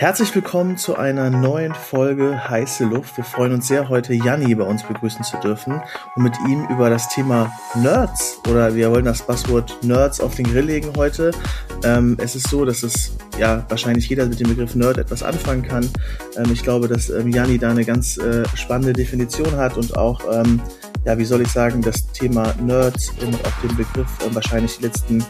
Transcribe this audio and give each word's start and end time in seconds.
Herzlich 0.00 0.34
willkommen 0.34 0.78
zu 0.78 0.96
einer 0.96 1.28
neuen 1.28 1.74
Folge 1.74 2.48
Heiße 2.48 2.86
Luft. 2.86 3.18
Wir 3.18 3.24
freuen 3.24 3.52
uns 3.52 3.68
sehr, 3.68 3.90
heute 3.90 4.14
Janni 4.14 4.54
bei 4.54 4.64
uns 4.64 4.82
begrüßen 4.82 5.22
zu 5.24 5.36
dürfen 5.36 5.82
und 6.16 6.22
mit 6.22 6.32
ihm 6.48 6.64
über 6.70 6.88
das 6.88 7.10
Thema 7.10 7.52
Nerds 7.74 8.40
oder 8.48 8.74
wir 8.74 8.90
wollen 8.90 9.04
das 9.04 9.20
Passwort 9.20 9.76
Nerds 9.82 10.22
auf 10.22 10.34
den 10.36 10.46
Grill 10.46 10.64
legen 10.64 10.90
heute. 10.96 11.32
Ähm, 11.84 12.16
es 12.18 12.34
ist 12.34 12.48
so, 12.48 12.64
dass 12.64 12.82
es 12.82 13.14
ja 13.38 13.66
wahrscheinlich 13.68 14.08
jeder 14.08 14.24
mit 14.24 14.40
dem 14.40 14.48
Begriff 14.48 14.74
Nerd 14.74 14.96
etwas 14.96 15.22
anfangen 15.22 15.64
kann. 15.64 15.86
Ähm, 16.34 16.50
ich 16.50 16.62
glaube, 16.62 16.88
dass 16.88 17.10
ähm, 17.10 17.28
Janni 17.28 17.58
da 17.58 17.68
eine 17.68 17.84
ganz 17.84 18.16
äh, 18.16 18.44
spannende 18.54 18.94
Definition 18.94 19.54
hat 19.58 19.76
und 19.76 19.98
auch 19.98 20.22
ähm, 20.32 20.62
ja, 21.04 21.18
wie 21.18 21.26
soll 21.26 21.42
ich 21.42 21.48
sagen, 21.48 21.82
das 21.82 22.10
Thema 22.12 22.54
Nerds 22.58 23.12
und 23.20 23.34
auch 23.34 23.68
den 23.68 23.76
Begriff 23.76 24.08
äh, 24.26 24.34
wahrscheinlich 24.34 24.78
die 24.78 24.84
letzten 24.84 25.22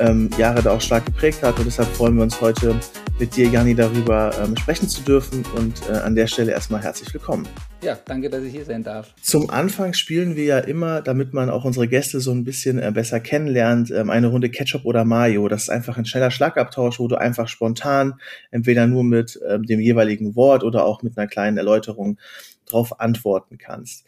ähm, 0.00 0.28
Jahre 0.36 0.60
da 0.60 0.72
auch 0.72 0.82
stark 0.82 1.06
geprägt 1.06 1.42
hat. 1.42 1.58
Und 1.58 1.64
deshalb 1.64 1.88
freuen 1.96 2.16
wir 2.16 2.24
uns 2.24 2.38
heute 2.42 2.78
mit 3.22 3.36
dir, 3.36 3.46
Jani, 3.46 3.72
darüber 3.76 4.32
ähm, 4.42 4.56
sprechen 4.56 4.88
zu 4.88 5.00
dürfen. 5.00 5.44
Und 5.56 5.88
äh, 5.88 5.92
an 5.92 6.16
der 6.16 6.26
Stelle 6.26 6.50
erstmal 6.50 6.82
herzlich 6.82 7.14
willkommen. 7.14 7.46
Ja, 7.80 7.96
danke, 8.04 8.28
dass 8.28 8.42
ich 8.42 8.50
hier 8.50 8.64
sein 8.64 8.82
darf. 8.82 9.14
Zum 9.22 9.48
Anfang 9.48 9.94
spielen 9.94 10.34
wir 10.34 10.42
ja 10.42 10.58
immer, 10.58 11.02
damit 11.02 11.32
man 11.32 11.48
auch 11.48 11.64
unsere 11.64 11.86
Gäste 11.86 12.18
so 12.18 12.32
ein 12.32 12.42
bisschen 12.42 12.80
äh, 12.80 12.90
besser 12.92 13.20
kennenlernt, 13.20 13.92
ähm, 13.92 14.10
eine 14.10 14.26
Runde 14.26 14.50
Ketchup 14.50 14.84
oder 14.84 15.04
Mayo. 15.04 15.46
Das 15.46 15.62
ist 15.62 15.68
einfach 15.68 15.98
ein 15.98 16.04
schneller 16.04 16.32
Schlagabtausch, 16.32 16.98
wo 16.98 17.06
du 17.06 17.14
einfach 17.14 17.46
spontan, 17.46 18.14
entweder 18.50 18.88
nur 18.88 19.04
mit 19.04 19.38
ähm, 19.48 19.66
dem 19.66 19.78
jeweiligen 19.78 20.34
Wort 20.34 20.64
oder 20.64 20.84
auch 20.84 21.04
mit 21.04 21.16
einer 21.16 21.28
kleinen 21.28 21.58
Erläuterung 21.58 22.18
drauf 22.66 22.98
antworten 22.98 23.56
kannst. 23.56 24.04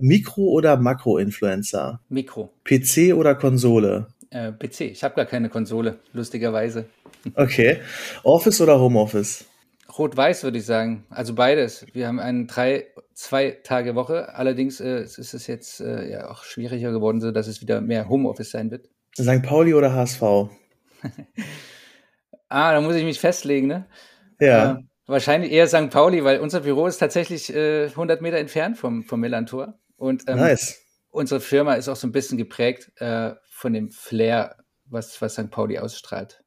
Mikro- 0.00 0.48
oder 0.48 0.78
Makro-Influencer? 0.78 2.00
Mikro. 2.08 2.48
PC 2.64 3.12
oder 3.14 3.34
Konsole? 3.34 4.06
Äh, 4.30 4.52
PC. 4.52 4.80
Ich 4.80 5.04
habe 5.04 5.16
gar 5.16 5.26
keine 5.26 5.50
Konsole, 5.50 5.98
lustigerweise. 6.14 6.86
Okay. 7.34 7.80
Office 8.22 8.60
oder 8.60 8.78
Homeoffice? 8.78 9.46
Rot-Weiß 9.98 10.42
würde 10.42 10.58
ich 10.58 10.66
sagen. 10.66 11.04
Also 11.10 11.34
beides. 11.34 11.86
Wir 11.92 12.08
haben 12.08 12.18
eine 12.18 12.46
drei, 12.46 12.86
zwei 13.14 13.58
Tage 13.62 13.94
Woche. 13.94 14.34
Allerdings 14.34 14.80
äh, 14.80 15.02
ist 15.02 15.18
es 15.18 15.46
jetzt 15.46 15.80
äh, 15.80 16.10
ja 16.10 16.30
auch 16.30 16.44
schwieriger 16.44 16.92
geworden, 16.92 17.20
so 17.20 17.30
dass 17.30 17.46
es 17.46 17.60
wieder 17.60 17.80
mehr 17.80 18.08
Homeoffice 18.08 18.50
sein 18.50 18.70
wird. 18.70 18.88
St. 19.16 19.42
Pauli 19.42 19.74
oder 19.74 19.92
HSV? 19.92 20.22
ah, 22.48 22.72
da 22.72 22.80
muss 22.80 22.96
ich 22.96 23.04
mich 23.04 23.20
festlegen, 23.20 23.68
ne? 23.68 23.86
Ja. 24.40 24.72
Äh, 24.72 24.76
wahrscheinlich 25.06 25.52
eher 25.52 25.68
St. 25.68 25.90
Pauli, 25.90 26.24
weil 26.24 26.40
unser 26.40 26.60
Büro 26.60 26.86
ist 26.86 26.98
tatsächlich 26.98 27.54
äh, 27.54 27.86
100 27.86 28.20
Meter 28.20 28.38
entfernt 28.38 28.78
vom, 28.78 29.04
vom 29.04 29.20
Millantor. 29.20 29.78
Und 29.96 30.24
ähm, 30.28 30.38
nice. 30.38 30.82
unsere 31.10 31.40
Firma 31.40 31.74
ist 31.74 31.88
auch 31.88 31.96
so 31.96 32.08
ein 32.08 32.12
bisschen 32.12 32.38
geprägt 32.38 32.90
äh, 32.96 33.34
von 33.48 33.72
dem 33.72 33.90
Flair, 33.90 34.56
was, 34.86 35.22
was 35.22 35.34
St. 35.34 35.50
Pauli 35.50 35.78
ausstrahlt. 35.78 36.43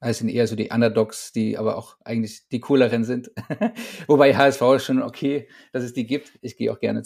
Es 0.00 0.18
sind 0.18 0.30
eher 0.30 0.46
so 0.46 0.56
die 0.56 0.70
Underdogs, 0.70 1.30
die 1.32 1.58
aber 1.58 1.76
auch 1.76 1.96
eigentlich 2.04 2.48
die 2.48 2.60
cooleren 2.60 3.04
sind. 3.04 3.30
Wobei 4.06 4.34
HSV 4.34 4.62
ist 4.76 4.84
schon 4.86 5.02
okay, 5.02 5.46
dass 5.72 5.84
es 5.84 5.92
die 5.92 6.06
gibt. 6.06 6.32
Ich 6.40 6.56
gehe 6.56 6.72
auch 6.72 6.80
gerne 6.80 7.02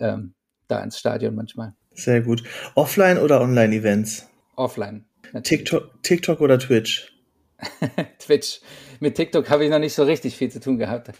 ähm, 0.00 0.34
da 0.66 0.82
ins 0.82 0.98
Stadion 0.98 1.36
manchmal. 1.36 1.74
Sehr 1.92 2.20
gut. 2.20 2.42
Offline 2.74 3.18
oder 3.18 3.40
Online-Events? 3.40 4.28
Offline. 4.56 5.06
TikTok, 5.42 6.02
TikTok 6.02 6.40
oder 6.40 6.58
Twitch? 6.58 7.12
Twitch. 8.18 8.60
Mit 9.00 9.14
TikTok 9.14 9.48
habe 9.50 9.64
ich 9.64 9.70
noch 9.70 9.78
nicht 9.78 9.94
so 9.94 10.02
richtig 10.02 10.36
viel 10.36 10.50
zu 10.50 10.58
tun 10.60 10.78
gehabt. 10.78 11.10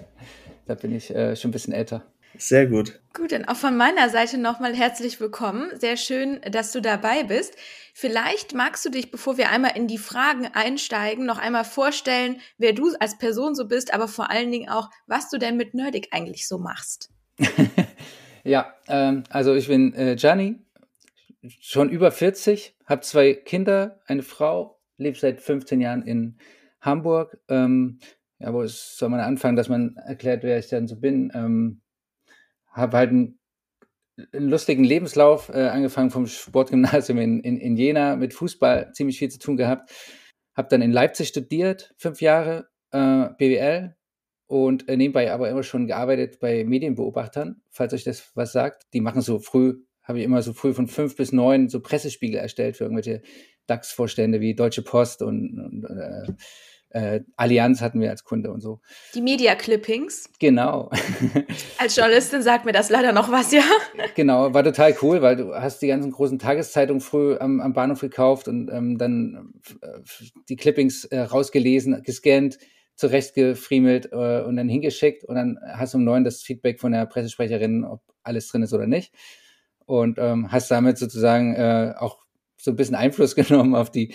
Da 0.66 0.74
bin 0.74 0.94
ich 0.94 1.14
äh, 1.14 1.36
schon 1.36 1.50
ein 1.50 1.52
bisschen 1.52 1.72
älter. 1.72 2.04
Sehr 2.38 2.68
gut. 2.68 3.00
Gut, 3.14 3.32
dann 3.32 3.46
auch 3.46 3.56
von 3.56 3.76
meiner 3.76 4.10
Seite 4.10 4.38
nochmal 4.38 4.72
herzlich 4.72 5.20
willkommen. 5.20 5.70
Sehr 5.74 5.96
schön, 5.96 6.40
dass 6.48 6.70
du 6.70 6.80
dabei 6.80 7.24
bist. 7.24 7.56
Vielleicht 7.92 8.54
magst 8.54 8.84
du 8.84 8.90
dich, 8.90 9.10
bevor 9.10 9.36
wir 9.36 9.50
einmal 9.50 9.76
in 9.76 9.88
die 9.88 9.98
Fragen 9.98 10.46
einsteigen, 10.46 11.26
noch 11.26 11.38
einmal 11.38 11.64
vorstellen, 11.64 12.40
wer 12.56 12.74
du 12.74 12.94
als 13.00 13.18
Person 13.18 13.56
so 13.56 13.66
bist, 13.66 13.92
aber 13.92 14.06
vor 14.06 14.30
allen 14.30 14.52
Dingen 14.52 14.68
auch, 14.68 14.88
was 15.08 15.28
du 15.30 15.38
denn 15.38 15.56
mit 15.56 15.74
Nerdig 15.74 16.10
eigentlich 16.12 16.46
so 16.46 16.58
machst. 16.58 17.10
ja, 18.44 18.72
ähm, 18.86 19.24
also 19.30 19.56
ich 19.56 19.66
bin 19.66 19.92
äh, 19.94 20.14
Gianni, 20.14 20.60
schon 21.60 21.90
über 21.90 22.12
40, 22.12 22.76
habe 22.86 23.00
zwei 23.00 23.34
Kinder, 23.34 23.98
eine 24.06 24.22
Frau, 24.22 24.78
lebe 24.96 25.18
seit 25.18 25.40
15 25.40 25.80
Jahren 25.80 26.02
in 26.02 26.38
Hamburg. 26.80 27.36
Ähm, 27.48 27.98
ja, 28.38 28.54
wo 28.54 28.64
soll 28.64 29.08
man 29.08 29.18
anfangen, 29.18 29.56
dass 29.56 29.68
man 29.68 29.96
erklärt, 29.96 30.44
wer 30.44 30.60
ich 30.60 30.68
dann 30.68 30.86
so 30.86 30.94
bin? 30.94 31.32
Ähm, 31.34 31.80
habe 32.78 32.96
halt 32.96 33.10
einen, 33.10 33.38
einen, 34.32 34.48
lustigen 34.48 34.84
Lebenslauf, 34.84 35.48
äh, 35.50 35.68
angefangen 35.68 36.10
vom 36.10 36.26
Sportgymnasium 36.26 37.18
in, 37.18 37.40
in, 37.40 37.58
in 37.58 37.76
Jena 37.76 38.16
mit 38.16 38.34
Fußball 38.34 38.92
ziemlich 38.92 39.18
viel 39.18 39.30
zu 39.30 39.38
tun 39.38 39.56
gehabt. 39.56 39.90
Habe 40.56 40.68
dann 40.68 40.82
in 40.82 40.92
Leipzig 40.92 41.28
studiert, 41.28 41.94
fünf 41.96 42.20
Jahre 42.20 42.68
äh, 42.90 43.28
BWL 43.38 43.94
und 44.46 44.88
äh, 44.88 44.96
nebenbei 44.96 45.30
aber 45.32 45.50
immer 45.50 45.62
schon 45.62 45.86
gearbeitet 45.86 46.40
bei 46.40 46.64
Medienbeobachtern, 46.64 47.62
falls 47.70 47.92
euch 47.92 48.04
das 48.04 48.32
was 48.34 48.52
sagt. 48.52 48.86
Die 48.94 49.00
machen 49.00 49.20
so 49.20 49.38
früh, 49.38 49.82
habe 50.02 50.18
ich 50.18 50.24
immer 50.24 50.42
so 50.42 50.52
früh 50.52 50.72
von 50.72 50.88
fünf 50.88 51.16
bis 51.16 51.32
neun 51.32 51.68
so 51.68 51.80
Pressespiegel 51.80 52.40
erstellt 52.40 52.76
für 52.76 52.84
irgendwelche 52.84 53.22
DAX-Vorstände 53.66 54.40
wie 54.40 54.54
Deutsche 54.54 54.82
Post 54.82 55.22
und, 55.22 55.60
und 55.60 55.84
äh, 55.84 56.32
äh, 56.90 57.20
Allianz 57.36 57.80
hatten 57.80 58.00
wir 58.00 58.10
als 58.10 58.24
Kunde 58.24 58.50
und 58.50 58.60
so. 58.60 58.80
Die 59.14 59.20
Media 59.20 59.54
Clippings. 59.54 60.30
Genau. 60.38 60.90
als 61.78 61.96
Journalistin 61.96 62.42
sagt 62.42 62.64
mir 62.64 62.72
das 62.72 62.88
leider 62.90 63.12
noch 63.12 63.30
was, 63.30 63.52
ja. 63.52 63.62
Genau, 64.14 64.54
war 64.54 64.64
total 64.64 64.96
cool, 65.02 65.20
weil 65.20 65.36
du 65.36 65.54
hast 65.54 65.82
die 65.82 65.88
ganzen 65.88 66.10
großen 66.10 66.38
Tageszeitungen 66.38 67.00
früh 67.00 67.36
am, 67.36 67.60
am 67.60 67.72
Bahnhof 67.72 68.00
gekauft 68.00 68.48
und 68.48 68.70
ähm, 68.70 68.96
dann 68.96 69.52
äh, 69.82 69.98
die 70.48 70.56
Clippings 70.56 71.04
äh, 71.04 71.20
rausgelesen, 71.20 72.02
gescannt, 72.02 72.58
zurechtgefriemelt 72.94 74.10
äh, 74.12 74.42
und 74.42 74.56
dann 74.56 74.68
hingeschickt 74.68 75.24
und 75.24 75.36
dann 75.36 75.58
hast 75.74 75.94
du 75.94 75.98
um 75.98 76.04
neun 76.04 76.24
das 76.24 76.42
Feedback 76.42 76.80
von 76.80 76.92
der 76.92 77.06
Pressesprecherin, 77.06 77.84
ob 77.84 78.00
alles 78.22 78.48
drin 78.48 78.62
ist 78.62 78.72
oder 78.72 78.86
nicht. 78.86 79.12
Und 79.86 80.18
ähm, 80.18 80.50
hast 80.52 80.70
damit 80.70 80.98
sozusagen 80.98 81.54
äh, 81.54 81.94
auch 81.96 82.18
so 82.56 82.72
ein 82.72 82.76
bisschen 82.76 82.96
Einfluss 82.96 83.34
genommen 83.36 83.74
auf 83.74 83.90
die 83.90 84.14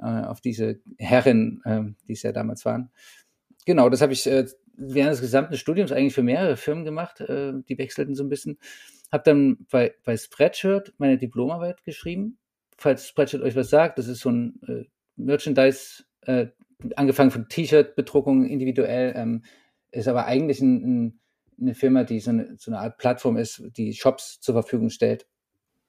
auf 0.00 0.40
diese 0.40 0.80
Herren, 0.98 1.60
äh, 1.64 1.82
die 2.06 2.12
es 2.14 2.22
ja 2.22 2.32
damals 2.32 2.64
waren. 2.64 2.90
Genau, 3.66 3.88
das 3.88 4.00
habe 4.00 4.12
ich 4.12 4.26
äh, 4.26 4.46
während 4.76 5.12
des 5.12 5.20
gesamten 5.20 5.56
Studiums 5.56 5.92
eigentlich 5.92 6.14
für 6.14 6.22
mehrere 6.22 6.56
Firmen 6.56 6.84
gemacht. 6.84 7.20
Äh, 7.20 7.52
die 7.68 7.78
wechselten 7.78 8.14
so 8.14 8.24
ein 8.24 8.28
bisschen. 8.28 8.58
Habe 9.12 9.24
dann 9.24 9.66
bei, 9.70 9.94
bei 10.04 10.16
Spreadshirt 10.16 10.94
meine 10.98 11.18
Diplomarbeit 11.18 11.84
geschrieben. 11.84 12.38
Falls 12.76 13.06
Spreadshirt 13.06 13.42
euch 13.42 13.56
was 13.56 13.70
sagt, 13.70 13.98
das 13.98 14.08
ist 14.08 14.20
so 14.20 14.30
ein 14.30 14.60
äh, 14.66 14.84
Merchandise, 15.16 16.04
äh, 16.22 16.46
angefangen 16.96 17.30
von 17.30 17.48
T-Shirt-Bedruckung 17.48 18.46
individuell, 18.46 19.12
ähm, 19.16 19.44
ist 19.90 20.08
aber 20.08 20.24
eigentlich 20.26 20.60
ein, 20.60 20.84
ein, 20.84 21.20
eine 21.60 21.74
Firma, 21.74 22.04
die 22.04 22.20
so 22.20 22.30
eine, 22.30 22.56
so 22.56 22.70
eine 22.70 22.80
Art 22.80 22.96
Plattform 22.96 23.36
ist, 23.36 23.62
die 23.76 23.92
Shops 23.92 24.40
zur 24.40 24.54
Verfügung 24.54 24.88
stellt 24.88 25.26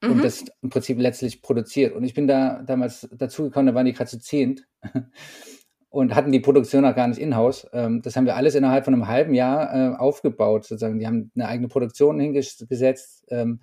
mhm. 0.02 0.12
und 0.12 0.24
das 0.24 0.46
im 0.62 0.70
Prinzip 0.70 1.00
letztlich 1.00 1.42
produziert. 1.42 1.94
Und 1.94 2.04
ich 2.04 2.14
bin 2.14 2.28
da 2.28 2.64
damals 2.64 3.08
dazugekommen, 3.12 3.68
da 3.68 3.76
waren 3.76 3.86
die 3.86 3.94
gerade 3.94 4.10
zu 4.10 4.20
zehnt 4.20 4.68
und 5.90 6.16
hatten 6.16 6.32
die 6.32 6.40
Produktion 6.40 6.86
auch 6.86 6.96
gar 6.96 7.08
nicht 7.08 7.20
in-house. 7.20 7.68
Ähm, 7.74 8.02
das 8.02 8.16
haben 8.16 8.26
wir 8.26 8.36
alles 8.36 8.56
innerhalb 8.56 8.86
von 8.86 8.94
einem 8.94 9.08
halben 9.08 9.34
Jahr 9.34 9.74
äh, 9.74 9.96
aufgebaut, 9.98 10.66
sozusagen. 10.66 11.00
Die 11.00 11.08
haben 11.08 11.32
eine 11.36 11.48
eigene 11.48 11.68
Produktion 11.68 12.20
hingesetzt. 12.20 13.26
Ähm, 13.30 13.60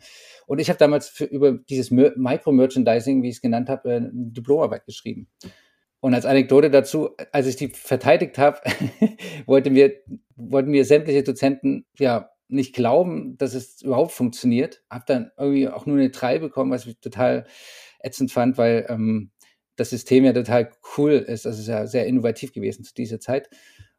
und 0.47 0.61
ich 0.61 0.69
habe 0.69 0.79
damals 0.79 1.09
für, 1.09 1.25
über 1.25 1.53
dieses 1.53 1.91
Micro-Merchandising, 1.91 3.23
wie 3.23 3.29
ich 3.29 3.37
es 3.37 3.43
genannt 3.43 3.69
habe, 3.69 3.91
äh, 3.91 3.97
eine 3.97 4.11
Diplomarbeit 4.13 4.85
geschrieben. 4.85 5.29
Und 6.01 6.15
als 6.15 6.27
Anekdote 6.27 6.71
dazu, 6.71 7.11
als 7.33 7.47
ich 7.47 7.57
die 7.57 7.69
verteidigt 7.69 8.39
habe, 8.39 8.61
wollten 9.47 9.75
wir, 9.75 9.95
wollten 10.37 10.73
wir 10.73 10.85
sämtliche 10.85 11.25
Dozenten 11.25 11.87
ja 11.99 12.31
nicht 12.49 12.75
glauben, 12.75 13.37
dass 13.39 13.55
es 13.55 13.83
überhaupt 13.83 14.13
funktioniert. 14.13 14.83
Hab 14.91 15.07
dann 15.07 15.31
irgendwie 15.37 15.69
auch 15.69 15.87
nur 15.87 15.97
eine 15.97 16.11
3 16.11 16.39
bekommen, 16.39 16.71
was 16.71 16.87
ich 16.87 16.99
total 16.99 17.47
ätzend 18.01 18.33
fand, 18.33 18.59
weil 18.59 18.87
ähm, 18.89 19.31
das 19.77 19.91
System 19.91 20.25
ja 20.25 20.33
total 20.33 20.71
cool 20.97 21.13
ist. 21.13 21.45
Das 21.45 21.59
ist 21.59 21.69
ja 21.69 21.87
sehr 21.87 22.07
innovativ 22.07 22.53
gewesen 22.53 22.85
zu 22.85 22.95
dieser 22.95 23.21
Zeit. 23.21 23.49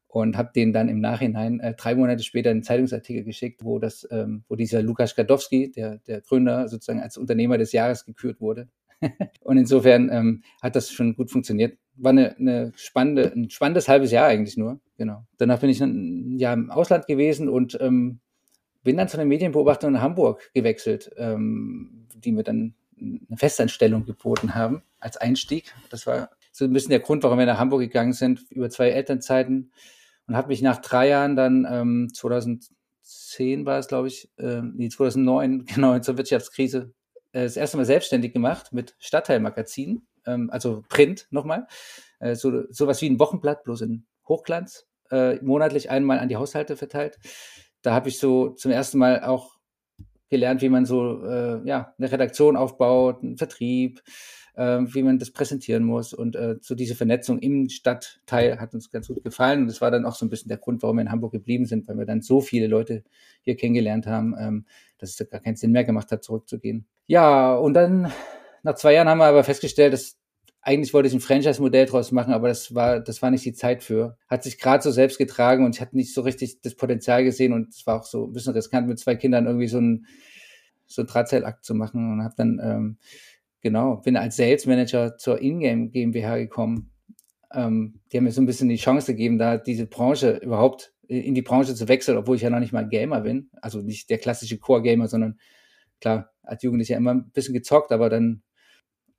Und 0.07 0.37
habe 0.37 0.51
denen 0.55 0.73
dann 0.73 0.89
im 0.89 0.99
Nachhinein 0.99 1.59
äh, 1.59 1.75
drei 1.75 1.93
Monate 1.93 2.23
später 2.23 2.49
einen 2.49 2.63
Zeitungsartikel 2.63 3.23
geschickt, 3.23 3.63
wo 3.63 3.77
das, 3.77 4.07
ähm, 4.09 4.43
wo 4.49 4.55
dieser 4.55 4.81
Lukas 4.81 5.15
Gadowski, 5.15 5.71
der, 5.71 5.99
der 5.99 6.21
Gründer, 6.21 6.67
sozusagen 6.67 6.99
als 6.99 7.15
Unternehmer 7.15 7.59
des 7.59 7.73
Jahres 7.73 8.05
gekürt 8.05 8.41
wurde. 8.41 8.69
und 9.41 9.57
insofern 9.57 10.09
ähm, 10.11 10.43
hat 10.63 10.75
das 10.75 10.91
schon 10.91 11.15
gut 11.15 11.29
funktioniert. 11.29 11.77
War 11.95 12.09
eine, 12.09 12.35
eine 12.37 12.71
spannende, 12.75 13.31
ein 13.31 13.51
spannendes 13.51 13.87
halbes 13.87 14.11
Jahr 14.11 14.27
eigentlich 14.27 14.57
nur. 14.57 14.79
Genau. 14.97 15.25
Danach 15.37 15.59
bin 15.59 15.69
ich 15.69 15.79
ein 15.79 16.37
Jahr 16.39 16.53
im 16.53 16.71
Ausland 16.71 17.05
gewesen 17.05 17.47
und 17.47 17.77
ähm, 17.79 18.19
bin 18.83 18.97
dann 18.97 19.07
zu 19.07 19.17
einer 19.17 19.25
Medienbeobachtung 19.25 19.95
in 19.95 20.01
Hamburg 20.01 20.51
gewechselt, 20.53 21.11
ähm, 21.17 22.07
die 22.15 22.31
mir 22.31 22.43
dann 22.43 22.75
eine 22.99 23.37
Festanstellung 23.37 24.05
geboten 24.05 24.55
haben 24.55 24.83
als 24.99 25.17
Einstieg. 25.17 25.73
Das 25.89 26.05
war 26.05 26.29
so 26.51 26.65
ein 26.65 26.73
bisschen 26.73 26.89
der 26.89 26.99
Grund, 26.99 27.23
warum 27.23 27.39
wir 27.39 27.45
nach 27.45 27.59
Hamburg 27.59 27.81
gegangen 27.81 28.13
sind, 28.13 28.45
über 28.49 28.69
zwei 28.69 28.89
Elternzeiten. 28.89 29.71
Und 30.27 30.35
habe 30.35 30.49
mich 30.49 30.61
nach 30.61 30.77
drei 30.77 31.07
Jahren 31.07 31.35
dann, 31.35 31.65
ähm, 31.69 32.09
2010 32.13 33.65
war 33.65 33.79
es, 33.79 33.87
glaube 33.87 34.07
ich, 34.07 34.29
äh, 34.37 34.61
nee, 34.61 34.89
2009, 34.89 35.65
genau, 35.73 35.97
zur 35.99 36.17
Wirtschaftskrise, 36.17 36.93
äh, 37.31 37.43
das 37.43 37.57
erste 37.57 37.77
Mal 37.77 37.85
selbstständig 37.85 38.33
gemacht 38.33 38.73
mit 38.73 38.95
Stadtteilmagazin, 38.99 40.03
ähm, 40.25 40.49
also 40.51 40.83
Print 40.89 41.27
nochmal. 41.31 41.67
Äh, 42.19 42.35
so, 42.35 42.63
sowas 42.69 43.01
wie 43.01 43.09
ein 43.09 43.19
Wochenblatt, 43.19 43.63
bloß 43.63 43.81
in 43.81 44.05
Hochglanz 44.27 44.85
äh, 45.11 45.35
monatlich 45.43 45.89
einmal 45.89 46.19
an 46.19 46.29
die 46.29 46.35
Haushalte 46.35 46.77
verteilt. 46.77 47.17
Da 47.81 47.93
habe 47.93 48.09
ich 48.09 48.19
so 48.19 48.49
zum 48.49 48.71
ersten 48.71 48.97
Mal 48.97 49.23
auch 49.23 49.59
gelernt, 50.29 50.61
wie 50.61 50.69
man 50.69 50.85
so 50.85 51.23
äh, 51.25 51.67
ja 51.67 51.93
eine 51.97 52.11
Redaktion 52.11 52.55
aufbaut, 52.55 53.23
einen 53.23 53.37
Vertrieb, 53.37 54.01
äh, 54.55 54.79
wie 54.81 55.03
man 55.03 55.17
das 55.17 55.31
präsentieren 55.31 55.83
muss 55.83 56.13
und 56.13 56.35
äh, 56.35 56.57
so 56.61 56.75
diese 56.75 56.95
Vernetzung 56.95 57.39
im 57.39 57.69
Stadtteil 57.69 58.59
hat 58.59 58.73
uns 58.73 58.91
ganz 58.91 59.07
gut 59.07 59.23
gefallen 59.23 59.61
und 59.61 59.67
das 59.67 59.81
war 59.81 59.91
dann 59.91 60.05
auch 60.05 60.15
so 60.15 60.25
ein 60.25 60.29
bisschen 60.29 60.49
der 60.49 60.57
Grund, 60.57 60.83
warum 60.83 60.97
wir 60.97 61.01
in 61.01 61.11
Hamburg 61.11 61.31
geblieben 61.31 61.65
sind, 61.65 61.87
weil 61.87 61.97
wir 61.97 62.05
dann 62.05 62.21
so 62.21 62.41
viele 62.41 62.67
Leute 62.67 63.03
hier 63.41 63.55
kennengelernt 63.55 64.05
haben, 64.05 64.35
ähm, 64.39 64.65
dass 64.99 65.19
es 65.19 65.29
gar 65.29 65.41
keinen 65.41 65.55
Sinn 65.55 65.71
mehr 65.71 65.83
gemacht 65.83 66.11
hat, 66.11 66.23
zurückzugehen. 66.23 66.85
Ja, 67.07 67.55
und 67.55 67.73
dann 67.73 68.11
nach 68.61 68.75
zwei 68.75 68.93
Jahren 68.93 69.07
haben 69.07 69.19
wir 69.19 69.25
aber 69.25 69.43
festgestellt, 69.43 69.93
dass 69.93 70.18
eigentlich 70.61 70.93
wollte 70.93 71.07
ich 71.07 71.13
ein 71.13 71.21
Franchise-Modell 71.21 71.85
draus 71.85 72.11
machen, 72.11 72.33
aber 72.33 72.49
das 72.49 72.75
war, 72.75 72.99
das 72.99 73.21
war 73.21 73.31
nicht 73.31 73.45
die 73.45 73.53
Zeit 73.53 73.83
für. 73.83 74.17
Hat 74.27 74.43
sich 74.43 74.59
gerade 74.59 74.83
so 74.83 74.91
selbst 74.91 75.17
getragen 75.17 75.65
und 75.65 75.75
ich 75.75 75.81
hatte 75.81 75.95
nicht 75.95 76.13
so 76.13 76.21
richtig 76.21 76.61
das 76.61 76.75
Potenzial 76.75 77.23
gesehen 77.23 77.53
und 77.53 77.69
es 77.69 77.87
war 77.87 77.99
auch 77.99 78.05
so 78.05 78.25
ein 78.25 78.33
bisschen 78.33 78.53
riskant 78.53 78.87
mit 78.87 78.99
zwei 78.99 79.15
Kindern 79.15 79.45
irgendwie 79.45 79.67
so 79.67 79.79
ein 79.79 80.05
so 80.85 81.03
ein 81.03 81.07
Drahtseilakt 81.07 81.63
zu 81.63 81.75
machen 81.75 82.13
und 82.13 82.23
habe 82.23 82.33
dann 82.35 82.59
ähm, 82.61 82.97
genau 83.61 83.97
bin 83.97 84.17
als 84.17 84.37
Sales 84.37 84.65
Manager 84.65 85.17
zur 85.17 85.41
Ingame 85.41 85.89
GmbH 85.89 86.37
gekommen. 86.37 86.91
Ähm, 87.53 88.01
die 88.11 88.17
haben 88.17 88.23
mir 88.25 88.31
so 88.31 88.41
ein 88.41 88.47
bisschen 88.47 88.69
die 88.69 88.75
Chance 88.75 89.13
gegeben, 89.13 89.37
da 89.37 89.57
diese 89.57 89.85
Branche 89.85 90.37
überhaupt 90.37 90.93
in 91.07 91.33
die 91.33 91.41
Branche 91.41 91.73
zu 91.73 91.87
wechseln, 91.87 92.17
obwohl 92.17 92.35
ich 92.35 92.43
ja 92.43 92.49
noch 92.49 92.59
nicht 92.59 92.73
mal 92.73 92.87
Gamer 92.87 93.21
bin, 93.21 93.49
also 93.61 93.81
nicht 93.81 94.09
der 94.09 94.19
klassische 94.19 94.59
Core 94.59 94.83
Gamer, 94.83 95.07
sondern 95.07 95.39
klar 96.01 96.31
als 96.43 96.63
Jugendlicher 96.63 96.97
immer 96.97 97.13
ein 97.13 97.31
bisschen 97.31 97.53
gezockt, 97.53 97.91
aber 97.91 98.09
dann 98.09 98.43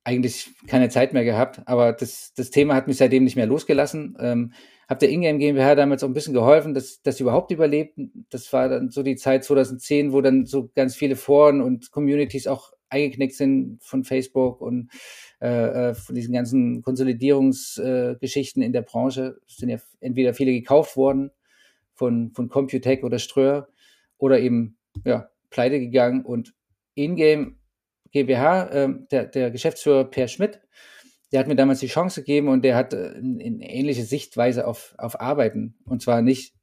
eigentlich 0.03 0.49
keine 0.67 0.89
Zeit 0.89 1.13
mehr 1.13 1.23
gehabt, 1.23 1.61
aber 1.65 1.93
das, 1.93 2.33
das 2.35 2.49
Thema 2.49 2.75
hat 2.75 2.87
mich 2.87 2.97
seitdem 2.97 3.23
nicht 3.23 3.35
mehr 3.35 3.45
losgelassen. 3.45 4.17
Ähm, 4.19 4.53
habe 4.89 4.99
der 4.99 5.09
Ingame 5.09 5.39
GmbH 5.39 5.75
damals 5.75 6.03
auch 6.03 6.09
ein 6.09 6.13
bisschen 6.13 6.33
geholfen, 6.33 6.73
dass, 6.73 7.01
sie 7.03 7.23
überhaupt 7.23 7.51
überlebten. 7.51 8.25
Das 8.29 8.51
war 8.51 8.67
dann 8.67 8.89
so 8.89 9.03
die 9.03 9.15
Zeit 9.15 9.45
2010, 9.45 10.11
wo 10.11 10.21
dann 10.21 10.45
so 10.45 10.69
ganz 10.75 10.95
viele 10.95 11.15
Foren 11.15 11.61
und 11.61 11.91
Communities 11.91 12.47
auch 12.47 12.73
eingeknickt 12.89 13.35
sind 13.35 13.81
von 13.81 14.03
Facebook 14.03 14.59
und 14.59 14.91
äh, 15.39 15.91
äh 15.91 15.93
von 15.93 16.13
diesen 16.13 16.33
ganzen 16.33 16.81
Konsolidierungsgeschichten 16.81 18.61
äh, 18.61 18.65
in 18.65 18.73
der 18.73 18.81
Branche. 18.81 19.37
Es 19.47 19.57
sind 19.57 19.69
ja 19.69 19.77
entweder 20.01 20.33
viele 20.33 20.51
gekauft 20.51 20.97
worden 20.97 21.31
von, 21.93 22.31
von 22.33 22.49
Computec 22.49 23.03
oder 23.03 23.19
Ströer 23.19 23.69
oder 24.17 24.39
eben 24.39 24.77
ja, 25.05 25.29
pleite 25.49 25.79
gegangen 25.79 26.25
und 26.25 26.53
Ingame 26.95 27.55
GmbH, 28.11 28.63
äh, 28.67 28.89
der, 29.11 29.25
der 29.25 29.51
Geschäftsführer 29.51 30.05
Per 30.05 30.27
Schmidt, 30.27 30.61
der 31.31 31.39
hat 31.39 31.47
mir 31.47 31.55
damals 31.55 31.79
die 31.79 31.87
Chance 31.87 32.21
gegeben 32.21 32.49
und 32.49 32.63
der 32.63 32.75
hat 32.75 32.93
äh, 32.93 33.13
eine 33.15 33.69
ähnliche 33.69 34.03
Sichtweise 34.03 34.67
auf, 34.67 34.95
auf 34.97 35.19
Arbeiten. 35.19 35.75
Und 35.85 36.01
zwar 36.01 36.21
nicht 36.21 36.53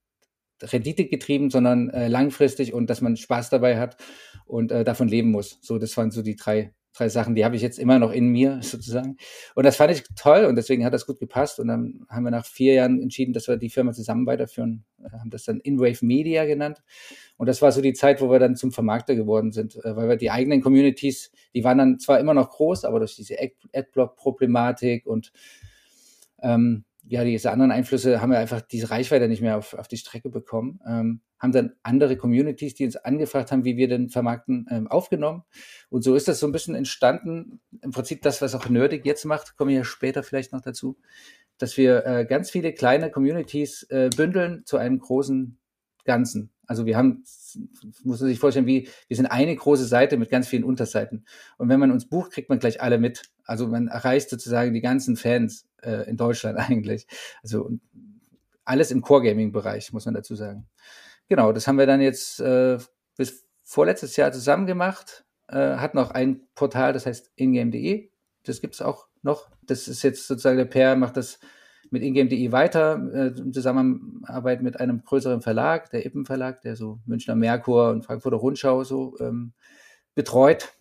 Rendite 0.63 1.07
getrieben, 1.07 1.51
sondern 1.51 1.91
äh, 1.91 2.09
langfristig 2.09 2.75
und 2.75 2.91
dass 2.91 3.01
man 3.01 3.17
Spaß 3.17 3.51
dabei 3.51 3.79
hat 3.79 3.97
und 4.45 4.73
äh, 4.73 4.85
davon 4.85 5.09
leben 5.09 5.31
muss. 5.31 5.59
So, 5.63 5.79
das 5.79 5.97
waren 5.97 6.11
so 6.11 6.23
die 6.23 6.37
drei 6.37 6.75
drei 6.99 7.09
Sachen, 7.09 7.35
die 7.35 7.45
habe 7.45 7.57
ich 7.57 7.63
jetzt 7.63 7.79
immer 7.79 7.99
noch 7.99 8.13
in 8.13 8.29
mir 8.29 8.59
sozusagen. 8.63 9.17
Und 9.55 9.65
das 9.65 9.77
fand 9.77 9.93
ich 9.93 10.05
toll 10.17 10.45
und 10.45 10.57
deswegen 10.57 10.85
hat 10.85 10.93
das 10.93 11.07
gut 11.07 11.19
gepasst. 11.19 11.61
Und 11.61 11.69
dann 11.69 12.07
haben 12.09 12.25
wir 12.25 12.31
nach 12.31 12.47
vier 12.47 12.75
Jahren 12.75 13.01
entschieden, 13.01 13.33
dass 13.33 13.49
wir 13.49 13.57
die 13.57 13.71
Firma 13.71 13.93
zusammen 13.93 14.27
weiterführen, 14.27 14.85
äh, 15.03 15.11
haben 15.19 15.31
das 15.31 15.45
dann 15.45 15.61
InWave 15.61 16.05
Media 16.05 16.45
genannt. 16.45 16.83
Und 17.37 17.47
das 17.47 17.63
war 17.63 17.73
so 17.73 17.81
die 17.81 17.93
Zeit, 17.93 18.21
wo 18.21 18.31
wir 18.31 18.39
dann 18.39 18.57
zum 18.57 18.73
Vermarkter 18.73 19.15
geworden 19.15 19.53
sind, 19.53 19.77
äh, 19.85 19.97
weil 19.97 20.09
wir 20.09 20.17
die 20.17 20.31
eigenen 20.31 20.61
Communities, 20.61 21.31
die 21.55 21.65
waren 21.65 21.79
dann 21.79 21.99
zwar 21.99 22.21
immer 22.21 22.35
noch 22.35 22.51
groß, 22.51 22.85
aber 22.85 22.99
durch 22.99 23.17
diese 23.17 23.37
Adblock-Problematik 23.73 25.07
und 25.07 25.33
ähm, 26.43 26.85
ja, 27.09 27.25
diese 27.25 27.51
anderen 27.51 27.73
Einflüsse 27.73 28.21
haben 28.21 28.31
wir 28.31 28.39
einfach 28.39 28.61
diese 28.61 28.91
Reichweite 28.91 29.29
nicht 29.29 29.41
mehr 29.41 29.57
auf, 29.57 29.73
auf 29.75 29.89
die 29.89 29.97
Strecke 29.97 30.29
bekommen. 30.29 30.81
Ähm, 30.87 31.21
haben 31.39 31.53
dann 31.53 31.73
andere 31.83 32.17
Communities, 32.17 32.75
die 32.75 32.85
uns 32.85 32.97
angefragt 32.97 33.51
haben, 33.51 33.65
wie 33.65 33.77
wir 33.77 33.89
den 33.89 34.11
vermarkten, 34.11 34.67
ähm, 34.71 34.89
aufgenommen. 34.89 35.45
Und 35.89 36.03
so 36.03 36.15
ist 36.15 36.29
das 36.29 36.39
so 36.39 36.47
ein 36.47 36.53
bisschen 36.53 36.75
entstanden. 36.75 37.61
Im 37.81 37.93
Prinzip 37.93 38.21
das, 38.23 38.43
was 38.43 38.55
auch 38.55 38.69
Nerdig 38.69 39.07
jetzt 39.07 39.25
macht, 39.25 39.57
komme 39.57 39.71
ich 39.71 39.79
ja 39.79 39.85
später 39.85 40.23
vielleicht 40.23 40.53
noch 40.53 40.61
dazu, 40.61 40.99
dass 41.57 41.77
wir 41.79 42.05
äh, 42.05 42.27
ganz 42.27 42.51
viele 42.51 42.75
kleine 42.75 43.11
Communities 43.11 43.85
äh, 43.85 44.11
bündeln 44.15 44.63
zu 44.67 44.77
einem 44.77 44.99
großen 44.99 45.59
Ganzen. 46.05 46.51
Also 46.67 46.85
wir 46.85 46.99
haben, 46.99 47.25
muss 48.05 48.21
man 48.21 48.29
sich 48.29 48.39
vorstellen, 48.39 48.67
wie, 48.67 48.89
wir 49.07 49.17
sind 49.17 49.27
eine 49.27 49.57
große 49.57 49.87
Seite 49.87 50.19
mit 50.19 50.29
ganz 50.29 50.49
vielen 50.49 50.65
Unterseiten. 50.65 51.25
Und 51.57 51.71
wenn 51.71 51.81
man 51.81 51.91
uns 51.91 52.07
bucht, 52.07 52.33
kriegt 52.33 52.51
man 52.51 52.59
gleich 52.59 52.83
alle 52.83 52.99
mit. 52.99 53.23
Also 53.45 53.67
man 53.69 53.89
erreicht 53.89 54.29
sozusagen 54.29 54.75
die 54.75 54.83
ganzen 54.83 55.17
Fans 55.17 55.68
äh, 55.83 56.09
in 56.09 56.17
Deutschland 56.17 56.59
eigentlich. 56.71 57.07
Also 57.43 57.71
alles 58.65 58.91
im 58.91 59.01
Core-Gaming-Bereich, 59.01 59.93
muss 59.93 60.05
man 60.05 60.15
dazu 60.15 60.35
sagen. 60.35 60.69
Genau, 61.29 61.53
das 61.53 61.67
haben 61.67 61.79
wir 61.79 61.87
dann 61.87 62.01
jetzt 62.01 62.41
äh, 62.41 62.79
bis 63.17 63.47
vorletztes 63.65 64.17
Jahr 64.17 64.33
zusammen 64.33 64.67
gemacht. 64.67 65.25
Äh, 65.49 65.77
hat 65.77 65.95
noch 65.95 66.11
ein 66.11 66.47
Portal, 66.55 66.93
das 66.93 67.07
heißt 67.07 67.33
ingame.de. 67.37 68.11
Das 68.45 68.61
gibt's 68.61 68.83
auch 68.83 69.09
noch. 69.23 69.51
Das 69.63 69.89
ist 69.89 70.03
jetzt 70.03 70.27
sozusagen 70.27 70.59
der 70.59 70.65
Pair, 70.65 70.97
macht 70.97 71.17
das 71.17 71.39
mit 71.91 72.03
ingame.de 72.03 72.53
weiter, 72.53 73.01
äh, 73.13 73.39
in 73.39 73.53
Zusammenarbeit 73.53 74.63
mit 74.63 74.79
einem 74.81 75.03
größeren 75.05 75.41
Verlag, 75.41 75.91
der 75.91 76.05
Ippen 76.05 76.27
Verlag, 76.27 76.61
der 76.63 76.77
so 76.77 77.01
Münchner 77.07 77.35
Merkur 77.35 77.91
und 77.91 78.05
Frankfurter 78.05 78.37
Rundschau 78.37 78.85
so 78.85 79.17
ähm, 79.21 79.53
betreut. 80.15 80.78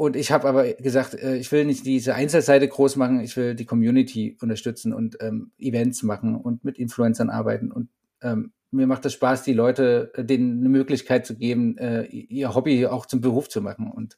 Und 0.00 0.16
ich 0.16 0.32
habe 0.32 0.48
aber 0.48 0.72
gesagt, 0.72 1.12
äh, 1.12 1.36
ich 1.36 1.52
will 1.52 1.66
nicht 1.66 1.84
diese 1.84 2.14
Einzelseite 2.14 2.66
groß 2.66 2.96
machen, 2.96 3.20
ich 3.20 3.36
will 3.36 3.54
die 3.54 3.66
Community 3.66 4.34
unterstützen 4.40 4.94
und 4.94 5.18
ähm, 5.20 5.52
Events 5.58 6.02
machen 6.02 6.36
und 6.36 6.64
mit 6.64 6.78
Influencern 6.78 7.28
arbeiten. 7.28 7.70
Und 7.70 7.90
ähm, 8.22 8.54
mir 8.70 8.86
macht 8.86 9.04
es 9.04 9.12
Spaß, 9.12 9.42
die 9.42 9.52
Leute, 9.52 10.10
äh, 10.14 10.24
denen 10.24 10.60
eine 10.60 10.70
Möglichkeit 10.70 11.26
zu 11.26 11.36
geben, 11.36 11.76
äh, 11.76 12.04
ihr 12.06 12.54
Hobby 12.54 12.86
auch 12.86 13.04
zum 13.04 13.20
Beruf 13.20 13.50
zu 13.50 13.60
machen. 13.60 13.90
Und 13.90 14.16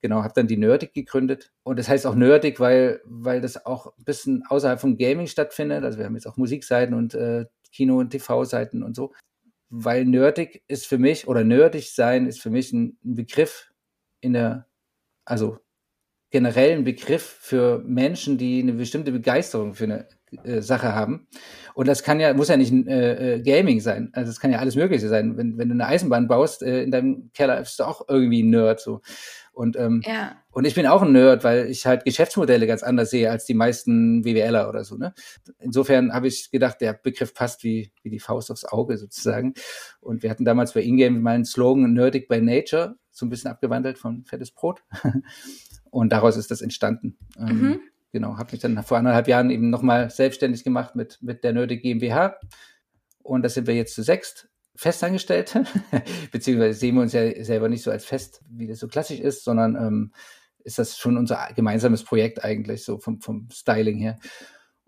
genau, 0.00 0.22
habe 0.22 0.32
dann 0.34 0.46
die 0.46 0.56
Nerdig 0.56 0.94
gegründet. 0.94 1.52
Und 1.62 1.78
das 1.78 1.90
heißt 1.90 2.06
auch 2.06 2.14
Nerdig, 2.14 2.58
weil, 2.58 3.02
weil 3.04 3.42
das 3.42 3.66
auch 3.66 3.98
ein 3.98 4.04
bisschen 4.04 4.44
außerhalb 4.48 4.80
von 4.80 4.96
Gaming 4.96 5.26
stattfindet. 5.26 5.84
Also 5.84 5.98
wir 5.98 6.06
haben 6.06 6.14
jetzt 6.14 6.26
auch 6.26 6.38
Musikseiten 6.38 6.94
und 6.94 7.12
äh, 7.12 7.44
Kino- 7.70 7.98
und 7.98 8.08
TV-Seiten 8.08 8.82
und 8.82 8.96
so. 8.96 9.12
Weil 9.68 10.06
Nerdig 10.06 10.62
ist 10.68 10.86
für 10.86 10.96
mich, 10.96 11.28
oder 11.28 11.44
nerdig 11.44 11.92
sein 11.92 12.26
ist 12.26 12.40
für 12.40 12.48
mich 12.48 12.72
ein, 12.72 12.96
ein 13.04 13.14
Begriff 13.14 13.70
in 14.22 14.32
der 14.32 14.67
also 15.28 15.58
generellen 16.30 16.84
Begriff 16.84 17.22
für 17.22 17.82
Menschen, 17.86 18.36
die 18.36 18.60
eine 18.60 18.74
bestimmte 18.74 19.12
Begeisterung 19.12 19.74
für 19.74 19.84
eine 19.84 20.08
äh, 20.44 20.60
Sache 20.60 20.94
haben. 20.94 21.26
Und 21.74 21.88
das 21.88 22.02
kann 22.02 22.20
ja, 22.20 22.34
muss 22.34 22.48
ja 22.48 22.56
nicht 22.56 22.72
äh, 22.86 23.36
äh, 23.36 23.42
Gaming 23.42 23.80
sein. 23.80 24.10
Also 24.12 24.30
es 24.30 24.40
kann 24.40 24.52
ja 24.52 24.58
alles 24.58 24.76
Mögliche 24.76 25.08
sein. 25.08 25.38
Wenn, 25.38 25.56
wenn 25.56 25.68
du 25.68 25.74
eine 25.74 25.86
Eisenbahn 25.86 26.28
baust, 26.28 26.62
äh, 26.62 26.82
in 26.82 26.90
deinem 26.90 27.30
Keller 27.32 27.58
bist 27.60 27.78
du 27.78 27.84
auch 27.84 28.02
irgendwie 28.08 28.42
ein 28.42 28.50
Nerd. 28.50 28.80
So. 28.80 29.00
Und, 29.52 29.76
ähm, 29.76 30.02
ja. 30.04 30.36
und 30.50 30.66
ich 30.66 30.74
bin 30.74 30.86
auch 30.86 31.00
ein 31.00 31.12
Nerd, 31.12 31.44
weil 31.44 31.70
ich 31.70 31.86
halt 31.86 32.04
Geschäftsmodelle 32.04 32.66
ganz 32.66 32.82
anders 32.82 33.10
sehe 33.10 33.30
als 33.30 33.46
die 33.46 33.54
meisten 33.54 34.22
WWLer 34.24 34.68
oder 34.68 34.84
so. 34.84 34.96
Ne? 34.96 35.14
Insofern 35.60 36.12
habe 36.12 36.28
ich 36.28 36.50
gedacht, 36.50 36.80
der 36.82 36.92
Begriff 36.92 37.32
passt 37.32 37.64
wie, 37.64 37.90
wie 38.02 38.10
die 38.10 38.20
Faust 38.20 38.50
aufs 38.50 38.64
Auge 38.64 38.98
sozusagen. 38.98 39.54
Und 40.00 40.22
wir 40.22 40.28
hatten 40.30 40.44
damals 40.44 40.74
bei 40.74 40.82
Ingame 40.82 41.20
mal 41.20 41.36
einen 41.36 41.46
Slogan 41.46 41.92
Nerdig 41.94 42.28
by 42.28 42.42
Nature 42.42 42.96
so 43.18 43.26
ein 43.26 43.30
bisschen 43.30 43.50
abgewandelt 43.50 43.98
von 43.98 44.24
Fettes 44.24 44.50
Brot. 44.50 44.82
Und 45.90 46.10
daraus 46.12 46.36
ist 46.36 46.50
das 46.50 46.60
entstanden. 46.60 47.16
Ähm, 47.38 47.60
mhm. 47.60 47.80
genau, 48.12 48.36
habe 48.36 48.52
mich 48.52 48.60
dann 48.60 48.82
vor 48.82 48.98
anderthalb 48.98 49.28
Jahren 49.28 49.50
eben 49.50 49.70
nochmal 49.70 50.10
selbstständig 50.10 50.64
gemacht 50.64 50.96
mit, 50.96 51.18
mit 51.22 51.44
der 51.44 51.52
Nördlich 51.52 51.82
GmbH. 51.82 52.36
Und 53.22 53.42
da 53.42 53.48
sind 53.48 53.66
wir 53.66 53.74
jetzt 53.74 53.94
zu 53.94 54.02
sechst 54.02 54.48
Festangestellte, 54.74 55.64
beziehungsweise 56.30 56.78
sehen 56.78 56.94
wir 56.94 57.02
uns 57.02 57.12
ja 57.12 57.44
selber 57.44 57.68
nicht 57.68 57.82
so 57.82 57.90
als 57.90 58.04
fest, 58.04 58.42
wie 58.48 58.68
das 58.68 58.78
so 58.78 58.86
klassisch 58.86 59.18
ist, 59.18 59.42
sondern 59.42 59.74
ähm, 59.74 60.12
ist 60.62 60.78
das 60.78 60.96
schon 60.96 61.16
unser 61.16 61.48
gemeinsames 61.56 62.04
Projekt 62.04 62.44
eigentlich, 62.44 62.84
so 62.84 62.98
vom, 62.98 63.20
vom 63.20 63.48
Styling 63.50 63.98
her. 63.98 64.18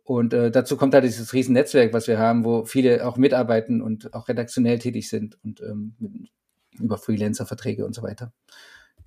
Und 0.04 0.32
äh, 0.32 0.50
dazu 0.50 0.76
kommt 0.76 0.94
halt 0.94 1.04
dieses 1.04 1.32
riesen 1.32 1.54
Netzwerk, 1.54 1.92
was 1.92 2.06
wir 2.06 2.18
haben, 2.18 2.44
wo 2.44 2.64
viele 2.64 3.06
auch 3.06 3.16
mitarbeiten 3.16 3.82
und 3.82 4.14
auch 4.14 4.28
redaktionell 4.28 4.78
tätig 4.78 5.08
sind 5.08 5.38
und 5.42 5.60
ähm, 5.60 5.94
mit 5.98 6.30
über 6.78 6.98
Freelancer-Verträge 6.98 7.84
und 7.84 7.94
so 7.94 8.02
weiter. 8.02 8.32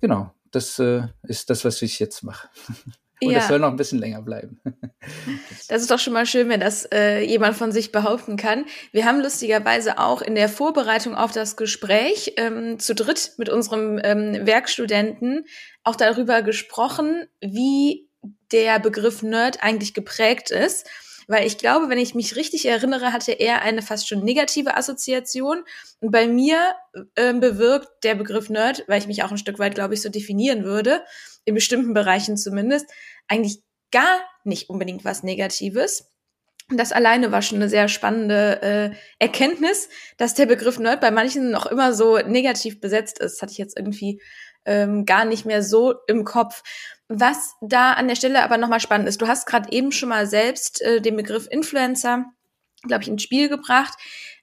Genau, 0.00 0.32
das 0.50 0.78
äh, 0.78 1.08
ist 1.22 1.50
das, 1.50 1.64
was 1.64 1.82
ich 1.82 1.98
jetzt 1.98 2.22
mache. 2.22 2.48
Und 3.22 3.30
ja. 3.30 3.38
das 3.38 3.48
soll 3.48 3.58
noch 3.58 3.68
ein 3.70 3.76
bisschen 3.76 3.98
länger 3.98 4.22
bleiben. 4.22 4.60
Das 5.68 5.82
ist 5.82 5.90
doch 5.90 5.98
schon 5.98 6.12
mal 6.12 6.26
schön, 6.26 6.48
wenn 6.48 6.60
das 6.60 6.86
äh, 6.92 7.20
jemand 7.20 7.56
von 7.56 7.72
sich 7.72 7.92
behaupten 7.92 8.36
kann. 8.36 8.64
Wir 8.92 9.04
haben 9.04 9.20
lustigerweise 9.20 9.98
auch 9.98 10.22
in 10.22 10.34
der 10.34 10.48
Vorbereitung 10.48 11.14
auf 11.14 11.32
das 11.32 11.56
Gespräch 11.56 12.34
ähm, 12.36 12.78
zu 12.78 12.94
dritt 12.94 13.32
mit 13.38 13.48
unserem 13.48 14.00
ähm, 14.02 14.46
Werkstudenten 14.46 15.44
auch 15.82 15.96
darüber 15.96 16.42
gesprochen, 16.42 17.26
wie 17.40 18.08
der 18.52 18.78
Begriff 18.78 19.22
Nerd 19.22 19.62
eigentlich 19.62 19.94
geprägt 19.94 20.50
ist. 20.50 20.88
Weil 21.28 21.46
ich 21.46 21.58
glaube, 21.58 21.88
wenn 21.88 21.98
ich 21.98 22.14
mich 22.14 22.36
richtig 22.36 22.66
erinnere, 22.66 23.12
hatte 23.12 23.32
er 23.32 23.62
eine 23.62 23.82
fast 23.82 24.08
schon 24.08 24.24
negative 24.24 24.76
Assoziation. 24.76 25.64
Und 26.00 26.10
bei 26.10 26.26
mir 26.26 26.74
äh, 27.14 27.32
bewirkt 27.34 27.88
der 28.02 28.14
Begriff 28.14 28.50
Nerd, 28.50 28.84
weil 28.86 29.00
ich 29.00 29.06
mich 29.06 29.22
auch 29.22 29.30
ein 29.30 29.38
Stück 29.38 29.58
weit, 29.58 29.74
glaube 29.74 29.94
ich, 29.94 30.02
so 30.02 30.08
definieren 30.08 30.64
würde, 30.64 31.02
in 31.44 31.54
bestimmten 31.54 31.94
Bereichen 31.94 32.36
zumindest, 32.36 32.86
eigentlich 33.28 33.62
gar 33.90 34.20
nicht 34.44 34.70
unbedingt 34.70 35.04
was 35.04 35.22
Negatives. 35.22 36.10
Das 36.70 36.92
alleine 36.92 37.30
war 37.30 37.42
schon 37.42 37.58
eine 37.58 37.68
sehr 37.68 37.88
spannende 37.88 38.62
äh, 38.62 38.96
Erkenntnis, 39.18 39.90
dass 40.16 40.34
der 40.34 40.46
Begriff 40.46 40.78
Nerd 40.78 41.00
bei 41.00 41.10
manchen 41.10 41.50
noch 41.50 41.66
immer 41.66 41.92
so 41.92 42.18
negativ 42.18 42.80
besetzt 42.80 43.18
ist. 43.18 43.34
Das 43.34 43.42
hatte 43.42 43.52
ich 43.52 43.58
jetzt 43.58 43.78
irgendwie 43.78 44.20
ähm, 44.64 45.04
gar 45.06 45.24
nicht 45.24 45.44
mehr 45.44 45.62
so 45.62 45.94
im 46.06 46.24
Kopf. 46.24 46.62
Was 47.08 47.54
da 47.60 47.92
an 47.92 48.08
der 48.08 48.16
Stelle 48.16 48.42
aber 48.42 48.56
nochmal 48.56 48.80
spannend 48.80 49.08
ist, 49.08 49.20
du 49.20 49.28
hast 49.28 49.46
gerade 49.46 49.70
eben 49.72 49.92
schon 49.92 50.08
mal 50.08 50.26
selbst 50.26 50.80
äh, 50.82 51.00
den 51.00 51.16
Begriff 51.16 51.46
Influencer, 51.50 52.24
glaube 52.82 53.02
ich, 53.02 53.08
ins 53.08 53.22
Spiel 53.22 53.48
gebracht. 53.48 53.94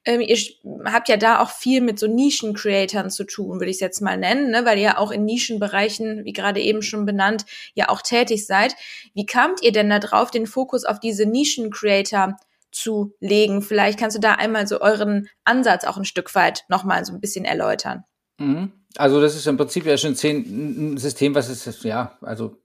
Ähm, 0.04 0.22
ihr 0.22 0.38
habt 0.86 1.10
ja 1.10 1.18
da 1.18 1.40
auch 1.40 1.52
viel 1.52 1.82
mit 1.82 2.00
so 2.00 2.08
Nischen-Creatern 2.08 3.12
zu 3.12 3.24
tun, 3.24 3.60
würde 3.60 3.70
ich 3.70 3.78
es 3.78 3.82
jetzt 3.82 4.02
mal 4.02 4.18
nennen, 4.18 4.50
ne? 4.50 4.66
weil 4.66 4.78
ihr 4.78 4.84
ja 4.84 4.98
auch 4.98 5.12
in 5.12 5.26
Nischenbereichen, 5.26 6.26
wie 6.26 6.34
gerade 6.34 6.60
eben 6.60 6.82
schon 6.82 7.06
benannt, 7.06 7.46
ja 7.76 7.90
auch 7.90 8.02
tätig 8.02 8.48
seid. 8.48 8.76
Wie 9.14 9.28
kamt 9.28 9.62
ihr 9.62 9.72
denn 9.72 9.90
da 9.90 10.00
drauf, 10.00 10.32
den 10.32 10.48
Fokus 10.48 10.86
auf 10.86 11.00
diese 11.00 11.28
Nischen-Creator 11.28 12.38
zu 12.72 13.14
legen? 13.20 13.62
Vielleicht 13.62 14.00
kannst 14.00 14.18
du 14.18 14.22
da 14.22 14.34
einmal 14.34 14.66
so 14.66 14.82
euren 14.82 15.30
Ansatz 15.44 15.84
auch 15.84 15.98
ein 15.98 16.06
Stück 16.06 16.34
weit 16.34 16.66
nochmal 16.68 17.06
so 17.06 17.14
ein 17.14 17.22
bisschen 17.22 17.46
erläutern. 17.46 18.04
Mhm. 18.40 18.81
Also 18.98 19.22
das 19.22 19.36
ist 19.36 19.48
im 19.48 19.58
Prinzip 19.58 19.86
ja 19.86 19.98
schon 19.98 20.16
ein 20.24 20.98
System, 20.98 21.36
was 21.36 21.50
ist, 21.50 21.84
ja, 21.84 22.18
also 22.22 22.58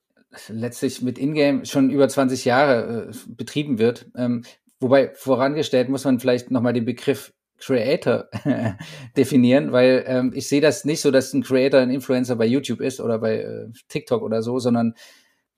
letztlich 0.49 1.03
mit 1.03 1.19
Ingame 1.19 1.65
schon 1.67 1.91
über 1.91 2.09
20 2.09 2.45
Jahre 2.45 3.11
äh, 3.11 3.13
betrieben 3.29 3.79
wird. 3.79 4.07
Ähm, 4.17 4.45
wobei 4.81 5.13
vorangestellt 5.15 5.89
muss 5.89 6.05
man 6.05 6.21
vielleicht 6.21 6.51
nochmal 6.51 6.73
den 6.73 6.85
Begriff 6.85 7.33
Creator 7.59 8.29
definieren, 9.17 9.73
weil 9.73 10.05
ähm, 10.07 10.33
ich 10.35 10.49
sehe 10.49 10.61
das 10.61 10.85
nicht 10.85 11.01
so, 11.01 11.11
dass 11.11 11.33
ein 11.33 11.43
Creator 11.43 11.81
ein 11.81 11.91
Influencer 11.91 12.37
bei 12.37 12.47
YouTube 12.47 12.81
ist 12.81 13.01
oder 13.01 13.19
bei 13.19 13.39
äh, 13.41 13.69
TikTok 13.89 14.23
oder 14.23 14.43
so, 14.43 14.59
sondern 14.59 14.95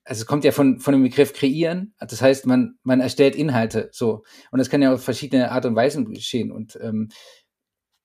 also 0.05 0.21
es 0.21 0.25
kommt 0.25 0.43
ja 0.43 0.51
von, 0.51 0.79
von 0.79 0.93
dem 0.93 1.03
Begriff 1.03 1.33
kreieren. 1.33 1.93
Das 1.99 2.21
heißt, 2.21 2.47
man, 2.47 2.79
man 2.83 2.99
erstellt 2.99 3.35
Inhalte 3.35 3.89
so. 3.91 4.23
Und 4.49 4.57
das 4.57 4.69
kann 4.69 4.81
ja 4.81 4.93
auf 4.93 5.03
verschiedene 5.03 5.51
Art 5.51 5.65
und 5.65 5.75
Weisen 5.75 6.11
geschehen. 6.11 6.51
Und 6.51 6.79
ähm, 6.81 7.09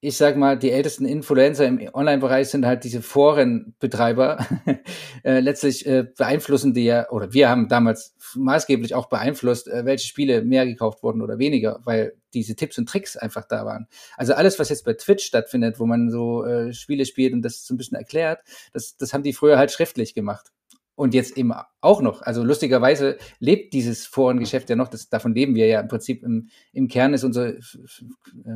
ich 0.04 0.18
sag 0.18 0.36
mal, 0.36 0.58
die 0.58 0.70
ältesten 0.70 1.06
Influencer 1.06 1.66
im 1.66 1.80
Online-Bereich 1.94 2.48
sind 2.48 2.66
halt 2.66 2.84
diese 2.84 3.00
Forenbetreiber. 3.00 4.46
äh, 5.24 5.40
letztlich 5.40 5.86
äh, 5.86 6.04
beeinflussen 6.04 6.74
die 6.74 6.84
ja, 6.84 7.08
oder 7.08 7.32
wir 7.32 7.48
haben 7.48 7.68
damals 7.68 8.14
maßgeblich 8.34 8.94
auch 8.94 9.08
beeinflusst, 9.08 9.66
äh, 9.66 9.86
welche 9.86 10.06
Spiele 10.06 10.44
mehr 10.44 10.66
gekauft 10.66 11.02
wurden 11.02 11.22
oder 11.22 11.38
weniger, 11.38 11.80
weil 11.84 12.12
diese 12.34 12.54
Tipps 12.54 12.76
und 12.76 12.86
Tricks 12.86 13.16
einfach 13.16 13.46
da 13.48 13.64
waren. 13.64 13.86
Also 14.18 14.34
alles, 14.34 14.58
was 14.58 14.68
jetzt 14.68 14.84
bei 14.84 14.92
Twitch 14.92 15.24
stattfindet, 15.24 15.80
wo 15.80 15.86
man 15.86 16.10
so 16.10 16.44
Spiele 16.72 17.06
spielt 17.06 17.32
und 17.32 17.42
das 17.42 17.64
so 17.64 17.72
ein 17.72 17.76
bisschen 17.76 17.96
erklärt, 17.96 18.40
das, 18.72 18.96
das 18.96 19.14
haben 19.14 19.22
die 19.22 19.32
früher 19.32 19.56
halt 19.56 19.70
schriftlich 19.70 20.14
gemacht 20.14 20.52
und 20.96 21.14
jetzt 21.14 21.36
eben 21.36 21.52
auch 21.80 22.00
noch. 22.00 22.22
Also 22.22 22.44
lustigerweise 22.44 23.18
lebt 23.38 23.72
dieses 23.72 24.06
Forengeschäft 24.06 24.70
ja 24.70 24.76
noch, 24.76 24.88
das, 24.88 25.08
davon 25.08 25.34
leben 25.34 25.54
wir 25.54 25.66
ja 25.66 25.80
im 25.80 25.88
Prinzip 25.88 26.22
im, 26.22 26.48
im 26.72 26.88
Kern 26.88 27.14
ist 27.14 27.24
unser 27.24 27.54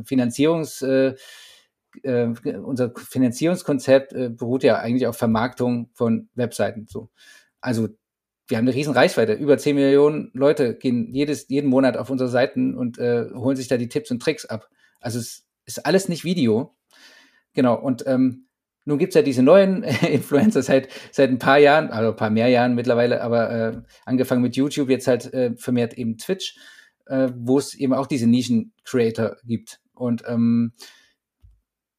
Finanzierungs, 0.05 0.81
äh, 0.81 1.15
äh, 2.03 2.27
unser 2.63 2.93
Finanzierungskonzept 2.95 4.13
äh, 4.13 4.29
beruht 4.29 4.63
ja 4.63 4.77
eigentlich 4.77 5.07
auf 5.07 5.17
Vermarktung 5.17 5.89
von 5.93 6.29
Webseiten. 6.35 6.87
So. 6.89 7.09
Also 7.61 7.89
wir 8.47 8.57
haben 8.57 8.65
eine 8.65 8.75
riesen 8.75 8.93
Reichweite. 8.93 9.33
Über 9.33 9.57
10 9.57 9.75
Millionen 9.75 10.31
Leute 10.33 10.75
gehen 10.75 11.07
jedes, 11.13 11.47
jeden 11.49 11.69
Monat 11.69 11.97
auf 11.97 12.09
unsere 12.09 12.29
Seiten 12.29 12.75
und 12.75 12.97
äh, 12.97 13.29
holen 13.33 13.55
sich 13.55 13.67
da 13.67 13.77
die 13.77 13.89
Tipps 13.89 14.11
und 14.11 14.21
Tricks 14.21 14.45
ab. 14.45 14.69
Also 14.99 15.19
es 15.19 15.45
ist 15.65 15.85
alles 15.85 16.09
nicht 16.09 16.23
Video. 16.23 16.75
Genau. 17.53 17.75
Und 17.75 18.05
ähm, 18.07 18.48
nun 18.89 18.97
gibt's 18.97 19.13
ja 19.15 19.21
diese 19.21 19.43
neuen 19.43 19.83
Influencer 20.11 20.63
seit, 20.63 20.89
seit 21.11 21.29
ein 21.29 21.37
paar 21.37 21.59
Jahren, 21.59 21.91
also 21.91 22.09
ein 22.09 22.15
paar 22.15 22.31
mehr 22.31 22.47
Jahren 22.47 22.73
mittlerweile, 22.73 23.21
aber 23.21 23.51
äh, 23.51 23.81
angefangen 24.03 24.41
mit 24.41 24.55
YouTube, 24.55 24.89
jetzt 24.89 25.07
halt 25.07 25.31
äh, 25.31 25.55
vermehrt 25.55 25.93
eben 25.93 26.17
Twitch, 26.17 26.57
äh, 27.05 27.29
wo 27.35 27.59
es 27.59 27.75
eben 27.75 27.93
auch 27.93 28.07
diese 28.07 28.25
Nischen-Creator 28.25 29.37
gibt. 29.43 29.79
Und 29.93 30.23
ähm, 30.27 30.73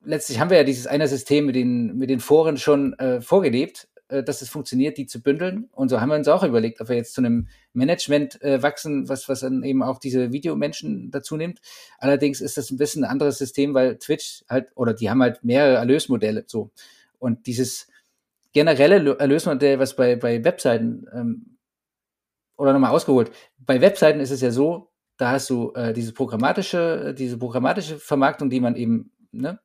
letztlich 0.02 0.40
haben 0.40 0.50
wir 0.50 0.56
ja 0.56 0.64
dieses 0.64 0.88
eine 0.88 1.06
System 1.06 1.46
mit 1.46 1.54
den, 1.54 1.96
mit 1.96 2.10
den 2.10 2.18
Foren 2.18 2.56
schon 2.56 2.94
äh, 2.94 3.20
vorgelebt, 3.20 3.86
dass 4.24 4.42
es 4.42 4.48
funktioniert, 4.48 4.98
die 4.98 5.06
zu 5.06 5.22
bündeln. 5.22 5.68
Und 5.72 5.88
so 5.88 6.00
haben 6.00 6.08
wir 6.08 6.16
uns 6.16 6.28
auch 6.28 6.42
überlegt, 6.42 6.80
ob 6.80 6.88
wir 6.88 6.96
jetzt 6.96 7.14
zu 7.14 7.20
einem 7.20 7.48
Management 7.72 8.42
äh, 8.42 8.62
wachsen, 8.62 9.08
was, 9.08 9.28
was 9.28 9.40
dann 9.40 9.62
eben 9.62 9.82
auch 9.82 9.98
diese 9.98 10.32
Videomenschen 10.32 11.10
dazu 11.10 11.36
nimmt. 11.36 11.60
Allerdings 11.98 12.40
ist 12.40 12.56
das 12.56 12.70
ein 12.70 12.76
bisschen 12.76 13.04
ein 13.04 13.10
anderes 13.10 13.38
System, 13.38 13.74
weil 13.74 13.98
Twitch 13.98 14.44
halt, 14.48 14.72
oder 14.74 14.94
die 14.94 15.08
haben 15.10 15.22
halt 15.22 15.42
mehrere 15.44 15.76
Erlösmodelle 15.76 16.44
so. 16.46 16.70
Und 17.18 17.46
dieses 17.46 17.86
generelle 18.52 19.18
Erlösmodell, 19.18 19.78
was 19.78 19.96
bei, 19.96 20.16
bei 20.16 20.44
Webseiten, 20.44 21.06
ähm, 21.12 21.56
oder 22.56 22.72
nochmal 22.72 22.90
ausgeholt, 22.90 23.30
bei 23.58 23.80
Webseiten 23.80 24.20
ist 24.20 24.30
es 24.30 24.40
ja 24.40 24.50
so, 24.50 24.90
da 25.16 25.32
hast 25.32 25.50
du 25.50 25.72
äh, 25.74 25.92
diese 25.92 26.12
programmatische, 26.12 27.14
diese 27.16 27.38
programmatische 27.38 27.98
Vermarktung, 27.98 28.50
die 28.50 28.60
man 28.60 28.74
eben 28.74 29.12
ne, 29.32 29.60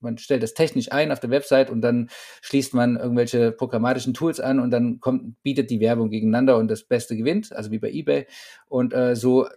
man 0.00 0.18
stellt 0.18 0.42
das 0.42 0.54
technisch 0.54 0.92
ein 0.92 1.12
auf 1.12 1.20
der 1.20 1.30
Website 1.30 1.70
und 1.70 1.80
dann 1.80 2.08
schließt 2.42 2.74
man 2.74 2.96
irgendwelche 2.96 3.52
programmatischen 3.52 4.14
Tools 4.14 4.40
an 4.40 4.60
und 4.60 4.70
dann 4.70 5.00
kommt, 5.00 5.42
bietet 5.42 5.70
die 5.70 5.80
Werbung 5.80 6.10
gegeneinander 6.10 6.56
und 6.56 6.68
das 6.68 6.84
Beste 6.84 7.16
gewinnt, 7.16 7.52
also 7.52 7.70
wie 7.70 7.78
bei 7.78 7.90
eBay. 7.90 8.26
Und 8.68 8.92
äh, 8.94 9.16
so 9.16 9.48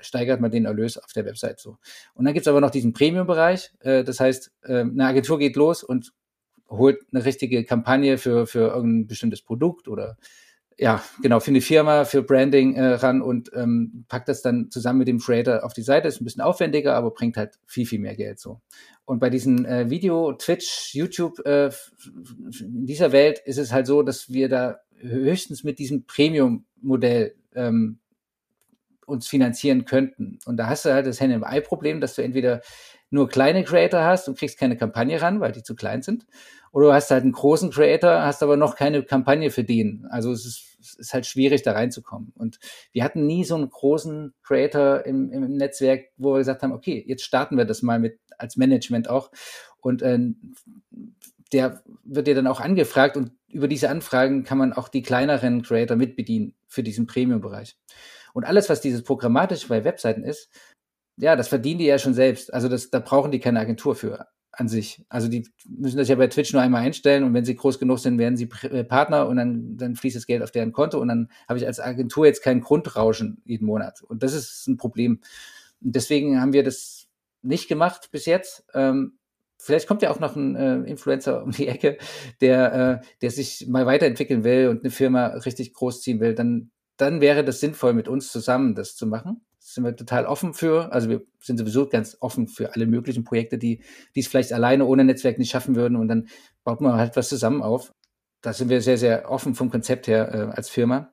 steigert 0.00 0.40
man 0.40 0.50
den 0.50 0.64
Erlös 0.64 0.98
auf 0.98 1.12
der 1.12 1.24
Website 1.24 1.60
so. 1.60 1.78
Und 2.14 2.24
dann 2.24 2.34
gibt's 2.34 2.48
aber 2.48 2.60
noch 2.60 2.70
diesen 2.70 2.92
Premium-Bereich. 2.92 3.72
Äh, 3.80 4.04
das 4.04 4.20
heißt, 4.20 4.52
äh, 4.62 4.80
eine 4.80 5.06
Agentur 5.06 5.38
geht 5.38 5.56
los 5.56 5.82
und 5.82 6.12
holt 6.68 6.98
eine 7.12 7.24
richtige 7.24 7.64
Kampagne 7.64 8.16
für, 8.16 8.46
für 8.46 8.68
irgendein 8.68 9.06
bestimmtes 9.08 9.42
Produkt 9.42 9.88
oder 9.88 10.16
ja, 10.80 11.04
genau, 11.20 11.40
für 11.40 11.50
eine 11.50 11.60
Firma, 11.60 12.06
für 12.06 12.22
Branding 12.22 12.74
äh, 12.74 12.94
ran 12.94 13.20
und 13.20 13.50
ähm, 13.54 14.06
packt 14.08 14.30
das 14.30 14.40
dann 14.40 14.70
zusammen 14.70 15.00
mit 15.00 15.08
dem 15.08 15.18
Creator 15.18 15.62
auf 15.62 15.74
die 15.74 15.82
Seite. 15.82 16.08
Ist 16.08 16.22
ein 16.22 16.24
bisschen 16.24 16.40
aufwendiger, 16.40 16.94
aber 16.94 17.10
bringt 17.10 17.36
halt 17.36 17.58
viel, 17.66 17.84
viel 17.84 17.98
mehr 17.98 18.16
Geld 18.16 18.40
so. 18.40 18.62
Und 19.04 19.18
bei 19.18 19.28
diesen 19.28 19.66
äh, 19.66 19.90
Video, 19.90 20.32
Twitch, 20.32 20.94
YouTube, 20.94 21.38
äh, 21.44 21.70
in 22.60 22.86
dieser 22.86 23.12
Welt 23.12 23.40
ist 23.44 23.58
es 23.58 23.72
halt 23.72 23.86
so, 23.86 24.02
dass 24.02 24.32
wir 24.32 24.48
da 24.48 24.80
höchstens 24.96 25.64
mit 25.64 25.78
diesem 25.78 26.06
Premium-Modell 26.06 27.34
ähm, 27.54 27.98
uns 29.04 29.28
finanzieren 29.28 29.84
könnten. 29.84 30.38
Und 30.46 30.56
da 30.56 30.68
hast 30.68 30.86
du 30.86 30.94
halt 30.94 31.06
das 31.06 31.20
Henne-im-Ei-Problem, 31.20 32.00
dass 32.00 32.14
du 32.14 32.22
entweder 32.22 32.62
nur 33.10 33.28
kleine 33.28 33.64
Creator 33.64 34.02
hast 34.02 34.28
und 34.28 34.38
kriegst 34.38 34.58
keine 34.58 34.76
Kampagne 34.76 35.20
ran, 35.20 35.40
weil 35.40 35.52
die 35.52 35.62
zu 35.62 35.74
klein 35.74 36.02
sind. 36.02 36.26
Oder 36.72 36.86
du 36.86 36.92
hast 36.92 37.10
halt 37.10 37.24
einen 37.24 37.32
großen 37.32 37.70
Creator, 37.70 38.22
hast 38.22 38.42
aber 38.42 38.56
noch 38.56 38.76
keine 38.76 39.02
Kampagne 39.02 39.50
für 39.50 39.64
den. 39.64 40.06
Also 40.10 40.30
es 40.32 40.46
ist, 40.46 40.78
es 40.80 40.94
ist 40.94 41.14
halt 41.14 41.26
schwierig, 41.26 41.62
da 41.62 41.72
reinzukommen. 41.72 42.32
Und 42.36 42.58
wir 42.92 43.02
hatten 43.02 43.26
nie 43.26 43.44
so 43.44 43.56
einen 43.56 43.68
großen 43.68 44.32
Creator 44.42 45.04
im, 45.04 45.30
im 45.32 45.56
Netzwerk, 45.56 46.06
wo 46.16 46.34
wir 46.34 46.38
gesagt 46.38 46.62
haben, 46.62 46.72
okay, 46.72 47.04
jetzt 47.06 47.24
starten 47.24 47.56
wir 47.56 47.64
das 47.64 47.82
mal 47.82 47.98
mit 47.98 48.20
als 48.38 48.56
Management 48.56 49.10
auch. 49.10 49.30
Und 49.80 50.02
äh, 50.02 50.18
der 51.52 51.82
wird 52.04 52.28
dir 52.28 52.34
dann 52.34 52.46
auch 52.46 52.60
angefragt 52.60 53.16
und 53.16 53.32
über 53.48 53.66
diese 53.66 53.90
Anfragen 53.90 54.44
kann 54.44 54.58
man 54.58 54.72
auch 54.72 54.88
die 54.88 55.02
kleineren 55.02 55.62
Creator 55.62 55.96
mitbedienen 55.96 56.54
für 56.68 56.84
diesen 56.84 57.08
Premium-Bereich. 57.08 57.76
Und 58.32 58.44
alles, 58.44 58.68
was 58.68 58.80
dieses 58.80 59.02
programmatisch 59.02 59.66
bei 59.66 59.82
Webseiten 59.82 60.22
ist, 60.22 60.50
ja, 61.20 61.36
das 61.36 61.48
verdienen 61.48 61.78
die 61.78 61.86
ja 61.86 61.98
schon 61.98 62.14
selbst. 62.14 62.52
Also 62.52 62.68
das, 62.68 62.90
da 62.90 62.98
brauchen 62.98 63.30
die 63.30 63.40
keine 63.40 63.60
Agentur 63.60 63.94
für 63.94 64.26
an 64.52 64.68
sich. 64.68 65.04
Also 65.08 65.28
die 65.28 65.48
müssen 65.68 65.98
das 65.98 66.08
ja 66.08 66.16
bei 66.16 66.26
Twitch 66.26 66.52
nur 66.52 66.62
einmal 66.62 66.82
einstellen 66.82 67.24
und 67.24 67.34
wenn 67.34 67.44
sie 67.44 67.54
groß 67.54 67.78
genug 67.78 67.98
sind, 67.98 68.18
werden 68.18 68.36
sie 68.36 68.48
äh, 68.62 68.84
Partner 68.84 69.28
und 69.28 69.36
dann, 69.36 69.76
dann 69.76 69.96
fließt 69.96 70.16
das 70.16 70.26
Geld 70.26 70.42
auf 70.42 70.50
deren 70.50 70.72
Konto 70.72 70.98
und 70.98 71.08
dann 71.08 71.30
habe 71.48 71.58
ich 71.58 71.66
als 71.66 71.78
Agentur 71.78 72.26
jetzt 72.26 72.42
kein 72.42 72.60
Grundrauschen 72.60 73.42
jeden 73.44 73.66
Monat. 73.66 74.02
Und 74.02 74.22
das 74.22 74.34
ist 74.34 74.66
ein 74.66 74.76
Problem. 74.76 75.20
Und 75.82 75.94
deswegen 75.94 76.40
haben 76.40 76.52
wir 76.52 76.64
das 76.64 77.06
nicht 77.42 77.68
gemacht 77.68 78.10
bis 78.10 78.26
jetzt. 78.26 78.64
Ähm, 78.74 79.18
vielleicht 79.58 79.86
kommt 79.86 80.02
ja 80.02 80.10
auch 80.10 80.20
noch 80.20 80.36
ein 80.36 80.56
äh, 80.56 80.78
Influencer 80.90 81.42
um 81.44 81.52
die 81.52 81.68
Ecke, 81.68 81.98
der, 82.40 83.02
äh, 83.02 83.06
der 83.20 83.30
sich 83.30 83.66
mal 83.68 83.86
weiterentwickeln 83.86 84.42
will 84.42 84.68
und 84.68 84.82
eine 84.82 84.90
Firma 84.90 85.26
richtig 85.28 85.74
großziehen 85.74 86.18
will. 86.18 86.34
Dann, 86.34 86.70
dann 86.96 87.20
wäre 87.20 87.44
das 87.44 87.60
sinnvoll, 87.60 87.92
mit 87.92 88.08
uns 88.08 88.32
zusammen 88.32 88.74
das 88.74 88.96
zu 88.96 89.06
machen 89.06 89.42
sind 89.74 89.84
wir 89.84 89.96
total 89.96 90.26
offen 90.26 90.54
für. 90.54 90.92
Also 90.92 91.08
wir 91.08 91.22
sind 91.40 91.58
sowieso 91.58 91.88
ganz 91.88 92.16
offen 92.20 92.48
für 92.48 92.74
alle 92.74 92.86
möglichen 92.86 93.24
Projekte, 93.24 93.58
die, 93.58 93.82
die 94.14 94.20
es 94.20 94.28
vielleicht 94.28 94.52
alleine 94.52 94.84
ohne 94.84 95.04
Netzwerk 95.04 95.38
nicht 95.38 95.50
schaffen 95.50 95.76
würden. 95.76 95.96
Und 95.96 96.08
dann 96.08 96.28
baut 96.64 96.80
man 96.80 96.94
halt 96.94 97.16
was 97.16 97.28
zusammen 97.28 97.62
auf. 97.62 97.92
Da 98.42 98.52
sind 98.52 98.68
wir 98.68 98.80
sehr, 98.80 98.98
sehr 98.98 99.30
offen 99.30 99.54
vom 99.54 99.70
Konzept 99.70 100.06
her 100.06 100.34
äh, 100.34 100.56
als 100.56 100.70
Firma. 100.70 101.10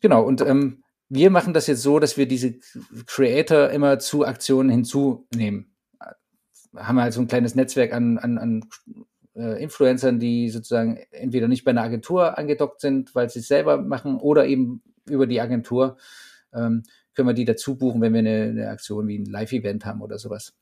Genau. 0.00 0.24
Und 0.24 0.40
ähm, 0.40 0.82
wir 1.08 1.30
machen 1.30 1.54
das 1.54 1.66
jetzt 1.66 1.82
so, 1.82 1.98
dass 1.98 2.16
wir 2.16 2.26
diese 2.26 2.58
Creator 3.06 3.70
immer 3.70 3.98
zu 3.98 4.24
Aktionen 4.24 4.70
hinzunehmen. 4.70 5.76
Haben 6.74 6.96
wir 6.96 7.02
halt 7.02 7.12
so 7.12 7.20
ein 7.20 7.28
kleines 7.28 7.54
Netzwerk 7.54 7.92
an, 7.92 8.18
an, 8.18 8.38
an 8.38 8.64
äh, 9.34 9.62
Influencern, 9.62 10.18
die 10.18 10.50
sozusagen 10.50 10.96
entweder 11.10 11.48
nicht 11.48 11.64
bei 11.64 11.70
einer 11.70 11.82
Agentur 11.82 12.36
angedockt 12.38 12.80
sind, 12.80 13.14
weil 13.14 13.30
sie 13.30 13.38
es 13.38 13.48
selber 13.48 13.80
machen, 13.80 14.16
oder 14.16 14.46
eben 14.46 14.82
über 15.08 15.26
die 15.26 15.40
Agentur 15.40 15.96
ähm, 16.52 16.82
können 17.16 17.28
wir 17.28 17.34
die 17.34 17.44
dazu 17.44 17.76
buchen, 17.76 18.00
wenn 18.00 18.12
wir 18.12 18.20
eine, 18.20 18.42
eine 18.42 18.68
Aktion 18.68 19.08
wie 19.08 19.18
ein 19.18 19.24
Live-Event 19.24 19.84
haben 19.84 20.02
oder 20.02 20.18
sowas. 20.18 20.54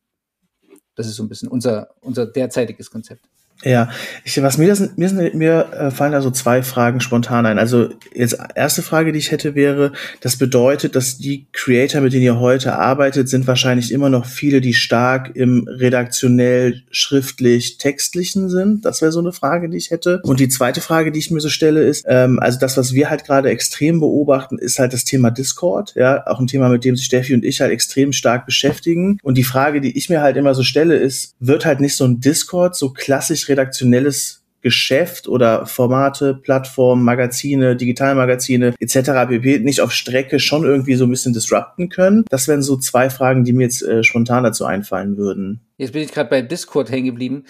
Das 0.94 1.06
ist 1.06 1.16
so 1.16 1.24
ein 1.24 1.28
bisschen 1.28 1.48
unser, 1.48 1.94
unser 2.00 2.26
derzeitiges 2.26 2.90
Konzept. 2.90 3.28
Ja, 3.62 3.88
ich, 4.24 4.42
was 4.42 4.58
mir, 4.58 4.68
das, 4.68 4.96
mir, 4.96 5.08
sind, 5.08 5.34
mir 5.34 5.72
äh, 5.72 5.90
fallen 5.90 6.12
da 6.12 6.20
so 6.20 6.30
zwei 6.30 6.62
Fragen 6.62 7.00
spontan 7.00 7.46
ein. 7.46 7.58
Also 7.58 7.88
jetzt 8.14 8.36
erste 8.54 8.82
Frage, 8.82 9.12
die 9.12 9.18
ich 9.18 9.30
hätte, 9.30 9.54
wäre, 9.54 9.92
das 10.20 10.36
bedeutet, 10.36 10.96
dass 10.96 11.18
die 11.18 11.46
Creator, 11.52 12.00
mit 12.00 12.12
denen 12.12 12.24
ihr 12.24 12.40
heute 12.40 12.76
arbeitet, 12.76 13.28
sind 13.28 13.46
wahrscheinlich 13.46 13.92
immer 13.92 14.10
noch 14.10 14.26
viele, 14.26 14.60
die 14.60 14.74
stark 14.74 15.34
im 15.34 15.66
redaktionell, 15.68 16.82
schriftlich, 16.90 17.78
textlichen 17.78 18.50
sind. 18.50 18.84
Das 18.84 19.00
wäre 19.00 19.12
so 19.12 19.20
eine 19.20 19.32
Frage, 19.32 19.70
die 19.70 19.78
ich 19.78 19.90
hätte. 19.90 20.20
Und 20.24 20.40
die 20.40 20.48
zweite 20.48 20.80
Frage, 20.80 21.12
die 21.12 21.20
ich 21.20 21.30
mir 21.30 21.40
so 21.40 21.48
stelle, 21.48 21.82
ist, 21.84 22.04
ähm, 22.08 22.38
also 22.40 22.58
das, 22.58 22.76
was 22.76 22.92
wir 22.92 23.08
halt 23.08 23.24
gerade 23.24 23.48
extrem 23.48 24.00
beobachten, 24.00 24.58
ist 24.58 24.78
halt 24.78 24.92
das 24.92 25.04
Thema 25.04 25.30
Discord. 25.30 25.94
Ja, 25.94 26.26
auch 26.26 26.40
ein 26.40 26.48
Thema, 26.48 26.68
mit 26.68 26.84
dem 26.84 26.96
sich 26.96 27.06
Steffi 27.06 27.34
und 27.34 27.44
ich 27.44 27.60
halt 27.60 27.70
extrem 27.70 28.12
stark 28.12 28.46
beschäftigen. 28.46 29.18
Und 29.22 29.38
die 29.38 29.44
Frage, 29.44 29.80
die 29.80 29.96
ich 29.96 30.10
mir 30.10 30.20
halt 30.20 30.36
immer 30.36 30.54
so 30.54 30.64
stelle, 30.64 30.96
ist, 30.96 31.34
wird 31.38 31.64
halt 31.64 31.80
nicht 31.80 31.96
so 31.96 32.04
ein 32.04 32.20
Discord 32.20 32.76
so 32.76 32.90
klassisch 32.90 33.43
redaktionelles 33.48 34.44
Geschäft 34.64 35.28
oder 35.28 35.66
Formate, 35.66 36.34
Plattformen, 36.34 37.04
Magazine, 37.04 37.76
Digitalmagazine 37.76 38.74
etc. 38.80 39.10
pp. 39.28 39.58
nicht 39.58 39.82
auf 39.82 39.92
Strecke 39.92 40.40
schon 40.40 40.64
irgendwie 40.64 40.94
so 40.94 41.04
ein 41.04 41.10
bisschen 41.10 41.34
disrupten 41.34 41.90
können? 41.90 42.24
Das 42.30 42.48
wären 42.48 42.62
so 42.62 42.78
zwei 42.78 43.10
Fragen, 43.10 43.44
die 43.44 43.52
mir 43.52 43.64
jetzt 43.64 43.82
äh, 43.82 44.02
spontan 44.02 44.42
dazu 44.42 44.64
einfallen 44.64 45.18
würden. 45.18 45.60
Jetzt 45.76 45.92
bin 45.92 46.02
ich 46.02 46.12
gerade 46.12 46.30
bei 46.30 46.40
Discord 46.40 46.90
hängen 46.90 47.04
geblieben. 47.04 47.44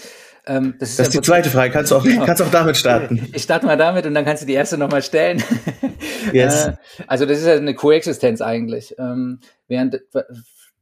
Ähm, 0.47 0.75
das 0.81 0.91
ist, 0.91 0.99
das 0.99 1.09
ist 1.09 1.15
die 1.15 1.21
zweite 1.23 1.51
Frage. 1.51 1.73
Kannst 1.73 1.93
du 1.93 1.97
auch, 1.97 2.03
genau. 2.03 2.27
kannst 2.27 2.43
auch 2.43 2.51
damit 2.51 2.77
starten. 2.77 3.29
Ich 3.33 3.45
starte 3.45 3.65
mal 3.65 3.77
damit 3.77 4.07
und 4.07 4.15
dann 4.15 4.25
kannst 4.25 4.43
du 4.43 4.47
die 4.47 4.55
erste 4.55 4.77
nochmal 4.77 5.03
stellen. 5.03 5.43
Yes. 6.33 6.67
Äh, 6.67 6.73
also 7.07 7.27
das 7.27 7.39
ist 7.39 7.47
ja 7.47 7.55
eine 7.55 7.75
Koexistenz 7.75 8.41
eigentlich. 8.41 8.95
Ähm, 8.99 9.41
während 9.69 10.01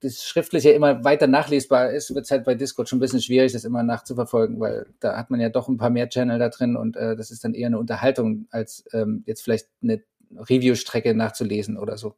das 0.02 0.24
Schriftliche 0.24 0.70
immer 0.70 1.04
weiter 1.04 1.26
nachlesbar 1.26 1.90
ist, 1.90 2.14
wird 2.14 2.24
es 2.24 2.30
halt 2.30 2.44
bei 2.44 2.54
Discord 2.54 2.88
schon 2.88 2.98
ein 2.98 3.00
bisschen 3.00 3.22
schwierig, 3.22 3.52
das 3.52 3.64
immer 3.64 3.82
nachzuverfolgen, 3.82 4.60
weil 4.60 4.86
da 5.00 5.16
hat 5.16 5.30
man 5.30 5.40
ja 5.40 5.48
doch 5.48 5.68
ein 5.68 5.76
paar 5.76 5.90
mehr 5.90 6.08
Channel 6.08 6.38
da 6.38 6.48
drin 6.48 6.76
und 6.76 6.96
äh, 6.96 7.16
das 7.16 7.30
ist 7.30 7.44
dann 7.44 7.54
eher 7.54 7.68
eine 7.68 7.78
Unterhaltung, 7.78 8.46
als 8.50 8.84
ähm, 8.92 9.22
jetzt 9.26 9.42
vielleicht 9.42 9.68
eine 9.82 10.02
Review-Strecke 10.36 11.14
nachzulesen 11.14 11.78
oder 11.78 11.96
so. 11.96 12.16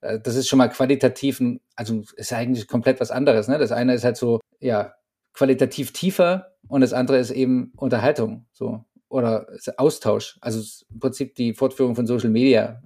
Äh, 0.00 0.20
das 0.20 0.36
ist 0.36 0.48
schon 0.48 0.58
mal 0.58 0.68
qualitativ, 0.68 1.42
also 1.76 2.02
ist 2.16 2.32
eigentlich 2.32 2.68
komplett 2.68 3.00
was 3.00 3.10
anderes. 3.10 3.48
Ne? 3.48 3.58
Das 3.58 3.72
eine 3.72 3.94
ist 3.94 4.04
halt 4.04 4.16
so, 4.16 4.40
ja, 4.60 4.94
qualitativ 5.32 5.92
tiefer 5.92 6.52
und 6.68 6.80
das 6.80 6.92
andere 6.92 7.18
ist 7.18 7.30
eben 7.30 7.72
Unterhaltung, 7.76 8.46
so 8.52 8.84
oder 9.08 9.46
Austausch. 9.76 10.38
Also 10.40 10.60
im 10.90 10.98
Prinzip 10.98 11.34
die 11.36 11.54
Fortführung 11.54 11.94
von 11.94 12.06
Social 12.06 12.30
Media 12.30 12.82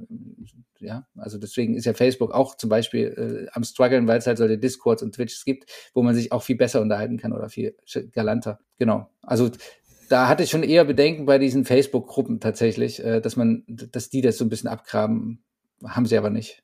ja, 0.80 1.06
also 1.16 1.38
deswegen 1.38 1.74
ist 1.74 1.84
ja 1.84 1.94
Facebook 1.94 2.32
auch 2.32 2.56
zum 2.56 2.70
Beispiel 2.70 3.46
äh, 3.48 3.50
am 3.52 3.64
struggeln, 3.64 4.06
weil 4.06 4.18
es 4.18 4.26
halt 4.26 4.38
solche 4.38 4.58
Discords 4.58 5.02
und 5.02 5.14
Twitches 5.14 5.44
gibt, 5.44 5.70
wo 5.94 6.02
man 6.02 6.14
sich 6.14 6.32
auch 6.32 6.42
viel 6.42 6.56
besser 6.56 6.80
unterhalten 6.80 7.18
kann 7.18 7.32
oder 7.32 7.48
viel 7.48 7.76
galanter. 8.12 8.60
Genau. 8.78 9.10
Also 9.22 9.50
da 10.08 10.28
hatte 10.28 10.42
ich 10.42 10.50
schon 10.50 10.62
eher 10.62 10.84
Bedenken 10.84 11.26
bei 11.26 11.38
diesen 11.38 11.64
Facebook-Gruppen 11.64 12.40
tatsächlich, 12.40 13.04
äh, 13.04 13.20
dass 13.20 13.36
man, 13.36 13.64
dass 13.66 14.08
die 14.08 14.20
das 14.20 14.38
so 14.38 14.44
ein 14.44 14.48
bisschen 14.48 14.68
abgraben, 14.68 15.42
haben 15.84 16.06
sie 16.06 16.16
aber 16.16 16.30
nicht. 16.30 16.62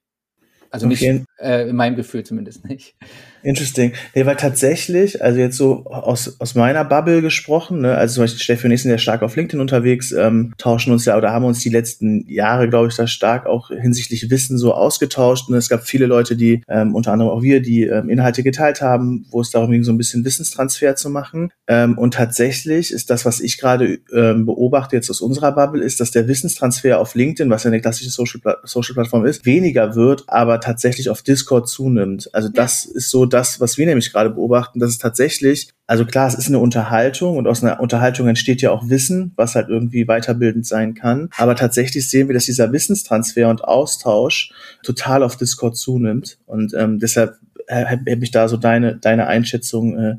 Also 0.74 0.88
nicht, 0.88 1.04
äh, 1.38 1.68
in 1.68 1.76
meinem 1.76 1.94
Gefühl 1.94 2.24
zumindest 2.24 2.68
nicht. 2.68 2.96
Interesting. 3.44 3.92
Nee, 4.14 4.26
weil 4.26 4.36
tatsächlich, 4.36 5.22
also 5.22 5.38
jetzt 5.38 5.56
so 5.56 5.84
aus, 5.84 6.40
aus 6.40 6.54
meiner 6.54 6.84
Bubble 6.84 7.20
gesprochen, 7.20 7.82
ne, 7.82 7.94
also 7.94 8.14
zum 8.14 8.24
Beispiel 8.24 8.42
Steffi 8.42 8.66
und 8.66 8.72
ich 8.72 8.82
sind 8.82 8.90
ja 8.90 8.98
stark 8.98 9.22
auf 9.22 9.36
LinkedIn 9.36 9.60
unterwegs, 9.60 10.12
ähm, 10.12 10.54
tauschen 10.56 10.92
uns 10.92 11.04
ja 11.04 11.16
oder 11.16 11.30
haben 11.30 11.44
uns 11.44 11.60
die 11.60 11.68
letzten 11.68 12.26
Jahre, 12.26 12.68
glaube 12.68 12.88
ich, 12.88 12.96
da 12.96 13.06
stark 13.06 13.46
auch 13.46 13.68
hinsichtlich 13.68 14.30
Wissen 14.30 14.56
so 14.58 14.74
ausgetauscht. 14.74 15.48
Und 15.48 15.54
es 15.54 15.68
gab 15.68 15.84
viele 15.84 16.06
Leute, 16.06 16.36
die, 16.36 16.62
ähm, 16.68 16.94
unter 16.94 17.12
anderem 17.12 17.30
auch 17.30 17.42
wir, 17.42 17.60
die 17.60 17.82
ähm, 17.82 18.08
Inhalte 18.08 18.42
geteilt 18.42 18.80
haben, 18.80 19.26
wo 19.30 19.42
es 19.42 19.50
darum 19.50 19.70
ging, 19.70 19.84
so 19.84 19.92
ein 19.92 19.98
bisschen 19.98 20.24
Wissenstransfer 20.24 20.96
zu 20.96 21.10
machen. 21.10 21.52
Ähm, 21.68 21.98
und 21.98 22.14
tatsächlich 22.14 22.92
ist 22.92 23.10
das, 23.10 23.26
was 23.26 23.40
ich 23.40 23.58
gerade 23.58 23.98
ähm, 24.12 24.46
beobachte 24.46 24.96
jetzt 24.96 25.10
aus 25.10 25.20
unserer 25.20 25.52
Bubble, 25.52 25.84
ist, 25.84 26.00
dass 26.00 26.10
der 26.10 26.26
Wissenstransfer 26.26 26.98
auf 26.98 27.14
LinkedIn, 27.14 27.50
was 27.50 27.64
ja 27.64 27.68
eine 27.68 27.80
klassische 27.80 28.10
Social-Plattform 28.10 29.22
Social 29.22 29.28
ist, 29.28 29.44
weniger 29.44 29.94
wird, 29.94 30.24
aber 30.28 30.60
tatsächlich 30.64 31.11
auf 31.11 31.23
Discord 31.23 31.68
zunimmt. 31.68 32.30
Also 32.33 32.49
das 32.49 32.85
ist 32.85 33.11
so 33.11 33.26
das, 33.26 33.61
was 33.61 33.78
wir 33.78 33.87
nämlich 33.87 34.12
gerade 34.12 34.30
beobachten, 34.30 34.80
dass 34.80 34.90
es 34.90 34.99
tatsächlich, 34.99 35.71
also 35.87 36.04
klar, 36.04 36.26
es 36.26 36.35
ist 36.35 36.49
eine 36.49 36.59
Unterhaltung 36.59 37.37
und 37.37 37.47
aus 37.47 37.62
einer 37.62 37.80
Unterhaltung 37.80 38.26
entsteht 38.28 38.62
ja 38.62 38.70
auch 38.70 38.88
Wissen, 38.88 39.33
was 39.37 39.55
halt 39.55 39.68
irgendwie 39.68 40.07
weiterbildend 40.07 40.66
sein 40.66 40.94
kann. 40.94 41.29
Aber 41.37 41.55
tatsächlich 41.55 42.11
sehen 42.11 42.29
wir, 42.29 42.35
dass 42.35 42.46
dieser 42.46 42.72
Wissenstransfer 42.72 43.48
und 43.48 43.64
Austausch 43.64 44.53
total 44.83 45.22
auf 45.22 45.37
Discord 45.37 45.77
zunimmt. 45.77 46.38
Und 46.46 46.74
ähm, 46.74 46.98
deshalb 46.98 47.37
hätte 47.66 48.16
mich 48.16 48.31
da 48.31 48.48
so 48.48 48.57
deine, 48.57 48.96
deine 48.96 49.27
Einschätzung 49.27 49.98
äh, 49.98 50.16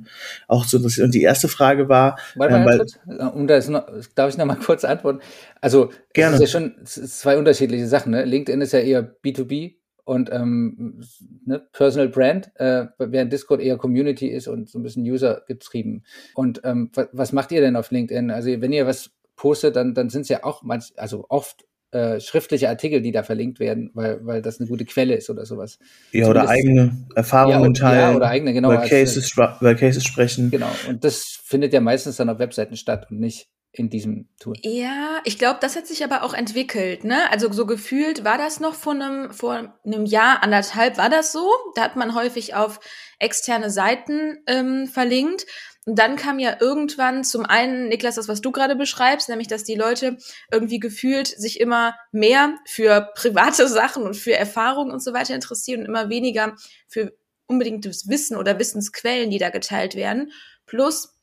auch 0.48 0.66
zu 0.66 0.78
interessieren. 0.78 1.06
Und 1.06 1.14
die 1.14 1.22
erste 1.22 1.48
Frage 1.48 1.90
war. 1.90 2.18
Warte 2.36 2.58
mal 2.58 2.80
ähm, 2.80 2.88
weil, 3.06 3.28
um 3.30 3.48
das 3.48 3.68
noch, 3.68 3.86
darf 4.16 4.30
ich 4.30 4.38
noch 4.38 4.46
mal 4.46 4.56
kurz 4.66 4.84
antworten? 4.84 5.20
Also, 5.62 5.92
gerne. 6.14 6.38
das 6.38 6.48
ist 6.48 6.54
ja 6.54 6.60
schon 6.60 6.86
zwei 6.86 7.38
unterschiedliche 7.38 7.88
Sachen. 7.88 8.12
Ne? 8.12 8.26
LinkedIn 8.26 8.62
ist 8.62 8.74
ja 8.74 8.80
eher 8.80 9.16
B2B 9.24 9.76
und 10.06 10.32
ähm, 10.32 11.02
ne, 11.46 11.60
Personal 11.74 12.10
Brand, 12.10 12.52
äh, 12.56 12.86
während 12.98 13.34
Discord 13.34 13.60
eher 13.60 13.78
Community 13.78 14.28
ist 14.28 14.48
und 14.48 14.70
so 14.70 14.80
ein 14.80 14.84
bisschen 14.84 15.04
User 15.04 15.44
getrieben. 15.48 16.04
Und 16.36 16.62
ähm, 16.64 16.92
was, 16.94 17.08
was 17.12 17.32
macht 17.34 17.52
ihr 17.52 17.62
denn 17.62 17.76
auf 17.76 17.92
LinkedIn? 17.92 18.32
Also 18.32 18.50
wenn 18.62 18.72
ihr 18.72 18.88
was 18.88 19.12
postet, 19.36 19.76
dann, 19.76 19.94
dann 19.94 20.10
sind 20.10 20.22
es 20.22 20.30
ja 20.30 20.44
auch 20.44 20.64
manch, 20.64 20.94
also 20.96 21.26
oft 21.30 21.66
äh, 21.92 22.20
schriftliche 22.20 22.70
Artikel, 22.70 23.02
die 23.02 23.12
da 23.12 23.24
verlinkt 23.24 23.60
werden, 23.60 23.90
weil, 23.94 24.20
weil 24.26 24.42
das 24.42 24.60
eine 24.60 24.70
gute 24.70 24.86
Quelle 24.86 25.16
ist 25.16 25.30
oder 25.30 25.46
sowas. 25.46 25.80
Ja, 26.12 26.28
oder 26.28 26.50
eigene 26.50 27.08
Erfahrungen 27.16 27.74
ja, 27.74 27.82
teilen. 27.82 28.00
Ja, 28.12 28.16
oder 28.16 28.28
eigene, 28.28 28.54
genau. 28.54 28.72
Über 28.72 28.86
Cases, 28.86 29.32
über 29.34 29.76
Cases 29.76 30.04
sprechen. 30.04 30.52
Genau. 30.52 30.70
Und 30.88 31.04
das 31.04 31.40
findet 31.44 31.74
ja 31.74 31.82
meistens 31.82 32.18
dann 32.18 32.30
auf 32.30 32.38
Webseiten 32.38 32.76
statt 32.76 33.08
und 33.10 33.20
nicht 33.20 33.48
in 33.78 33.90
diesem 33.90 34.30
Tool. 34.40 34.56
Ja, 34.62 35.20
ich 35.26 35.38
glaube, 35.38 35.60
das 35.62 35.76
hat 35.76 35.88
sich 35.88 36.04
aber 36.04 36.24
auch 36.24 36.34
entwickelt, 36.34 37.04
ne? 37.04 37.30
Also 37.32 37.52
so 37.52 37.66
gefühlt 37.66 38.24
war 38.24 38.38
das 38.38 38.60
noch 38.60 38.74
vor 38.74 38.94
einem, 38.94 39.34
vor 39.34 39.78
einem 39.86 40.06
Jahr, 40.06 40.42
anderthalb 40.44 40.98
war 40.98 41.10
das 41.10 41.32
so. 41.32 41.50
Da 41.76 41.84
hat 41.84 41.96
man 41.96 42.16
häufig 42.16 42.56
auf 42.56 42.80
externe 43.20 43.70
Seiten 43.70 44.38
ähm, 44.48 44.88
verlinkt. 44.88 45.46
Und 45.86 46.00
dann 46.00 46.16
kam 46.16 46.40
ja 46.40 46.58
irgendwann 46.60 47.24
zum 47.24 47.46
einen, 47.46 47.90
Niklas, 47.90 48.16
das, 48.16 48.28
was 48.28 48.42
du 48.42 48.52
gerade 48.52 48.76
beschreibst, 48.76 49.30
nämlich, 49.30 49.48
dass 49.48 49.64
die 49.64 49.76
Leute 49.76 50.18
irgendwie 50.52 50.80
gefühlt 50.80 51.28
sich 51.28 51.60
immer 51.60 51.96
mehr 52.12 52.56
für 52.66 53.12
private 53.16 53.68
Sachen 53.70 54.04
und 54.04 54.16
für 54.16 54.34
Erfahrungen 54.34 54.92
und 54.92 55.04
so 55.04 55.14
weiter 55.14 55.36
interessieren 55.36 55.82
und 55.82 55.88
immer 55.88 56.10
weniger 56.10 56.56
für 56.88 57.14
unbedingtes 57.48 58.10
Wissen 58.10 58.38
oder 58.38 58.58
Wissensquellen, 58.58 59.30
die 59.30 59.38
da 59.38 59.50
geteilt 59.50 59.96
werden. 59.96 60.32
Plus, 60.66 61.15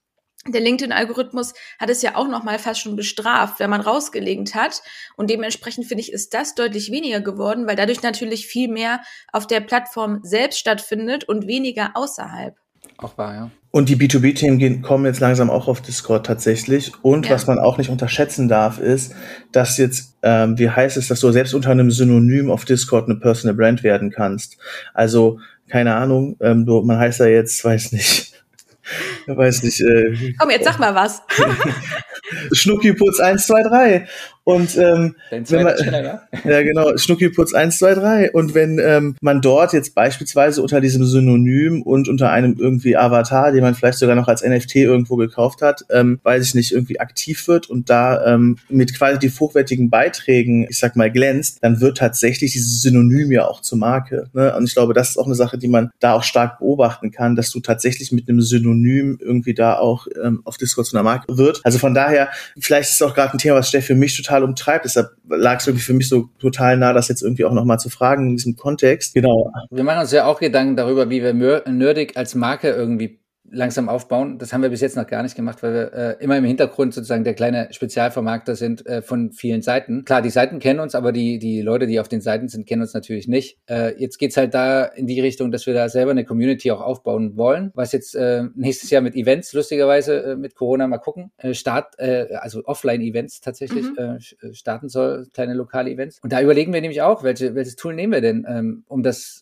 der 0.47 0.61
LinkedIn-Algorithmus 0.61 1.55
hat 1.79 1.91
es 1.91 2.03
ja 2.03 2.17
auch 2.17 2.29
noch 2.29 2.43
mal 2.43 2.59
fast 2.59 2.81
schon 2.81 2.97
bestraft, 2.97 3.61
wenn 3.61 3.71
man 3.71 3.81
rausgelegt 3.81 4.55
hat. 4.55 4.83
Und 5.17 5.31
dementsprechend 5.31 5.87
finde 5.87 6.03
ich, 6.03 6.13
ist 6.13 6.35
das 6.35 6.55
deutlich 6.55 6.91
weniger 6.91 7.21
geworden, 7.21 7.67
weil 7.67 7.77
dadurch 7.77 8.03
natürlich 8.03 8.47
viel 8.47 8.69
mehr 8.69 9.01
auf 9.33 9.47
der 9.47 9.61
Plattform 9.61 10.21
selbst 10.23 10.59
stattfindet 10.59 11.25
und 11.25 11.47
weniger 11.47 11.93
außerhalb. 11.95 12.57
Auch 12.99 13.17
wahr, 13.17 13.35
ja. 13.35 13.51
Und 13.71 13.89
die 13.89 13.97
B2B-Themen 13.97 14.83
kommen 14.83 15.07
jetzt 15.07 15.21
langsam 15.21 15.49
auch 15.49 15.67
auf 15.67 15.81
Discord 15.81 16.27
tatsächlich. 16.27 16.93
Und 17.03 17.27
ja. 17.27 17.33
was 17.33 17.47
man 17.47 17.59
auch 17.59 17.79
nicht 17.79 17.89
unterschätzen 17.89 18.49
darf, 18.49 18.79
ist, 18.79 19.15
dass 19.51 19.79
jetzt, 19.79 20.19
ähm, 20.23 20.59
wie 20.59 20.69
heißt 20.69 20.99
es, 20.99 21.09
dass 21.09 21.21
du 21.21 21.31
selbst 21.31 21.55
unter 21.55 21.71
einem 21.71 21.91
Synonym 21.91 22.51
auf 22.51 22.67
Discord 22.67 23.09
eine 23.09 23.19
Personal 23.19 23.57
Brand 23.57 23.83
werden 23.83 24.11
kannst. 24.11 24.59
Also, 24.93 25.39
keine 25.69 25.95
Ahnung, 25.95 26.37
ähm, 26.41 26.67
du, 26.67 26.83
man 26.83 26.99
heißt 26.99 27.21
ja 27.21 27.27
jetzt, 27.27 27.65
weiß 27.65 27.93
nicht, 27.93 28.32
ich 28.32 28.32
weiß 29.27 29.63
nicht. 29.63 29.81
Äh, 29.81 30.35
Komm, 30.39 30.51
jetzt 30.51 30.65
sag 30.65 30.79
mal 30.79 30.95
was. 30.95 31.23
Schnuckiputz 32.53 33.21
1, 33.21 33.47
2, 33.47 33.63
3. 33.63 34.09
Und 34.45 34.77
ähm, 34.77 35.15
wenn 35.31 35.63
man, 35.63 35.77
Channel, 35.77 36.05
ja? 36.05 36.23
ja 36.51 36.63
genau, 36.63 36.97
Schnuckiputz 36.97 37.55
1, 37.55 37.79
2, 37.79 37.95
3. 37.95 38.33
Und 38.33 38.55
wenn 38.55 38.81
ähm, 38.81 39.15
man 39.21 39.41
dort 39.41 39.73
jetzt 39.73 39.95
beispielsweise 39.95 40.63
unter 40.63 40.81
diesem 40.81 41.05
Synonym 41.05 41.83
und 41.83 42.09
unter 42.09 42.31
einem 42.31 42.57
irgendwie 42.59 42.97
Avatar, 42.97 43.53
den 43.53 43.63
man 43.63 43.77
vielleicht 43.77 43.99
sogar 43.99 44.17
noch 44.17 44.27
als 44.27 44.43
NFT 44.43 44.77
irgendwo 44.77 45.15
gekauft 45.15 45.63
hat, 45.63 45.85
ähm, 45.91 46.19
weiß 46.25 46.45
ich 46.45 46.55
nicht, 46.55 46.73
irgendwie 46.73 46.99
aktiv 46.99 47.47
wird 47.47 47.71
und 47.71 47.89
da 47.89 48.35
ähm, 48.35 48.59
mit 48.69 48.97
qualitativ 48.97 49.39
hochwertigen 49.39 49.91
Beiträgen, 49.91 50.67
ich 50.69 50.79
sag 50.79 50.97
mal, 50.97 51.11
glänzt, 51.13 51.59
dann 51.63 51.81
wird 51.81 51.99
tatsächlich 51.99 52.53
dieses 52.53 52.83
Synonym 52.83 53.31
ja 53.31 53.47
auch 53.47 53.61
zur 53.61 53.79
Marke. 53.79 54.29
Ne? 54.33 54.57
Und 54.57 54.65
ich 54.65 54.75
glaube, 54.75 54.93
das 54.93 55.11
ist 55.11 55.19
auch 55.19 55.27
eine 55.27 55.37
Sache, 55.37 55.57
die 55.57 55.69
man 55.69 55.91
da 56.01 56.15
auch 56.15 56.25
stark 56.25 56.59
beobachten 56.59 57.13
kann, 57.13 57.37
dass 57.37 57.51
du 57.53 57.61
tatsächlich 57.61 58.11
mit 58.11 58.29
einem 58.29 58.41
Synonym 58.41 59.19
irgendwie 59.21 59.55
da 59.55 59.77
auch 59.77 60.09
ähm, 60.23 60.43
auf 60.45 60.57
Discord 60.57 60.87
zu 60.87 60.97
einer 60.97 61.05
Marke 61.05 61.37
wird. 61.37 61.61
Also 61.63 61.79
von 61.79 61.95
daher, 61.95 62.02
vielleicht 62.59 62.91
ist 62.91 63.01
es 63.01 63.03
auch 63.03 63.15
gerade 63.15 63.33
ein 63.33 63.39
Thema, 63.39 63.57
was 63.57 63.69
Steffi 63.69 63.89
für 63.89 63.95
mich 63.95 64.17
total 64.17 64.45
umtreibt. 64.45 64.85
Deshalb 64.85 65.11
lag 65.29 65.61
es 65.61 65.67
irgendwie 65.67 65.85
für 65.85 65.95
mich 65.95 66.09
so 66.09 66.29
total 66.39 66.77
nah, 66.77 66.93
das 66.93 67.09
jetzt 67.09 67.23
irgendwie 67.23 67.45
auch 67.45 67.53
nochmal 67.53 67.79
zu 67.79 67.91
fragen 67.91 68.29
in 68.31 68.37
diesem 68.37 68.57
Kontext. 68.57 69.15
Genau. 69.15 69.53
Wir 69.71 69.85
machen 69.85 70.01
uns 70.01 70.13
ja 70.13 70.27
auch 70.27 70.41
Gedanken 70.41 70.77
darüber, 70.77 71.11
wie 71.11 71.23
wir 71.23 71.33
Nerdig 71.33 72.17
als 72.17 72.35
Marke 72.35 72.71
irgendwie 72.71 73.22
langsam 73.53 73.89
aufbauen. 73.89 74.39
Das 74.39 74.53
haben 74.53 74.63
wir 74.63 74.71
bis 74.71 74.81
jetzt 74.81 74.97
noch 74.97 75.07
gar 75.07 75.23
nicht 75.23 75.37
gemacht, 75.37 75.63
weil 75.63 75.75
wir 75.75 75.93
äh, 75.93 76.25
immer 76.25 76.37
im 76.37 76.45
Hintergrund 76.45 76.95
sozusagen 76.95 77.25
der 77.25 77.35
kleine 77.35 77.69
Spezialvermarkter 77.71 78.57
sind 78.57 78.87
äh, 78.87 79.03
von 79.03 79.33
vielen 79.33 79.63
Seiten. 79.63 80.05
Klar, 80.05 80.23
die 80.23 80.31
Seiten 80.31 80.59
kennen 80.59 80.81
uns, 80.81 80.95
aber 80.95 81.13
die, 81.13 81.39
die 81.39 81.61
Leute, 81.61 81.87
die 81.87 82.01
auf 82.01 82.09
den 82.09 82.21
Seiten 82.21 82.49
sind, 82.49 82.67
kennen 82.67 82.83
uns 82.83 82.95
natürlich 82.95 83.29
nicht. 83.29 83.59
Äh, 83.69 83.95
jetzt 84.01 84.19
geht's 84.19 84.37
halt 84.37 84.55
da 84.55 84.85
in 84.85 85.07
die 85.07 85.21
Richtung, 85.21 85.51
dass 85.51 85.67
wir 85.67 85.75
da 85.75 85.89
selber 85.89 86.11
eine 86.11 86.25
Community 86.25 86.71
auch 86.71 86.81
aufbauen 86.81 87.37
wollen, 87.37 87.71
was 87.75 87.93
jetzt 87.93 88.15
äh, 88.15 88.45
nächstes 88.55 88.91
Jahr 88.91 89.03
mit 89.03 89.15
Events, 89.15 89.53
lustigerweise 89.53 90.23
äh, 90.23 90.37
mit 90.37 90.55
Corona 90.55 90.87
mal 90.87 90.99
gucken, 90.99 91.31
äh, 91.39 91.55
Start, 91.55 91.99
äh, 91.99 92.35
also 92.35 92.65
Offline-Events 92.65 93.41
tatsächlich 93.41 93.87
mhm. 93.91 94.19
äh, 94.41 94.55
starten 94.55 94.89
soll, 94.89 95.29
kleine 95.33 95.55
lokale 95.55 95.91
Events. 95.91 96.19
Und 96.23 96.33
da 96.33 96.41
überlegen 96.41 96.73
wir 96.73 96.81
nämlich 96.81 97.03
auch, 97.03 97.23
welche, 97.23 97.55
welches 97.55 97.77
Tool 97.77 97.95
nehmen 97.95 98.13
wir 98.13 98.21
denn, 98.21 98.47
ähm, 98.49 98.85
um 98.89 99.03
das 99.03 99.42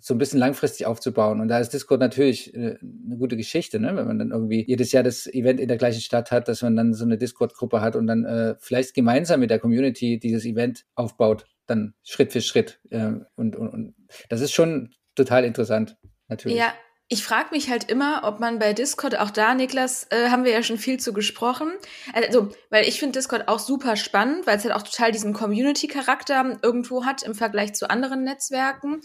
so 0.00 0.14
ein 0.14 0.18
bisschen 0.18 0.38
langfristig 0.38 0.86
aufzubauen. 0.86 1.40
Und 1.40 1.48
da 1.48 1.58
ist 1.58 1.70
Discord 1.70 2.00
natürlich 2.00 2.54
äh, 2.54 2.76
eine 2.80 3.16
gute 3.18 3.36
Geschichte, 3.36 3.78
ne? 3.78 3.94
wenn 3.96 4.06
man 4.06 4.18
dann 4.18 4.30
irgendwie 4.30 4.64
jedes 4.66 4.92
Jahr 4.92 5.02
das 5.02 5.26
Event 5.26 5.60
in 5.60 5.68
der 5.68 5.76
gleichen 5.76 6.00
Stadt 6.00 6.30
hat, 6.30 6.48
dass 6.48 6.62
man 6.62 6.76
dann 6.76 6.94
so 6.94 7.04
eine 7.04 7.18
Discord-Gruppe 7.18 7.80
hat 7.80 7.96
und 7.96 8.06
dann 8.06 8.24
äh, 8.24 8.54
vielleicht 8.58 8.94
gemeinsam 8.94 9.40
mit 9.40 9.50
der 9.50 9.58
Community 9.58 10.18
dieses 10.18 10.44
Event 10.44 10.84
aufbaut, 10.94 11.46
dann 11.66 11.94
Schritt 12.02 12.32
für 12.32 12.40
Schritt. 12.40 12.80
Äh, 12.90 13.12
und, 13.36 13.56
und, 13.56 13.68
und 13.68 13.94
das 14.28 14.40
ist 14.40 14.52
schon 14.52 14.94
total 15.14 15.44
interessant, 15.44 15.96
natürlich. 16.28 16.58
Ja, 16.58 16.72
ich 17.12 17.24
frage 17.24 17.48
mich 17.50 17.68
halt 17.68 17.90
immer, 17.90 18.20
ob 18.22 18.38
man 18.38 18.60
bei 18.60 18.72
Discord, 18.72 19.18
auch 19.18 19.30
da, 19.30 19.52
Niklas, 19.54 20.06
äh, 20.10 20.28
haben 20.28 20.44
wir 20.44 20.52
ja 20.52 20.62
schon 20.62 20.78
viel 20.78 21.00
zu 21.00 21.12
gesprochen. 21.12 21.72
Also, 22.12 22.50
weil 22.70 22.86
ich 22.86 23.00
finde 23.00 23.18
Discord 23.18 23.48
auch 23.48 23.58
super 23.58 23.96
spannend, 23.96 24.46
weil 24.46 24.56
es 24.56 24.64
halt 24.64 24.72
auch 24.72 24.82
total 24.82 25.10
diesen 25.10 25.32
Community-Charakter 25.32 26.58
irgendwo 26.62 27.04
hat 27.04 27.24
im 27.24 27.34
Vergleich 27.34 27.74
zu 27.74 27.90
anderen 27.90 28.22
Netzwerken. 28.22 29.00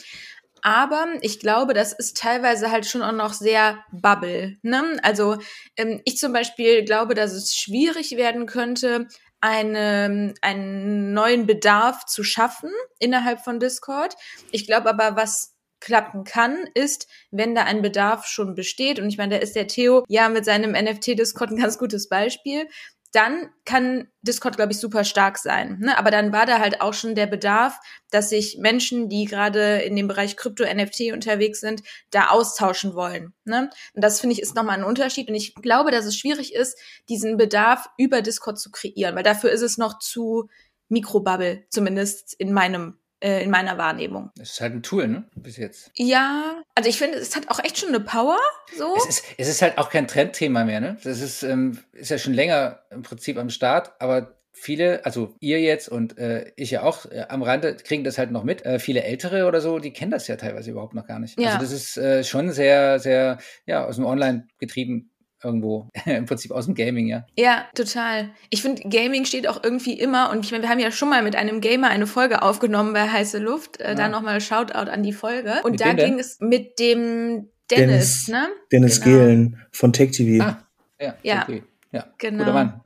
Aber 0.65 1.05
ich 1.21 1.39
glaube, 1.39 1.75
das 1.75 1.93
ist 1.93 2.17
teilweise 2.17 2.71
halt 2.71 2.87
schon 2.87 3.03
auch 3.03 3.11
noch 3.11 3.33
sehr 3.33 3.85
Bubble. 3.91 4.57
Ne? 4.63 4.97
Also 5.03 5.37
ähm, 5.77 6.01
ich 6.05 6.17
zum 6.17 6.33
Beispiel 6.33 6.83
glaube, 6.83 7.13
dass 7.13 7.33
es 7.33 7.55
schwierig 7.55 8.17
werden 8.17 8.47
könnte, 8.47 9.07
eine, 9.41 10.33
einen 10.41 11.13
neuen 11.13 11.45
Bedarf 11.45 12.07
zu 12.07 12.23
schaffen 12.23 12.71
innerhalb 12.97 13.41
von 13.41 13.59
Discord. 13.59 14.15
Ich 14.49 14.65
glaube 14.65 14.89
aber, 14.89 15.15
was 15.15 15.53
klappen 15.81 16.23
kann, 16.23 16.57
ist, 16.73 17.07
wenn 17.29 17.53
da 17.53 17.65
ein 17.65 17.83
Bedarf 17.83 18.25
schon 18.25 18.55
besteht. 18.55 18.99
Und 18.99 19.07
ich 19.09 19.19
meine, 19.19 19.35
da 19.35 19.41
ist 19.43 19.55
der 19.55 19.67
Theo 19.67 20.03
ja 20.07 20.29
mit 20.29 20.45
seinem 20.45 20.71
NFT-Discord 20.71 21.51
ein 21.51 21.57
ganz 21.57 21.77
gutes 21.77 22.09
Beispiel. 22.09 22.67
Dann 23.15 23.49
kann 23.63 24.09
Discord, 24.23 24.57
glaube 24.57 24.73
ich, 24.73 24.79
super 24.79 25.05
stark 25.05 25.37
sein. 25.37 25.79
Ne? 25.79 25.97
Aber 25.97 26.11
dann 26.11 26.33
war 26.33 26.45
da 26.45 26.59
halt 26.59 26.81
auch 26.81 26.93
schon 26.93 27.15
der 27.15 27.27
Bedarf, 27.27 27.79
dass 28.11 28.27
sich 28.27 28.57
Menschen, 28.59 29.07
die 29.07 29.23
gerade 29.23 29.77
in 29.77 29.95
dem 29.95 30.09
Bereich 30.09 30.35
Krypto-NFT 30.35 31.13
unterwegs 31.13 31.61
sind, 31.61 31.81
da 32.11 32.27
austauschen 32.27 32.93
wollen. 32.93 33.33
Ne? 33.45 33.69
Und 33.93 34.03
das 34.03 34.19
finde 34.19 34.33
ich 34.33 34.41
ist 34.41 34.53
nochmal 34.53 34.77
ein 34.77 34.83
Unterschied. 34.83 35.29
Und 35.29 35.35
ich 35.35 35.55
glaube, 35.55 35.91
dass 35.91 36.03
es 36.03 36.17
schwierig 36.17 36.53
ist, 36.53 36.77
diesen 37.07 37.37
Bedarf 37.37 37.87
über 37.97 38.21
Discord 38.21 38.59
zu 38.59 38.69
kreieren, 38.69 39.15
weil 39.15 39.23
dafür 39.23 39.49
ist 39.51 39.61
es 39.61 39.77
noch 39.77 39.99
zu 39.99 40.49
Mikrobubble, 40.89 41.63
zumindest 41.69 42.33
in 42.37 42.51
meinem 42.51 42.99
äh, 43.19 43.43
in 43.43 43.49
meiner 43.49 43.77
Wahrnehmung. 43.77 44.31
Es 44.39 44.53
ist 44.53 44.61
halt 44.61 44.73
ein 44.73 44.83
Tool, 44.83 45.07
ne? 45.07 45.23
Bis 45.35 45.57
jetzt. 45.57 45.91
Ja, 45.95 46.61
also 46.75 46.89
ich 46.89 46.97
finde, 46.97 47.17
es 47.17 47.35
hat 47.35 47.49
auch 47.49 47.63
echt 47.63 47.77
schon 47.77 47.89
eine 47.89 47.99
Power. 47.99 48.37
So. 48.77 48.95
Es 48.97 49.05
ist, 49.05 49.25
es 49.37 49.47
ist 49.47 49.61
halt 49.61 49.77
auch 49.77 49.89
kein 49.89 50.07
Trendthema 50.07 50.63
mehr, 50.63 50.81
ne? 50.81 50.97
Das 51.03 51.21
ist, 51.21 51.43
ähm, 51.43 51.79
ist 51.93 52.11
ja 52.11 52.17
schon 52.17 52.33
länger 52.33 52.79
im 52.89 53.03
Prinzip 53.03 53.37
am 53.37 53.49
Start, 53.49 53.93
aber 53.99 54.35
viele, 54.55 55.05
also 55.05 55.35
ihr 55.39 55.59
jetzt 55.59 55.89
und 55.89 56.17
äh, 56.17 56.51
ich 56.55 56.71
ja 56.71 56.83
auch 56.83 57.05
äh, 57.05 57.25
am 57.29 57.43
Rande, 57.43 57.75
kriegen 57.75 58.03
das 58.03 58.17
halt 58.17 58.31
noch 58.31 58.43
mit. 58.43 58.65
Äh, 58.65 58.79
viele 58.79 59.03
Ältere 59.03 59.47
oder 59.47 59.61
so, 59.61 59.79
die 59.79 59.91
kennen 59.91 60.11
das 60.11 60.27
ja 60.27 60.37
teilweise 60.37 60.71
überhaupt 60.71 60.93
noch 60.93 61.05
gar 61.07 61.19
nicht. 61.19 61.37
Also 61.37 61.47
ja. 61.47 61.55
Also 61.55 61.65
das 61.65 61.73
ist 61.73 61.97
äh, 61.97 62.23
schon 62.23 62.51
sehr, 62.51 62.99
sehr, 62.99 63.37
ja, 63.65 63.85
aus 63.85 63.97
dem 63.97 64.05
Online 64.05 64.47
getrieben 64.59 65.11
irgendwo 65.45 65.89
im 66.05 66.25
Prinzip 66.25 66.51
aus 66.51 66.65
dem 66.65 66.75
Gaming, 66.75 67.07
ja. 67.07 67.25
Ja, 67.37 67.65
total. 67.75 68.31
Ich 68.49 68.61
finde, 68.61 68.81
Gaming 68.89 69.25
steht 69.25 69.47
auch 69.47 69.63
irgendwie 69.63 69.93
immer, 69.93 70.31
und 70.31 70.45
ich 70.45 70.51
meine, 70.51 70.63
wir 70.63 70.69
haben 70.69 70.79
ja 70.79 70.91
schon 70.91 71.09
mal 71.09 71.21
mit 71.21 71.35
einem 71.35 71.61
Gamer 71.61 71.87
eine 71.87 72.07
Folge 72.07 72.41
aufgenommen 72.41 72.93
bei 72.93 73.09
Heiße 73.09 73.39
Luft. 73.39 73.79
Äh, 73.79 73.89
ja. 73.89 73.95
Da 73.95 74.09
nochmal 74.09 74.41
Shoutout 74.41 74.89
an 74.91 75.03
die 75.03 75.13
Folge. 75.13 75.61
Und 75.63 75.71
mit 75.71 75.81
da 75.81 75.93
ging 75.93 76.19
es 76.19 76.39
mit 76.41 76.79
dem 76.79 77.49
Dennis, 77.71 78.25
Dennis 78.25 78.27
ne? 78.27 78.47
Dennis 78.71 79.01
genau. 79.01 79.17
Gehlen 79.17 79.65
von 79.71 79.93
TechTV. 79.93 80.43
Ah, 80.43 80.57
ja. 80.99 81.15
ja. 81.23 81.43
Okay. 81.43 81.63
Ja, 81.91 82.05
genau. 82.17 82.39
guter 82.39 82.53
Mann. 82.53 82.81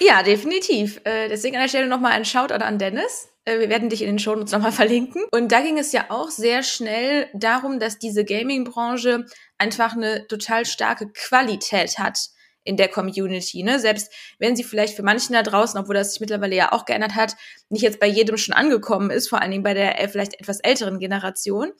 ja, 0.00 0.22
definitiv. 0.22 1.00
Äh, 1.04 1.28
deswegen 1.28 1.56
an 1.56 1.62
der 1.62 1.68
Stelle 1.68 1.88
nochmal 1.88 2.12
ein 2.12 2.26
Shoutout 2.26 2.62
an 2.62 2.78
Dennis. 2.78 3.28
Äh, 3.44 3.58
wir 3.60 3.68
werden 3.68 3.88
dich 3.88 4.02
in 4.02 4.08
den 4.08 4.18
Shownotes 4.18 4.52
nochmal 4.52 4.72
verlinken. 4.72 5.22
Und 5.32 5.52
da 5.52 5.60
ging 5.60 5.78
es 5.78 5.92
ja 5.92 6.06
auch 6.08 6.30
sehr 6.30 6.62
schnell 6.62 7.28
darum, 7.34 7.78
dass 7.78 7.98
diese 7.98 8.24
Gaming-Branche 8.24 9.26
einfach 9.58 9.94
eine 9.94 10.26
total 10.26 10.64
starke 10.66 11.08
Qualität 11.12 11.98
hat 11.98 12.30
in 12.64 12.78
der 12.78 12.88
Community. 12.88 13.62
Ne? 13.62 13.78
Selbst 13.78 14.10
wenn 14.38 14.56
sie 14.56 14.64
vielleicht 14.64 14.96
für 14.96 15.02
manchen 15.02 15.34
da 15.34 15.42
draußen, 15.42 15.78
obwohl 15.78 15.94
das 15.94 16.12
sich 16.12 16.20
mittlerweile 16.20 16.56
ja 16.56 16.72
auch 16.72 16.86
geändert 16.86 17.14
hat, 17.14 17.36
nicht 17.68 17.82
jetzt 17.82 18.00
bei 18.00 18.06
jedem 18.06 18.38
schon 18.38 18.54
angekommen 18.54 19.10
ist, 19.10 19.28
vor 19.28 19.40
allen 19.40 19.50
Dingen 19.50 19.62
bei 19.62 19.74
der 19.74 20.00
äh, 20.00 20.08
vielleicht 20.08 20.40
etwas 20.40 20.60
älteren 20.60 20.98
Generation. 20.98 21.72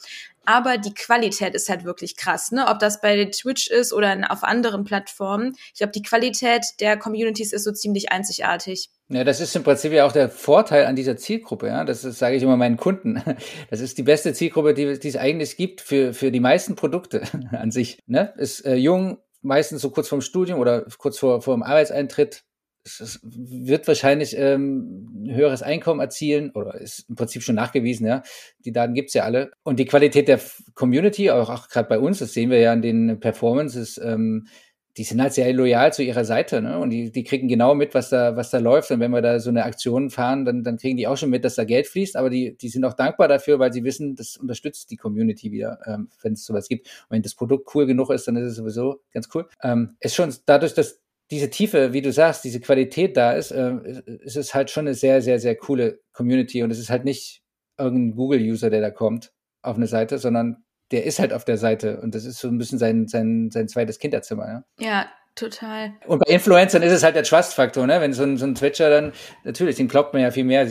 Aber 0.45 0.77
die 0.77 0.93
Qualität 0.93 1.55
ist 1.55 1.71
halt 1.71 1.85
wirklich 1.85 2.17
krass, 2.17 2.53
ne? 2.53 2.67
Ob 2.69 2.79
das 2.79 3.01
bei 3.01 3.25
Twitch 3.25 3.69
ist 3.69 3.95
oder 3.95 4.31
auf 4.31 4.45
anderen 4.45 4.85
Plattformen. 4.85 5.57
Ich 5.73 5.79
glaube, 5.79 5.93
die 5.93 6.03
Qualität 6.03 6.67
der 6.81 6.99
Communities 6.99 7.55
ist 7.55 7.65
so 7.65 7.73
ziemlich 7.73 8.13
einzigartig. 8.13 8.91
Ja, 9.15 9.23
das 9.23 9.41
ist 9.41 9.55
im 9.55 9.63
Prinzip 9.63 9.93
ja 9.93 10.07
auch 10.07 10.13
der 10.13 10.29
Vorteil 10.29 10.87
an 10.87 10.97
dieser 10.97 11.17
Zielgruppe, 11.17 11.69
ja. 11.69 11.85
Das 11.85 12.03
sage 12.03 12.35
ich 12.35 12.43
immer 12.43 12.57
meinen 12.57 12.77
Kunden. 12.77 13.23
Das 13.71 13.81
ist 13.81 13.97
die 13.97 14.03
beste 14.03 14.33
Zielgruppe, 14.33 14.75
die, 14.75 14.99
die 14.99 15.09
es 15.09 15.17
eigentlich 15.17 15.57
gibt 15.57 15.81
für, 15.81 16.13
für 16.13 16.33
die 16.33 16.41
meisten 16.41 16.75
Produkte 16.75 17.23
an 17.53 17.71
sich. 17.71 17.99
Ne? 18.07 18.35
Ist 18.37 18.67
äh, 18.67 18.75
jung, 18.75 19.19
meistens 19.41 19.83
so 19.83 19.91
kurz 19.91 20.09
vorm 20.09 20.21
Studium 20.21 20.59
oder 20.59 20.85
kurz 20.99 21.19
vor, 21.19 21.43
vor 21.43 21.55
dem 21.55 21.63
Arbeitseintritt. 21.63 22.43
Es, 22.85 23.01
es 23.01 23.21
wird 23.23 23.87
wahrscheinlich 23.87 24.37
ähm, 24.37 25.27
ein 25.27 25.35
höheres 25.35 25.63
Einkommen 25.63 26.01
erzielen 26.01 26.51
oder 26.51 26.75
ist 26.81 27.09
im 27.09 27.15
Prinzip 27.15 27.43
schon 27.43 27.55
nachgewiesen, 27.55 28.07
ja. 28.07 28.23
Die 28.65 28.73
Daten 28.73 28.95
gibt's 28.95 29.15
ja 29.15 29.23
alle. 29.23 29.53
Und 29.63 29.79
die 29.79 29.87
Qualität 29.87 30.27
der 30.27 30.41
Community, 30.75 31.31
auch, 31.31 31.51
auch 31.51 31.69
gerade 31.69 31.89
bei 31.89 32.01
uns, 32.01 32.19
das 32.19 32.33
sehen 32.33 32.51
wir 32.51 32.59
ja 32.59 32.73
an 32.73 32.83
den 32.83 33.21
Performances, 33.21 33.97
ähm, 33.99 34.49
die 34.97 35.05
sind 35.05 35.21
halt 35.21 35.33
sehr 35.33 35.53
loyal 35.53 35.93
zu 35.93 36.05
ihrer 36.05 36.25
Seite, 36.25 36.63
ne? 36.63 36.79
Und 36.79 36.91
die, 36.91 37.11
die 37.11 37.25
kriegen 37.25 37.49
genau 37.49 37.75
mit, 37.75 37.95
was 37.95 38.11
da, 38.11 38.37
was 38.37 38.51
da 38.51 38.59
läuft. 38.59 38.91
Und 38.93 39.01
wenn 39.01 39.11
wir 39.11 39.23
da 39.23 39.41
so 39.41 39.51
eine 39.51 39.65
Aktion 39.65 40.09
fahren, 40.11 40.45
dann, 40.45 40.63
dann 40.63 40.77
kriegen 40.77 40.97
die 40.97 41.09
auch 41.09 41.17
schon 41.17 41.31
mit, 41.31 41.45
dass 41.45 41.57
da 41.57 41.65
Geld 41.65 41.89
fließt. 41.89 42.17
Aber 42.17 42.31
die, 42.31 42.57
die 42.57 42.69
sind 42.69 42.85
auch 42.85 42.95
dankbar 42.95 43.27
dafür, 43.27 43.59
weil 43.59 43.73
sie 43.73 43.83
wissen, 43.83 44.15
das 44.15 44.37
unterstützt 44.37 44.91
die 44.91 44.97
Community 44.97 45.51
wieder, 45.51 45.81
ähm, 45.87 46.09
wenn 46.23 46.35
es 46.35 46.45
sowas 46.45 46.69
gibt. 46.69 46.87
Und 47.09 47.17
wenn 47.17 47.23
das 47.23 47.35
Produkt 47.35 47.75
cool 47.75 47.87
genug 47.87 48.11
ist, 48.11 48.29
dann 48.29 48.37
ist 48.37 48.47
es 48.47 48.57
sowieso 48.57 49.01
ganz 49.13 49.29
cool. 49.35 49.49
Ähm, 49.63 49.97
ist 49.99 50.15
schon 50.15 50.33
dadurch, 50.47 50.75
dass 50.75 51.01
diese 51.31 51.51
Tiefe, 51.51 51.93
wie 51.93 52.03
du 52.03 52.13
sagst, 52.13 52.45
diese 52.45 52.61
Qualität 52.61 53.17
da 53.17 53.33
ist, 53.33 53.51
äh, 53.51 53.75
ist 54.23 54.37
es 54.37 54.55
halt 54.55 54.71
schon 54.71 54.87
eine 54.87 54.95
sehr, 54.95 55.23
sehr, 55.23 55.41
sehr 55.41 55.57
coole 55.57 56.01
Community. 56.13 56.63
Und 56.63 56.71
es 56.71 56.79
ist 56.79 56.91
halt 56.91 57.05
nicht 57.05 57.43
irgendein 57.79 58.15
Google-User, 58.15 58.71
der 58.71 58.81
da 58.81 58.91
kommt 58.91 59.33
auf 59.63 59.77
eine 59.77 59.87
Seite, 59.87 60.19
sondern 60.19 60.64
der 60.95 61.05
ist 61.05 61.19
halt 61.19 61.33
auf 61.33 61.45
der 61.45 61.59
Seite 61.59 62.01
und 62.01 62.15
das 62.15 62.25
ist 62.25 62.39
so 62.39 62.47
ein 62.47 62.57
bisschen 62.57 62.79
sein, 62.79 63.09
sein, 63.09 63.51
sein 63.51 63.67
zweites 63.67 63.99
Kinderzimmer. 63.99 64.65
Ja? 64.79 64.87
ja, 64.87 65.07
total. 65.35 65.95
Und 66.07 66.21
bei 66.21 66.33
Influencern 66.33 66.85
ist 66.85 66.93
es 66.93 67.03
halt 67.03 67.17
der 67.17 67.25
Trust-Faktor, 67.25 67.85
ne? 67.89 68.01
Wenn 68.01 68.13
so 68.13 68.23
ein, 68.23 68.37
so 68.37 68.47
ein 68.47 68.55
Twitcher 68.55 68.91
dann, 68.91 69.13
natürlich, 69.43 69.75
den 69.75 69.89
glaubt 69.89 70.13
man 70.13 70.23
ja 70.23 70.31
viel 70.31 70.45
mehr. 70.45 70.69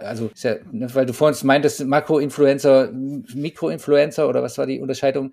Also, 0.00 0.30
ja, 0.36 0.54
ne, 0.72 0.88
weil 0.94 1.04
du 1.04 1.12
vorhin 1.12 1.36
meintest, 1.46 1.84
Makro-Influencer, 1.84 2.90
Mikro-Influencer 2.92 4.26
oder 4.26 4.42
was 4.42 4.56
war 4.56 4.64
die 4.64 4.80
Unterscheidung? 4.80 5.32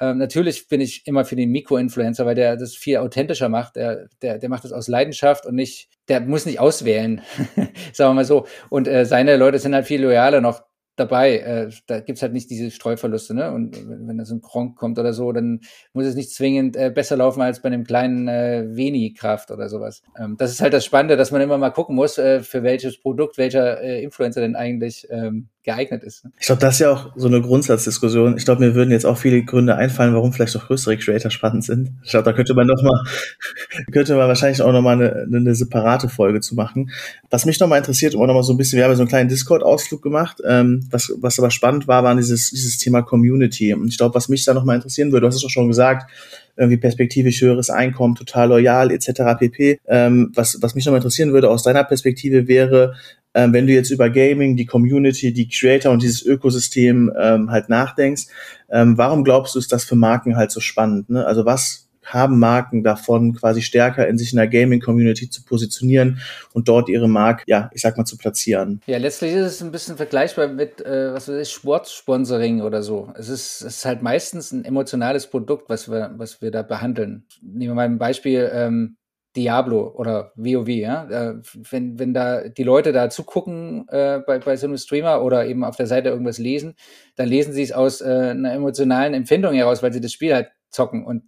Ähm, 0.00 0.18
natürlich 0.18 0.66
bin 0.66 0.80
ich 0.80 1.06
immer 1.06 1.24
für 1.24 1.36
den 1.36 1.52
Mikro-Influencer, 1.52 2.26
weil 2.26 2.34
der 2.34 2.56
das 2.56 2.74
viel 2.74 2.96
authentischer 2.96 3.48
macht. 3.48 3.76
Der, 3.76 4.08
der, 4.20 4.40
der 4.40 4.48
macht 4.48 4.64
das 4.64 4.72
aus 4.72 4.88
Leidenschaft 4.88 5.46
und 5.46 5.54
nicht, 5.54 5.90
der 6.08 6.20
muss 6.22 6.44
nicht 6.44 6.58
auswählen, 6.58 7.22
sagen 7.92 8.10
wir 8.10 8.14
mal 8.14 8.24
so. 8.24 8.48
Und 8.68 8.88
äh, 8.88 9.06
seine 9.06 9.36
Leute 9.36 9.60
sind 9.60 9.76
halt 9.76 9.86
viel 9.86 10.02
loyaler 10.02 10.40
noch 10.40 10.64
dabei. 10.96 11.38
Äh, 11.38 11.70
da 11.86 12.00
gibt's 12.00 12.22
halt 12.22 12.32
nicht 12.32 12.50
diese 12.50 12.70
Streuverluste, 12.70 13.34
ne? 13.34 13.52
Und 13.52 13.88
wenn, 13.88 14.08
wenn 14.08 14.18
da 14.18 14.24
so 14.24 14.34
ein 14.34 14.42
Kronk 14.42 14.76
kommt 14.76 14.98
oder 14.98 15.12
so, 15.12 15.32
dann 15.32 15.60
muss 15.92 16.06
es 16.06 16.14
nicht 16.14 16.30
zwingend 16.30 16.76
äh, 16.76 16.90
besser 16.90 17.16
laufen 17.16 17.42
als 17.42 17.60
bei 17.60 17.68
einem 17.68 17.84
kleinen 17.84 18.28
äh, 18.28 18.64
Veni-Kraft 18.76 19.50
oder 19.50 19.68
sowas. 19.68 20.02
Ähm, 20.18 20.36
das 20.38 20.50
ist 20.50 20.60
halt 20.60 20.72
das 20.72 20.84
Spannende, 20.84 21.16
dass 21.16 21.30
man 21.30 21.40
immer 21.40 21.58
mal 21.58 21.70
gucken 21.70 21.96
muss, 21.96 22.18
äh, 22.18 22.40
für 22.40 22.62
welches 22.62 23.00
Produkt 23.00 23.38
welcher 23.38 23.80
äh, 23.80 24.02
Influencer 24.02 24.40
denn 24.40 24.56
eigentlich 24.56 25.06
ähm, 25.10 25.48
geeignet 25.66 26.04
ist. 26.04 26.24
Ne? 26.24 26.30
Ich 26.38 26.46
glaube, 26.46 26.60
das 26.60 26.74
ist 26.74 26.80
ja 26.80 26.92
auch 26.92 27.12
so 27.16 27.26
eine 27.26 27.42
Grundsatzdiskussion. 27.42 28.36
Ich 28.38 28.44
glaube, 28.44 28.64
mir 28.64 28.74
würden 28.74 28.92
jetzt 28.92 29.04
auch 29.04 29.18
viele 29.18 29.42
Gründe 29.42 29.74
einfallen, 29.74 30.14
warum 30.14 30.32
vielleicht 30.32 30.56
auch 30.56 30.66
größere 30.66 30.96
Creator 30.96 31.30
spannend 31.30 31.64
sind. 31.64 31.90
Ich 32.04 32.10
glaube, 32.10 32.24
da 32.24 32.32
könnte 32.32 32.54
man 32.54 32.68
noch 32.68 32.80
mal, 32.82 33.04
könnte 33.92 34.14
man 34.16 34.28
wahrscheinlich 34.28 34.62
auch 34.62 34.72
noch 34.72 34.80
mal 34.80 34.94
eine, 34.94 35.26
eine 35.26 35.54
separate 35.54 36.08
Folge 36.08 36.40
zu 36.40 36.54
machen. 36.54 36.90
Was 37.30 37.44
mich 37.46 37.58
noch 37.58 37.68
mal 37.68 37.78
interessiert, 37.78 38.14
um 38.14 38.22
auch 38.22 38.26
noch 38.28 38.34
mal 38.34 38.44
so 38.44 38.54
ein 38.54 38.56
bisschen, 38.56 38.76
wir 38.76 38.84
haben 38.84 38.92
ja 38.92 38.96
so 38.96 39.02
einen 39.02 39.08
kleinen 39.08 39.28
Discord-Ausflug 39.28 40.00
gemacht. 40.02 40.40
Ähm, 40.46 40.86
was, 40.90 41.12
was 41.20 41.38
aber 41.38 41.50
spannend 41.50 41.88
war, 41.88 42.04
war 42.04 42.14
dieses, 42.14 42.50
dieses 42.50 42.78
Thema 42.78 43.02
Community. 43.02 43.74
Und 43.74 43.88
ich 43.88 43.98
glaube, 43.98 44.14
was 44.14 44.28
mich 44.28 44.44
da 44.44 44.54
noch 44.54 44.64
mal 44.64 44.76
interessieren 44.76 45.10
würde, 45.10 45.22
du 45.22 45.26
hast 45.26 45.36
es 45.36 45.42
doch 45.42 45.50
schon 45.50 45.68
gesagt, 45.68 46.10
irgendwie 46.56 46.78
perspektivisch 46.78 47.42
höheres 47.42 47.70
Einkommen, 47.70 48.14
total 48.14 48.48
loyal 48.48 48.90
etc. 48.90 49.36
pp. 49.38 49.78
Ähm, 49.86 50.32
was, 50.34 50.62
was 50.62 50.74
mich 50.74 50.86
noch 50.86 50.92
mal 50.92 50.98
interessieren 50.98 51.32
würde 51.32 51.50
aus 51.50 51.62
deiner 51.62 51.84
Perspektive 51.84 52.48
wäre, 52.48 52.94
ähm, 53.36 53.52
wenn 53.52 53.66
du 53.66 53.72
jetzt 53.74 53.90
über 53.90 54.08
Gaming, 54.08 54.56
die 54.56 54.66
Community, 54.66 55.32
die 55.32 55.48
Creator 55.48 55.92
und 55.92 56.02
dieses 56.02 56.24
Ökosystem 56.24 57.12
ähm, 57.20 57.50
halt 57.50 57.68
nachdenkst, 57.68 58.26
ähm, 58.70 58.96
warum 58.96 59.24
glaubst 59.24 59.54
du, 59.54 59.58
ist 59.58 59.72
das 59.72 59.84
für 59.84 59.94
Marken 59.94 60.36
halt 60.36 60.50
so 60.50 60.60
spannend? 60.60 61.10
Ne? 61.10 61.24
Also 61.24 61.44
was 61.44 61.86
haben 62.02 62.38
Marken 62.38 62.82
davon, 62.82 63.34
quasi 63.34 63.62
stärker 63.62 64.06
in 64.06 64.16
sich 64.16 64.32
in 64.32 64.36
der 64.36 64.46
Gaming-Community 64.46 65.28
zu 65.28 65.44
positionieren 65.44 66.20
und 66.52 66.68
dort 66.68 66.88
ihre 66.88 67.08
Marke, 67.08 67.42
ja, 67.46 67.68
ich 67.74 67.82
sag 67.82 67.96
mal, 67.98 68.04
zu 68.04 68.16
platzieren. 68.16 68.80
Ja, 68.86 68.98
letztlich 68.98 69.32
ist 69.32 69.46
es 69.46 69.62
ein 69.62 69.72
bisschen 69.72 69.96
vergleichbar 69.96 70.48
mit, 70.48 70.80
äh, 70.80 71.12
was 71.12 71.28
weiß 71.28 71.48
ich, 71.48 71.52
Sportsponsoring 71.52 72.62
oder 72.62 72.82
so. 72.82 73.12
Es 73.16 73.28
ist, 73.28 73.60
es 73.62 73.78
ist 73.78 73.84
halt 73.84 74.02
meistens 74.02 74.52
ein 74.52 74.64
emotionales 74.64 75.26
Produkt, 75.26 75.68
was 75.68 75.90
wir, 75.90 76.14
was 76.16 76.40
wir 76.40 76.52
da 76.52 76.62
behandeln. 76.62 77.26
Nehmen 77.42 77.72
wir 77.72 77.74
mal 77.74 77.86
ein 77.86 77.98
Beispiel, 77.98 78.50
ähm, 78.52 78.96
Diablo 79.36 79.92
oder 79.94 80.32
WoW, 80.36 80.68
ja. 80.68 81.36
Wenn, 81.70 81.98
wenn 81.98 82.14
da 82.14 82.48
die 82.48 82.62
Leute 82.62 82.92
da 82.92 83.10
zugucken 83.10 83.86
äh, 83.88 84.20
bei, 84.26 84.38
bei 84.38 84.56
so 84.56 84.66
einem 84.66 84.78
Streamer 84.78 85.22
oder 85.22 85.46
eben 85.46 85.64
auf 85.64 85.76
der 85.76 85.86
Seite 85.86 86.08
irgendwas 86.08 86.38
lesen, 86.38 86.74
dann 87.16 87.28
lesen 87.28 87.52
sie 87.52 87.62
es 87.62 87.72
aus 87.72 88.00
äh, 88.00 88.04
einer 88.06 88.52
emotionalen 88.52 89.14
Empfindung 89.14 89.54
heraus, 89.54 89.82
weil 89.82 89.92
sie 89.92 90.00
das 90.00 90.12
Spiel 90.12 90.34
halt 90.34 90.48
zocken 90.70 91.04
und 91.04 91.24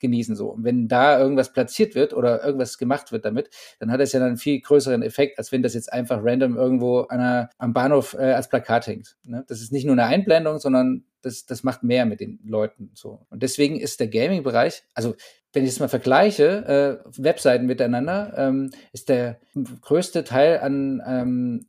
genießen 0.00 0.36
so. 0.36 0.50
Und 0.50 0.64
wenn 0.64 0.88
da 0.88 1.18
irgendwas 1.18 1.52
platziert 1.52 1.94
wird 1.94 2.12
oder 2.12 2.44
irgendwas 2.44 2.78
gemacht 2.78 3.12
wird 3.12 3.24
damit, 3.24 3.50
dann 3.78 3.90
hat 3.90 4.00
es 4.00 4.12
ja 4.12 4.20
dann 4.20 4.28
einen 4.28 4.36
viel 4.36 4.60
größeren 4.60 5.02
Effekt, 5.02 5.38
als 5.38 5.52
wenn 5.52 5.62
das 5.62 5.74
jetzt 5.74 5.92
einfach 5.92 6.20
random 6.22 6.56
irgendwo 6.56 7.06
einer, 7.06 7.50
am 7.58 7.72
Bahnhof 7.72 8.14
äh, 8.14 8.32
als 8.32 8.48
Plakat 8.48 8.86
hängt. 8.86 9.16
Ne? 9.24 9.44
Das 9.48 9.60
ist 9.60 9.72
nicht 9.72 9.84
nur 9.84 9.94
eine 9.94 10.04
Einblendung, 10.04 10.58
sondern 10.58 11.04
das, 11.22 11.46
das 11.46 11.62
macht 11.62 11.82
mehr 11.82 12.04
mit 12.04 12.20
den 12.20 12.40
Leuten 12.44 12.90
so. 12.94 13.26
Und 13.30 13.42
deswegen 13.42 13.78
ist 13.78 14.00
der 14.00 14.08
Gaming-Bereich, 14.08 14.84
also 14.94 15.14
wenn 15.52 15.64
ich 15.64 15.70
es 15.70 15.80
mal 15.80 15.88
vergleiche, 15.88 17.02
äh, 17.04 17.22
Webseiten 17.22 17.66
miteinander, 17.66 18.32
ähm, 18.36 18.70
ist 18.92 19.08
der 19.08 19.38
größte 19.82 20.24
Teil 20.24 20.60
an, 20.60 21.02
ähm, 21.06 21.66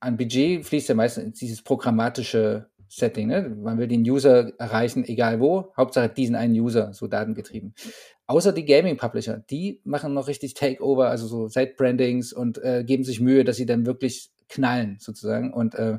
an 0.00 0.16
Budget 0.16 0.64
fließt 0.64 0.88
ja 0.88 0.94
meistens 0.94 1.24
in 1.24 1.32
dieses 1.32 1.62
programmatische 1.62 2.70
Setting. 2.88 3.28
Ne? 3.28 3.48
Man 3.48 3.78
will 3.78 3.88
den 3.88 4.02
User 4.02 4.52
erreichen, 4.58 5.04
egal 5.04 5.40
wo. 5.40 5.72
Hauptsache 5.76 6.08
diesen 6.08 6.36
einen 6.36 6.54
User, 6.54 6.92
so 6.92 7.06
datengetrieben. 7.06 7.74
Außer 8.26 8.52
die 8.52 8.64
Gaming-Publisher, 8.64 9.44
die 9.50 9.80
machen 9.84 10.14
noch 10.14 10.28
richtig 10.28 10.54
Takeover, 10.54 11.08
also 11.08 11.26
so 11.26 11.48
Site-Brandings 11.48 12.32
und 12.32 12.58
äh, 12.62 12.84
geben 12.84 13.04
sich 13.04 13.20
Mühe, 13.20 13.44
dass 13.44 13.56
sie 13.56 13.66
dann 13.66 13.86
wirklich 13.86 14.30
knallen, 14.48 14.96
sozusagen. 15.00 15.52
Und 15.52 15.74
äh, 15.74 15.98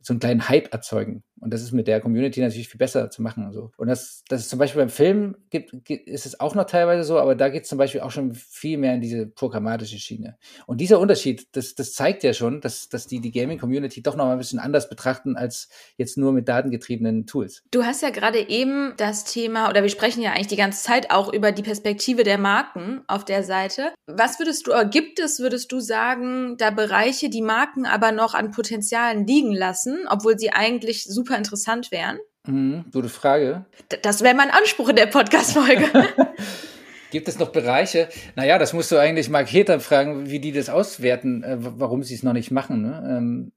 so 0.00 0.12
einen 0.12 0.20
kleinen 0.20 0.48
Hype 0.48 0.72
erzeugen. 0.72 1.22
Und 1.42 1.52
das 1.52 1.60
ist 1.60 1.72
mit 1.72 1.88
der 1.88 2.00
Community 2.00 2.40
natürlich 2.40 2.68
viel 2.68 2.78
besser 2.78 3.10
zu 3.10 3.20
machen. 3.20 3.44
Und, 3.46 3.52
so. 3.52 3.72
und 3.76 3.88
das, 3.88 4.22
das 4.28 4.42
ist 4.42 4.50
zum 4.50 4.60
Beispiel 4.60 4.80
beim 4.80 4.90
Film 4.90 5.36
gibt, 5.50 5.72
ist 5.90 6.24
es 6.24 6.38
auch 6.38 6.54
noch 6.54 6.64
teilweise 6.64 7.02
so, 7.02 7.18
aber 7.18 7.34
da 7.34 7.48
geht 7.48 7.64
es 7.64 7.68
zum 7.68 7.78
Beispiel 7.78 8.00
auch 8.00 8.12
schon 8.12 8.32
viel 8.34 8.78
mehr 8.78 8.94
in 8.94 9.00
diese 9.00 9.26
programmatische 9.26 9.98
Schiene. 9.98 10.38
Und 10.66 10.80
dieser 10.80 11.00
Unterschied, 11.00 11.48
das, 11.56 11.74
das 11.74 11.94
zeigt 11.94 12.22
ja 12.22 12.32
schon, 12.32 12.60
dass, 12.60 12.88
dass 12.88 13.08
die 13.08 13.20
die 13.20 13.32
Gaming-Community 13.32 14.02
doch 14.02 14.14
noch 14.14 14.26
mal 14.26 14.32
ein 14.32 14.38
bisschen 14.38 14.60
anders 14.60 14.88
betrachten 14.88 15.36
als 15.36 15.68
jetzt 15.96 16.16
nur 16.16 16.32
mit 16.32 16.48
datengetriebenen 16.48 17.26
Tools. 17.26 17.64
Du 17.72 17.82
hast 17.84 18.02
ja 18.02 18.10
gerade 18.10 18.48
eben 18.48 18.94
das 18.96 19.24
Thema, 19.24 19.68
oder 19.68 19.82
wir 19.82 19.90
sprechen 19.90 20.22
ja 20.22 20.30
eigentlich 20.30 20.46
die 20.46 20.56
ganze 20.56 20.84
Zeit 20.84 21.10
auch 21.10 21.32
über 21.32 21.50
die 21.50 21.62
Perspektive 21.62 22.22
der 22.22 22.38
Marken 22.38 23.02
auf 23.08 23.24
der 23.24 23.42
Seite. 23.42 23.92
Was 24.06 24.38
würdest 24.38 24.68
du, 24.68 24.72
gibt 24.88 25.18
es, 25.18 25.40
würdest 25.40 25.72
du 25.72 25.80
sagen, 25.80 26.56
da 26.56 26.70
Bereiche, 26.70 27.30
die 27.30 27.42
Marken 27.42 27.84
aber 27.84 28.12
noch 28.12 28.34
an 28.34 28.52
Potenzialen 28.52 29.26
liegen 29.26 29.52
lassen, 29.52 30.06
obwohl 30.08 30.38
sie 30.38 30.52
eigentlich 30.52 31.04
super 31.04 31.31
interessant 31.36 31.90
wären? 31.90 32.18
Mhm, 32.46 32.86
gute 32.92 33.08
Frage. 33.08 33.66
das 34.02 34.22
wäre 34.22 34.34
mein 34.34 34.50
Anspruch 34.50 34.88
in 34.88 34.96
der 34.96 35.06
Podcast-Folge. 35.06 35.88
Gibt 37.10 37.28
es 37.28 37.38
noch 37.38 37.50
Bereiche? 37.50 38.08
Naja, 38.36 38.58
das 38.58 38.72
musst 38.72 38.90
du 38.90 38.96
eigentlich 38.96 39.28
Marketer 39.28 39.80
fragen, 39.80 40.30
wie 40.30 40.40
die 40.40 40.50
das 40.50 40.70
auswerten, 40.70 41.44
äh, 41.44 41.56
warum 41.58 42.02
sie 42.02 42.14
es 42.14 42.22
noch 42.22 42.32
nicht 42.32 42.50
machen. 42.50 42.82
Ne? 42.82 43.16
Ähm, 43.18 43.52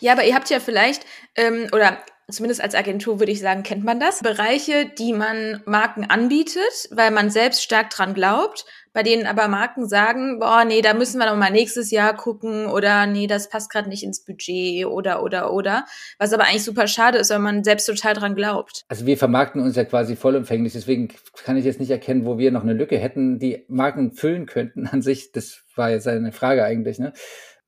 ja, 0.00 0.12
aber 0.12 0.24
ihr 0.24 0.34
habt 0.34 0.50
ja 0.50 0.58
vielleicht, 0.58 1.04
ähm, 1.36 1.68
oder 1.72 1.98
zumindest 2.28 2.60
als 2.60 2.74
Agentur 2.74 3.20
würde 3.20 3.32
ich 3.32 3.40
sagen, 3.40 3.62
kennt 3.62 3.84
man 3.84 4.00
das, 4.00 4.22
Bereiche, 4.22 4.86
die 4.98 5.12
man 5.12 5.62
Marken 5.66 6.04
anbietet, 6.04 6.88
weil 6.90 7.10
man 7.10 7.30
selbst 7.30 7.62
stark 7.62 7.90
dran 7.90 8.14
glaubt, 8.14 8.64
bei 8.96 9.02
denen 9.02 9.26
aber 9.26 9.46
Marken 9.48 9.86
sagen, 9.86 10.38
boah, 10.38 10.64
nee, 10.64 10.80
da 10.80 10.94
müssen 10.94 11.18
wir 11.18 11.26
noch 11.26 11.36
mal 11.36 11.50
nächstes 11.50 11.90
Jahr 11.90 12.16
gucken 12.16 12.64
oder 12.64 13.04
nee, 13.04 13.26
das 13.26 13.50
passt 13.50 13.70
gerade 13.70 13.90
nicht 13.90 14.02
ins 14.02 14.24
Budget 14.24 14.86
oder 14.86 15.22
oder 15.22 15.52
oder, 15.52 15.84
was 16.18 16.32
aber 16.32 16.44
eigentlich 16.44 16.64
super 16.64 16.86
schade 16.86 17.18
ist, 17.18 17.28
weil 17.30 17.40
man 17.40 17.62
selbst 17.62 17.84
total 17.84 18.14
dran 18.14 18.34
glaubt. 18.34 18.86
Also 18.88 19.04
wir 19.04 19.18
vermarkten 19.18 19.60
uns 19.60 19.76
ja 19.76 19.84
quasi 19.84 20.16
vollumfänglich, 20.16 20.72
deswegen 20.72 21.08
kann 21.44 21.58
ich 21.58 21.66
jetzt 21.66 21.78
nicht 21.78 21.90
erkennen, 21.90 22.24
wo 22.24 22.38
wir 22.38 22.50
noch 22.50 22.62
eine 22.62 22.72
Lücke 22.72 22.96
hätten, 22.96 23.38
die 23.38 23.66
Marken 23.68 24.12
füllen 24.12 24.46
könnten 24.46 24.86
an 24.86 25.02
sich. 25.02 25.30
Das 25.30 25.64
war 25.74 25.90
jetzt 25.90 26.08
eine 26.08 26.32
Frage 26.32 26.64
eigentlich, 26.64 26.98
ne? 26.98 27.12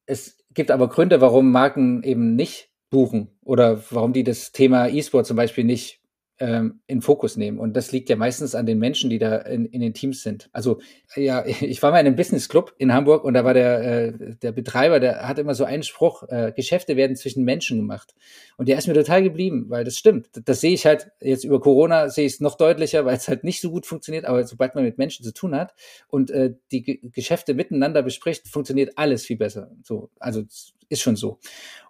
Es 0.07 0.39
gibt 0.55 0.71
aber 0.71 0.89
Gründe, 0.89 1.21
warum 1.21 1.53
Marken 1.53 2.03
eben 2.05 2.37
nicht 2.37 2.71
buchen 2.89 3.39
oder 3.43 3.83
warum 3.91 4.15
die 4.15 4.25
das 4.25 4.53
Thema 4.53 4.89
E-Sport 4.89 5.27
zum 5.27 5.37
Beispiel 5.37 5.65
nicht 5.65 6.01
ähm, 6.41 6.81
in 6.87 7.03
Fokus 7.03 7.37
nehmen. 7.37 7.59
Und 7.59 7.75
das 7.77 7.93
liegt 7.93 8.09
ja 8.09 8.17
meistens 8.17 8.55
an 8.55 8.67
den 8.67 8.79
Menschen, 8.79 9.11
die 9.11 9.19
da 9.19 9.37
in, 9.37 9.67
in 9.67 9.81
den 9.81 9.95
Teams 9.95 10.23
sind. 10.23 10.49
Also 10.53 10.81
ja, 11.17 11.45
ich 11.61 11.83
war 11.83 11.91
mal 11.91 12.01
in 12.01 12.07
einem 12.07 12.17
Business 12.17 12.49
Club 12.49 12.75
in 12.79 12.93
Hamburg 12.93 13.25
und 13.25 13.35
da 13.35 13.45
war 13.45 13.55
der, 13.55 13.81
äh, 13.83 14.13
der 14.37 14.53
Betreiber, 14.53 15.01
der 15.01 15.27
hat 15.29 15.39
immer 15.39 15.55
so 15.55 15.65
einen 15.65 15.83
Spruch, 15.83 16.23
äh, 16.29 16.53
Geschäfte 16.55 16.97
werden 16.97 17.17
zwischen 17.17 17.45
Menschen 17.45 17.79
gemacht. 17.79 18.15
Und 18.57 18.69
der 18.69 18.79
ist 18.79 18.87
mir 18.87 18.95
total 18.95 19.23
geblieben, 19.23 19.67
weil 19.69 19.85
das 19.85 19.97
stimmt. 19.97 20.29
Das, 20.33 20.45
das 20.45 20.61
sehe 20.61 20.75
ich 20.75 20.87
halt 20.87 21.11
jetzt 21.21 21.45
über 21.45 21.61
Corona, 21.61 22.09
sehe 22.09 22.27
ich 22.27 22.35
es 22.35 22.41
noch 22.41 22.57
deutlicher, 22.57 23.05
weil 23.05 23.17
es 23.17 23.29
halt 23.29 23.45
nicht 23.45 23.61
so 23.61 23.71
gut 23.71 23.87
funktioniert, 23.87 24.25
aber 24.25 24.45
sobald 24.45 24.75
man 24.75 24.85
mit 24.85 24.99
Menschen 24.99 25.25
zu 25.25 25.33
tun 25.33 25.55
hat 25.55 25.75
und 26.09 26.31
äh, 26.31 26.55
die 26.71 26.83
G 26.83 26.99
Geschäfte 27.13 27.55
miteinander 27.55 28.03
bespricht, 28.03 28.49
funktioniert 28.49 28.93
alles 28.97 29.25
viel 29.25 29.37
besser. 29.37 29.71
So, 29.83 30.11
also 30.19 30.43
ist 30.89 31.03
schon 31.03 31.17
so. 31.17 31.39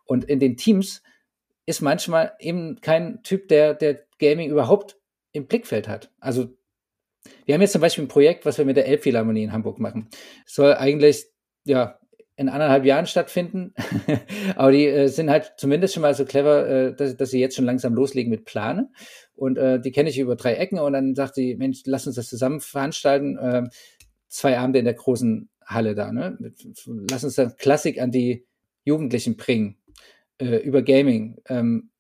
Und 0.05 0.25
in 0.25 0.41
den 0.41 0.57
Teams 0.57 1.03
ist 1.69 1.83
manchmal 1.83 2.33
eben 2.41 2.81
kein 2.81 3.23
Typ, 3.23 3.49
der, 3.49 3.75
der 3.75 4.01
Gaming 4.19 4.51
überhaupt 4.51 4.97
im 5.33 5.47
Blickfeld 5.47 5.87
hat. 5.87 6.11
Also 6.19 6.49
wir 7.45 7.55
haben 7.55 7.61
jetzt 7.61 7.73
zum 7.73 7.83
Beispiel 7.83 8.05
ein 8.05 8.09
Projekt, 8.09 8.47
was 8.47 8.57
wir 8.57 8.65
mit 8.65 8.79
der 8.79 8.87
Elbphilharmonie 8.87 9.43
in 9.43 9.53
Hamburg 9.53 9.79
machen. 9.79 10.09
soll 10.47 10.73
eigentlich 10.73 11.27
ja 11.67 11.99
in 12.37 12.49
anderthalb 12.49 12.87
Jahren 12.87 13.07
stattfinden, 13.07 13.75
aber 14.57 14.73
die 14.73 14.87
äh, 14.87 15.09
sind 15.09 15.29
halt 15.29 15.55
zumindest 15.59 15.93
schon 15.93 16.03
mal 16.03 16.15
so 16.15 16.25
clever, 16.25 16.67
äh, 16.67 16.97
dass, 16.97 17.19
dass 17.19 17.31
sie 17.31 17.41
jetzt 17.41 17.57
schon 17.57 17.67
langsam 17.67 17.93
loslegen 17.93 18.31
mit 18.31 18.47
Planen. 18.47 18.95
Und 19.35 19.59
äh, 19.59 19.79
die 19.79 19.93
kenne 19.93 20.09
ich 20.09 20.19
über 20.19 20.37
drei 20.37 20.55
Ecken 20.55 20.79
und 20.79 20.95
dann 20.95 21.15
sagt 21.15 21.35
sie, 21.35 21.55
Mensch, 21.57 21.83
lass 21.85 22.07
uns 22.07 22.17
das 22.17 22.29
zusammen 22.29 22.61
veranstalten. 22.61 23.37
Äh, 23.37 23.65
zwei 24.29 24.57
Abende 24.57 24.79
in 24.79 24.87
der 24.87 24.95
großen 24.95 25.51
Halle 25.67 25.95
da. 25.95 26.13
Ne? 26.13 26.39
Lass 27.11 27.25
uns 27.25 27.35
dann 27.35 27.57
Klassik 27.57 28.01
an 28.01 28.11
die 28.11 28.47
Jugendlichen 28.85 29.37
bringen 29.37 29.78
äh, 30.39 30.57
über 30.57 30.83
Gaming. 30.83 31.37
Ähm, 31.49 31.91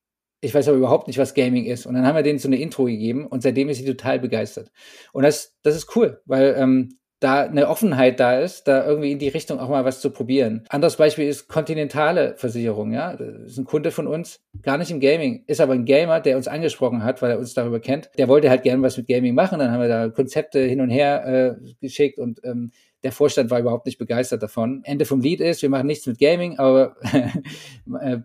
ich 0.40 0.54
weiß 0.54 0.68
aber 0.68 0.76
überhaupt 0.76 1.08
nicht, 1.08 1.18
was 1.18 1.34
Gaming 1.34 1.64
ist. 1.64 1.86
Und 1.86 1.94
dann 1.94 2.06
haben 2.06 2.16
wir 2.16 2.22
denen 2.22 2.38
so 2.38 2.48
eine 2.48 2.60
Intro 2.60 2.84
gegeben 2.84 3.26
und 3.26 3.42
seitdem 3.42 3.68
ist 3.68 3.78
sie 3.78 3.84
total 3.84 4.20
begeistert. 4.20 4.70
Und 5.12 5.24
das, 5.24 5.56
das 5.62 5.74
ist 5.74 5.96
cool, 5.96 6.20
weil 6.26 6.54
ähm, 6.56 6.98
da 7.20 7.42
eine 7.42 7.68
Offenheit 7.68 8.20
da 8.20 8.38
ist, 8.38 8.68
da 8.68 8.86
irgendwie 8.86 9.10
in 9.10 9.18
die 9.18 9.28
Richtung 9.28 9.58
auch 9.58 9.68
mal 9.68 9.84
was 9.84 10.00
zu 10.00 10.10
probieren. 10.10 10.64
Anderes 10.68 10.96
Beispiel 10.96 11.26
ist 11.26 11.48
kontinentale 11.48 12.36
Versicherung, 12.36 12.92
ja. 12.92 13.16
Das 13.16 13.52
ist 13.52 13.58
ein 13.58 13.64
Kunde 13.64 13.90
von 13.90 14.06
uns, 14.06 14.40
gar 14.62 14.78
nicht 14.78 14.92
im 14.92 15.00
Gaming, 15.00 15.42
ist 15.46 15.60
aber 15.60 15.72
ein 15.72 15.84
Gamer, 15.84 16.20
der 16.20 16.36
uns 16.36 16.46
angesprochen 16.46 17.02
hat, 17.02 17.20
weil 17.20 17.32
er 17.32 17.38
uns 17.38 17.54
darüber 17.54 17.80
kennt. 17.80 18.10
Der 18.18 18.28
wollte 18.28 18.50
halt 18.50 18.62
gerne 18.62 18.82
was 18.82 18.96
mit 18.96 19.08
Gaming 19.08 19.34
machen, 19.34 19.58
dann 19.58 19.72
haben 19.72 19.80
wir 19.80 19.88
da 19.88 20.08
Konzepte 20.10 20.60
hin 20.60 20.80
und 20.80 20.90
her 20.90 21.58
äh, 21.60 21.72
geschickt 21.80 22.18
und 22.18 22.40
ähm, 22.44 22.70
der 23.02 23.12
Vorstand 23.12 23.50
war 23.50 23.60
überhaupt 23.60 23.86
nicht 23.86 23.98
begeistert 23.98 24.42
davon. 24.42 24.82
Ende 24.84 25.04
vom 25.04 25.20
Lied 25.20 25.40
ist, 25.40 25.62
wir 25.62 25.68
machen 25.68 25.86
nichts 25.86 26.06
mit 26.06 26.18
Gaming, 26.18 26.58
aber 26.58 26.96
äh, 28.00 28.18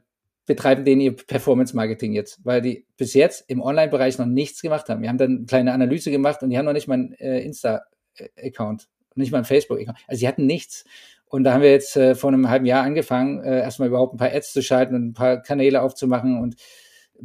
betreiben 0.45 0.83
denen 0.83 1.01
ihr 1.01 1.15
Performance-Marketing 1.15 2.13
jetzt, 2.13 2.39
weil 2.43 2.61
die 2.61 2.85
bis 2.97 3.13
jetzt 3.13 3.49
im 3.49 3.61
Online-Bereich 3.61 4.17
noch 4.17 4.25
nichts 4.25 4.61
gemacht 4.61 4.89
haben. 4.89 5.01
Wir 5.01 5.09
haben 5.09 5.17
dann 5.17 5.37
eine 5.37 5.45
kleine 5.45 5.73
Analyse 5.73 6.11
gemacht 6.11 6.43
und 6.43 6.49
die 6.49 6.57
haben 6.57 6.65
noch 6.65 6.73
nicht 6.73 6.87
mal 6.87 6.95
einen 6.95 7.13
äh, 7.13 7.39
Insta-Account, 7.41 8.89
nicht 9.15 9.31
mal 9.31 9.37
einen 9.39 9.45
Facebook-Account. 9.45 9.97
Also 10.07 10.19
sie 10.19 10.27
hatten 10.27 10.45
nichts. 10.45 10.85
Und 11.27 11.45
da 11.45 11.53
haben 11.53 11.61
wir 11.61 11.71
jetzt 11.71 11.95
äh, 11.95 12.13
vor 12.13 12.31
einem 12.31 12.49
halben 12.49 12.65
Jahr 12.65 12.83
angefangen, 12.83 13.41
äh, 13.43 13.61
erstmal 13.61 13.87
überhaupt 13.87 14.13
ein 14.13 14.17
paar 14.17 14.33
Ads 14.33 14.53
zu 14.53 14.61
schalten 14.61 14.95
und 14.95 15.07
ein 15.07 15.13
paar 15.13 15.41
Kanäle 15.41 15.81
aufzumachen 15.81 16.39
und 16.39 16.55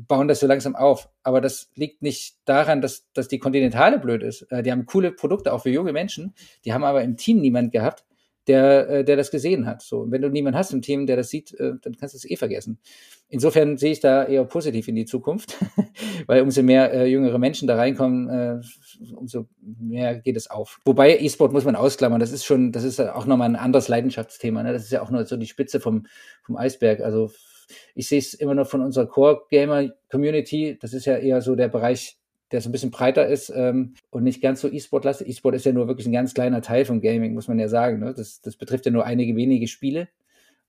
bauen 0.06 0.28
das 0.28 0.40
so 0.40 0.46
langsam 0.46 0.76
auf. 0.76 1.08
Aber 1.22 1.40
das 1.40 1.70
liegt 1.74 2.02
nicht 2.02 2.36
daran, 2.44 2.80
dass, 2.80 3.10
dass 3.12 3.28
die 3.28 3.38
Kontinentale 3.38 3.98
blöd 3.98 4.22
ist. 4.22 4.42
Äh, 4.50 4.62
die 4.62 4.70
haben 4.70 4.86
coole 4.86 5.12
Produkte 5.12 5.52
auch 5.52 5.62
für 5.62 5.70
junge 5.70 5.92
Menschen. 5.92 6.34
Die 6.64 6.72
haben 6.72 6.84
aber 6.84 7.02
im 7.02 7.16
Team 7.16 7.40
niemand 7.40 7.72
gehabt, 7.72 8.04
der, 8.46 8.88
äh, 8.88 9.04
der 9.04 9.16
das 9.16 9.30
gesehen 9.30 9.66
hat. 9.66 9.82
So, 9.82 10.06
wenn 10.10 10.22
du 10.22 10.28
niemanden 10.30 10.58
hast 10.58 10.72
im 10.72 10.82
Team, 10.82 11.06
der 11.06 11.16
das 11.16 11.30
sieht, 11.30 11.52
äh, 11.54 11.74
dann 11.82 11.96
kannst 11.96 12.14
du 12.14 12.18
es 12.18 12.30
eh 12.30 12.36
vergessen. 12.36 12.78
Insofern 13.28 13.76
sehe 13.76 13.92
ich 13.92 14.00
da 14.00 14.24
eher 14.24 14.44
positiv 14.44 14.88
in 14.88 14.94
die 14.94 15.04
Zukunft, 15.04 15.56
weil 16.26 16.42
umso 16.42 16.62
mehr 16.62 16.92
äh, 16.92 17.06
jüngere 17.06 17.38
Menschen 17.38 17.68
da 17.68 17.76
reinkommen, 17.76 18.28
äh, 18.28 18.60
umso 19.14 19.48
mehr 19.60 20.14
geht 20.18 20.36
es 20.36 20.48
auf. 20.48 20.80
Wobei 20.84 21.18
E-Sport 21.18 21.52
muss 21.52 21.64
man 21.64 21.76
ausklammern, 21.76 22.20
das 22.20 22.32
ist 22.32 22.44
schon, 22.44 22.72
das 22.72 22.84
ist 22.84 23.00
auch 23.00 23.26
nochmal 23.26 23.50
ein 23.50 23.56
anderes 23.56 23.88
Leidenschaftsthema. 23.88 24.62
Ne? 24.62 24.72
Das 24.72 24.84
ist 24.84 24.92
ja 24.92 25.02
auch 25.02 25.10
nur 25.10 25.26
so 25.26 25.36
die 25.36 25.46
Spitze 25.46 25.80
vom, 25.80 26.06
vom 26.42 26.56
Eisberg. 26.56 27.00
Also 27.00 27.30
ich 27.94 28.08
sehe 28.08 28.18
es 28.18 28.34
immer 28.34 28.54
nur 28.54 28.64
von 28.64 28.80
unserer 28.80 29.06
Core-Gamer-Community. 29.06 30.78
Das 30.80 30.92
ist 30.92 31.06
ja 31.06 31.16
eher 31.16 31.40
so 31.42 31.54
der 31.54 31.68
Bereich, 31.68 32.18
der 32.50 32.60
so 32.60 32.68
ein 32.68 32.72
bisschen 32.72 32.90
breiter 32.90 33.26
ist 33.26 33.50
ähm, 33.54 33.94
und 34.10 34.24
nicht 34.24 34.40
ganz 34.40 34.60
so 34.60 34.68
E-Sport-lastig. 34.70 35.28
E-Sport 35.28 35.54
ist 35.54 35.66
ja 35.66 35.72
nur 35.72 35.88
wirklich 35.88 36.06
ein 36.06 36.12
ganz 36.12 36.34
kleiner 36.34 36.62
Teil 36.62 36.84
von 36.84 37.00
Gaming, 37.00 37.34
muss 37.34 37.48
man 37.48 37.58
ja 37.58 37.68
sagen. 37.68 37.98
Ne? 37.98 38.14
Das, 38.14 38.40
das 38.40 38.56
betrifft 38.56 38.86
ja 38.86 38.92
nur 38.92 39.04
einige 39.04 39.36
wenige 39.36 39.68
Spiele. 39.68 40.08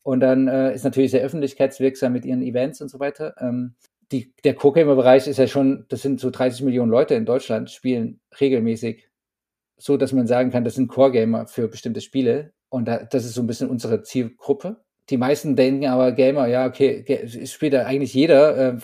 Und 0.03 0.21
dann 0.21 0.47
äh, 0.47 0.73
ist 0.73 0.83
natürlich 0.83 1.11
sehr 1.11 1.23
öffentlichkeitswirksam 1.23 2.13
mit 2.13 2.25
ihren 2.25 2.41
Events 2.41 2.81
und 2.81 2.89
so 2.89 2.99
weiter. 2.99 3.35
Ähm, 3.39 3.75
die, 4.11 4.33
der 4.43 4.55
Co-Gamer-Bereich 4.55 5.27
ist 5.27 5.37
ja 5.37 5.47
schon, 5.47 5.85
das 5.89 6.01
sind 6.01 6.19
so 6.19 6.31
30 6.31 6.63
Millionen 6.63 6.91
Leute 6.91 7.13
in 7.15 7.25
Deutschland, 7.25 7.69
spielen 7.69 8.19
regelmäßig 8.39 9.09
so, 9.77 9.97
dass 9.97 10.11
man 10.11 10.27
sagen 10.27 10.51
kann, 10.51 10.63
das 10.63 10.75
sind 10.75 10.87
Core-Gamer 10.87 11.47
für 11.47 11.67
bestimmte 11.67 12.01
Spiele. 12.01 12.53
Und 12.69 12.87
da, 12.87 13.03
das 13.03 13.25
ist 13.25 13.33
so 13.33 13.41
ein 13.41 13.47
bisschen 13.47 13.69
unsere 13.69 14.03
Zielgruppe. 14.03 14.83
Die 15.09 15.17
meisten 15.17 15.55
denken 15.55 15.87
aber 15.87 16.11
Gamer, 16.11 16.47
ja, 16.47 16.67
okay, 16.67 17.03
spielt 17.45 17.73
da 17.73 17.85
eigentlich 17.85 18.13
jeder. 18.13 18.75
Äh, 18.75 18.77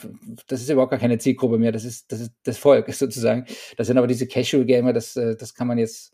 das 0.47 0.61
ist 0.61 0.69
überhaupt 0.69 0.91
gar 0.91 0.99
keine 0.99 1.17
Zielgruppe 1.17 1.57
mehr. 1.57 1.71
Das 1.71 1.85
ist, 1.85 2.11
das 2.11 2.21
ist 2.21 2.31
das 2.43 2.57
Volk 2.57 2.91
sozusagen. 2.93 3.45
Das 3.77 3.87
sind 3.87 3.97
aber 3.97 4.07
diese 4.07 4.27
Casual 4.27 4.65
Gamer, 4.65 4.93
das, 4.93 5.15
äh, 5.15 5.35
das 5.35 5.53
kann 5.53 5.67
man 5.67 5.77
jetzt, 5.77 6.13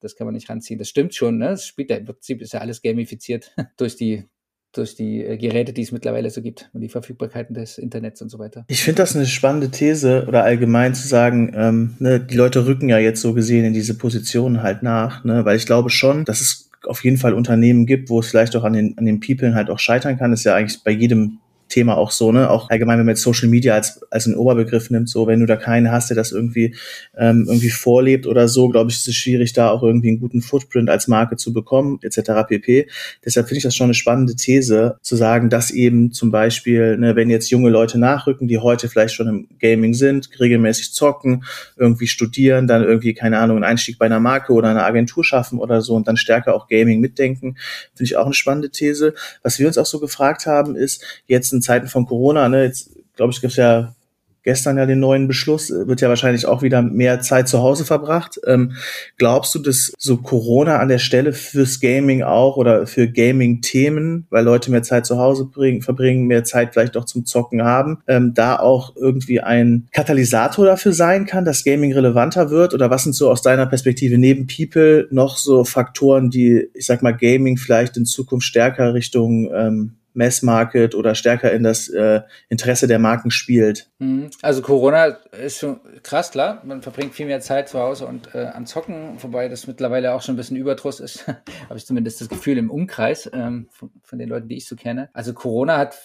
das 0.00 0.16
kann 0.16 0.26
man 0.26 0.34
nicht 0.34 0.48
ranziehen. 0.48 0.78
Das 0.78 0.88
stimmt 0.88 1.14
schon, 1.14 1.38
ne? 1.38 1.48
Das 1.48 1.66
spielt 1.66 1.90
ja 1.90 1.96
im 1.96 2.06
Prinzip 2.06 2.40
ist 2.40 2.54
ja 2.54 2.60
alles 2.60 2.80
gamifiziert 2.80 3.54
durch 3.76 3.96
die, 3.96 4.24
durch 4.72 4.94
die 4.94 5.22
äh, 5.22 5.36
Geräte, 5.36 5.74
die 5.74 5.82
es 5.82 5.92
mittlerweile 5.92 6.30
so 6.30 6.40
gibt 6.40 6.70
und 6.72 6.80
die 6.80 6.88
Verfügbarkeiten 6.88 7.54
des 7.54 7.76
Internets 7.76 8.22
und 8.22 8.30
so 8.30 8.38
weiter. 8.38 8.64
Ich 8.68 8.82
finde 8.82 9.02
das 9.02 9.14
eine 9.14 9.26
spannende 9.26 9.70
These 9.70 10.24
oder 10.26 10.44
allgemein 10.44 10.94
zu 10.94 11.06
sagen, 11.06 11.52
ähm, 11.54 11.96
ne, 11.98 12.18
die 12.18 12.36
Leute 12.36 12.64
rücken 12.64 12.88
ja 12.88 12.98
jetzt 12.98 13.20
so 13.20 13.34
gesehen 13.34 13.66
in 13.66 13.74
diese 13.74 13.98
Positionen 13.98 14.62
halt 14.62 14.82
nach, 14.82 15.22
ne, 15.24 15.44
weil 15.44 15.56
ich 15.56 15.66
glaube 15.66 15.90
schon, 15.90 16.24
dass 16.24 16.40
es 16.40 16.69
auf 16.90 17.04
jeden 17.04 17.16
Fall 17.16 17.34
Unternehmen 17.34 17.86
gibt, 17.86 18.10
wo 18.10 18.20
es 18.20 18.28
vielleicht 18.28 18.56
auch 18.56 18.64
an 18.64 18.72
den, 18.72 18.98
an 18.98 19.06
den 19.06 19.20
People 19.20 19.54
halt 19.54 19.70
auch 19.70 19.78
scheitern 19.78 20.18
kann. 20.18 20.32
Das 20.32 20.40
ist 20.40 20.44
ja 20.44 20.56
eigentlich 20.56 20.82
bei 20.82 20.90
jedem 20.90 21.38
Thema 21.70 21.96
auch 21.96 22.10
so, 22.10 22.32
ne? 22.32 22.50
Auch 22.50 22.68
allgemein, 22.68 22.98
wenn 22.98 23.06
man 23.06 23.14
jetzt 23.14 23.22
Social 23.22 23.48
Media 23.48 23.74
als, 23.74 24.02
als 24.10 24.26
einen 24.26 24.36
Oberbegriff 24.36 24.90
nimmt, 24.90 25.08
so 25.08 25.26
wenn 25.26 25.40
du 25.40 25.46
da 25.46 25.56
keinen 25.56 25.90
hast, 25.90 26.10
der 26.10 26.16
das 26.16 26.32
irgendwie, 26.32 26.74
ähm, 27.16 27.46
irgendwie 27.48 27.70
vorlebt 27.70 28.26
oder 28.26 28.48
so, 28.48 28.68
glaube 28.68 28.90
ich, 28.90 28.96
ist 28.96 29.08
es 29.08 29.14
schwierig, 29.14 29.52
da 29.52 29.70
auch 29.70 29.82
irgendwie 29.82 30.08
einen 30.08 30.20
guten 30.20 30.42
Footprint 30.42 30.90
als 30.90 31.08
Marke 31.08 31.36
zu 31.36 31.52
bekommen, 31.52 31.98
etc. 32.02 32.32
pp. 32.48 32.88
Deshalb 33.24 33.46
finde 33.46 33.58
ich 33.58 33.62
das 33.62 33.74
schon 33.74 33.84
eine 33.84 33.94
spannende 33.94 34.36
These, 34.36 34.96
zu 35.00 35.16
sagen, 35.16 35.48
dass 35.48 35.70
eben 35.70 36.12
zum 36.12 36.30
Beispiel, 36.30 36.98
ne, 36.98 37.16
wenn 37.16 37.30
jetzt 37.30 37.50
junge 37.50 37.70
Leute 37.70 37.98
nachrücken, 37.98 38.48
die 38.48 38.58
heute 38.58 38.88
vielleicht 38.88 39.14
schon 39.14 39.28
im 39.28 39.48
Gaming 39.60 39.94
sind, 39.94 40.28
regelmäßig 40.40 40.92
zocken, 40.92 41.44
irgendwie 41.76 42.08
studieren, 42.08 42.66
dann 42.66 42.82
irgendwie, 42.82 43.14
keine 43.14 43.38
Ahnung, 43.38 43.58
einen 43.58 43.64
Einstieg 43.64 43.98
bei 43.98 44.06
einer 44.06 44.20
Marke 44.20 44.52
oder 44.52 44.68
einer 44.68 44.84
Agentur 44.84 45.24
schaffen 45.24 45.58
oder 45.58 45.80
so 45.82 45.94
und 45.94 46.08
dann 46.08 46.16
stärker 46.16 46.54
auch 46.54 46.66
Gaming 46.68 47.00
mitdenken, 47.00 47.56
finde 47.94 48.04
ich 48.04 48.16
auch 48.16 48.24
eine 48.24 48.34
spannende 48.34 48.70
These. 48.70 49.14
Was 49.42 49.58
wir 49.58 49.66
uns 49.68 49.78
auch 49.78 49.86
so 49.86 50.00
gefragt 50.00 50.46
haben, 50.46 50.74
ist 50.74 51.04
jetzt 51.26 51.52
ein 51.52 51.59
in 51.60 51.62
Zeiten 51.62 51.88
von 51.88 52.06
Corona, 52.06 52.48
ne, 52.48 52.64
jetzt 52.64 52.90
glaube 53.14 53.32
ich, 53.32 53.40
gibt 53.42 53.50
es 53.50 53.56
ja 53.58 53.94
gestern 54.42 54.78
ja 54.78 54.86
den 54.86 55.00
neuen 55.00 55.28
Beschluss, 55.28 55.70
äh, 55.70 55.86
wird 55.86 56.00
ja 56.00 56.08
wahrscheinlich 56.08 56.46
auch 56.46 56.62
wieder 56.62 56.82
mehr 56.82 57.20
Zeit 57.20 57.48
zu 57.48 57.60
Hause 57.60 57.84
verbracht. 57.84 58.40
Ähm, 58.46 58.72
glaubst 59.18 59.54
du, 59.54 59.58
dass 59.58 59.92
so 59.98 60.16
Corona 60.16 60.78
an 60.78 60.88
der 60.88 60.98
Stelle 60.98 61.32
fürs 61.32 61.80
Gaming 61.80 62.22
auch 62.22 62.56
oder 62.56 62.86
für 62.86 63.08
Gaming-Themen, 63.08 64.26
weil 64.30 64.44
Leute 64.44 64.70
mehr 64.70 64.82
Zeit 64.82 65.06
zu 65.06 65.18
Hause 65.18 65.44
bringen, 65.44 65.82
verbringen, 65.82 66.26
mehr 66.26 66.44
Zeit 66.44 66.72
vielleicht 66.72 66.96
auch 66.96 67.04
zum 67.04 67.26
Zocken 67.26 67.62
haben, 67.62 67.98
ähm, 68.06 68.32
da 68.34 68.58
auch 68.58 68.96
irgendwie 68.96 69.40
ein 69.40 69.88
Katalysator 69.92 70.64
dafür 70.64 70.92
sein 70.92 71.26
kann, 71.26 71.44
dass 71.44 71.64
Gaming 71.64 71.92
relevanter 71.92 72.50
wird? 72.50 72.72
Oder 72.72 72.90
was 72.90 73.04
sind 73.04 73.14
so 73.14 73.30
aus 73.30 73.42
deiner 73.42 73.66
Perspektive 73.66 74.16
neben 74.16 74.46
People 74.46 75.06
noch 75.10 75.36
so 75.36 75.64
Faktoren, 75.64 76.30
die, 76.30 76.68
ich 76.74 76.86
sag 76.86 77.02
mal, 77.02 77.12
Gaming 77.12 77.58
vielleicht 77.58 77.96
in 77.96 78.06
Zukunft 78.06 78.46
stärker 78.46 78.94
Richtung 78.94 79.50
ähm, 79.54 79.99
Mass-Market 80.14 80.94
oder 80.94 81.14
stärker 81.14 81.52
in 81.52 81.62
das 81.62 81.88
äh, 81.88 82.22
Interesse 82.48 82.86
der 82.86 82.98
Marken 82.98 83.30
spielt. 83.30 83.90
Mhm. 83.98 84.30
Also 84.42 84.62
Corona 84.62 85.06
ist 85.06 85.58
schon 85.58 85.80
krass, 86.02 86.30
klar. 86.30 86.62
Man 86.64 86.82
verbringt 86.82 87.14
viel 87.14 87.26
mehr 87.26 87.40
Zeit 87.40 87.68
zu 87.68 87.78
Hause 87.78 88.06
und 88.06 88.34
äh, 88.34 88.46
an 88.46 88.66
Zocken, 88.66 89.22
wobei 89.22 89.48
das 89.48 89.66
mittlerweile 89.66 90.14
auch 90.14 90.22
schon 90.22 90.34
ein 90.34 90.36
bisschen 90.36 90.56
Überdruss 90.56 91.00
ist, 91.00 91.26
habe 91.28 91.76
ich 91.76 91.86
zumindest 91.86 92.20
das 92.20 92.28
Gefühl 92.28 92.58
im 92.58 92.70
Umkreis 92.70 93.30
ähm, 93.32 93.68
von, 93.70 93.90
von, 94.02 94.18
den 94.18 94.28
Leuten, 94.28 94.48
die 94.48 94.56
ich 94.56 94.66
so 94.66 94.76
kenne. 94.76 95.10
Also 95.12 95.32
Corona 95.32 95.78
hat, 95.78 95.98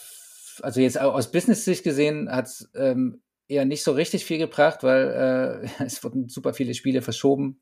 also 0.62 0.82
jetzt 0.82 1.00
aus 1.00 1.32
Business-Sicht 1.32 1.84
gesehen, 1.84 2.30
hat 2.30 2.46
es 2.46 2.70
ähm, 2.76 3.22
eher 3.48 3.66
nicht 3.66 3.84
so 3.84 3.92
richtig 3.92 4.26
viel 4.26 4.38
gebracht, 4.38 4.84
weil 4.84 5.64
äh, 5.80 5.84
es 5.84 6.04
wurden 6.04 6.30
super 6.30 6.54
viele 6.54 6.74
Spiele 6.74 7.02
verschoben 7.02 7.60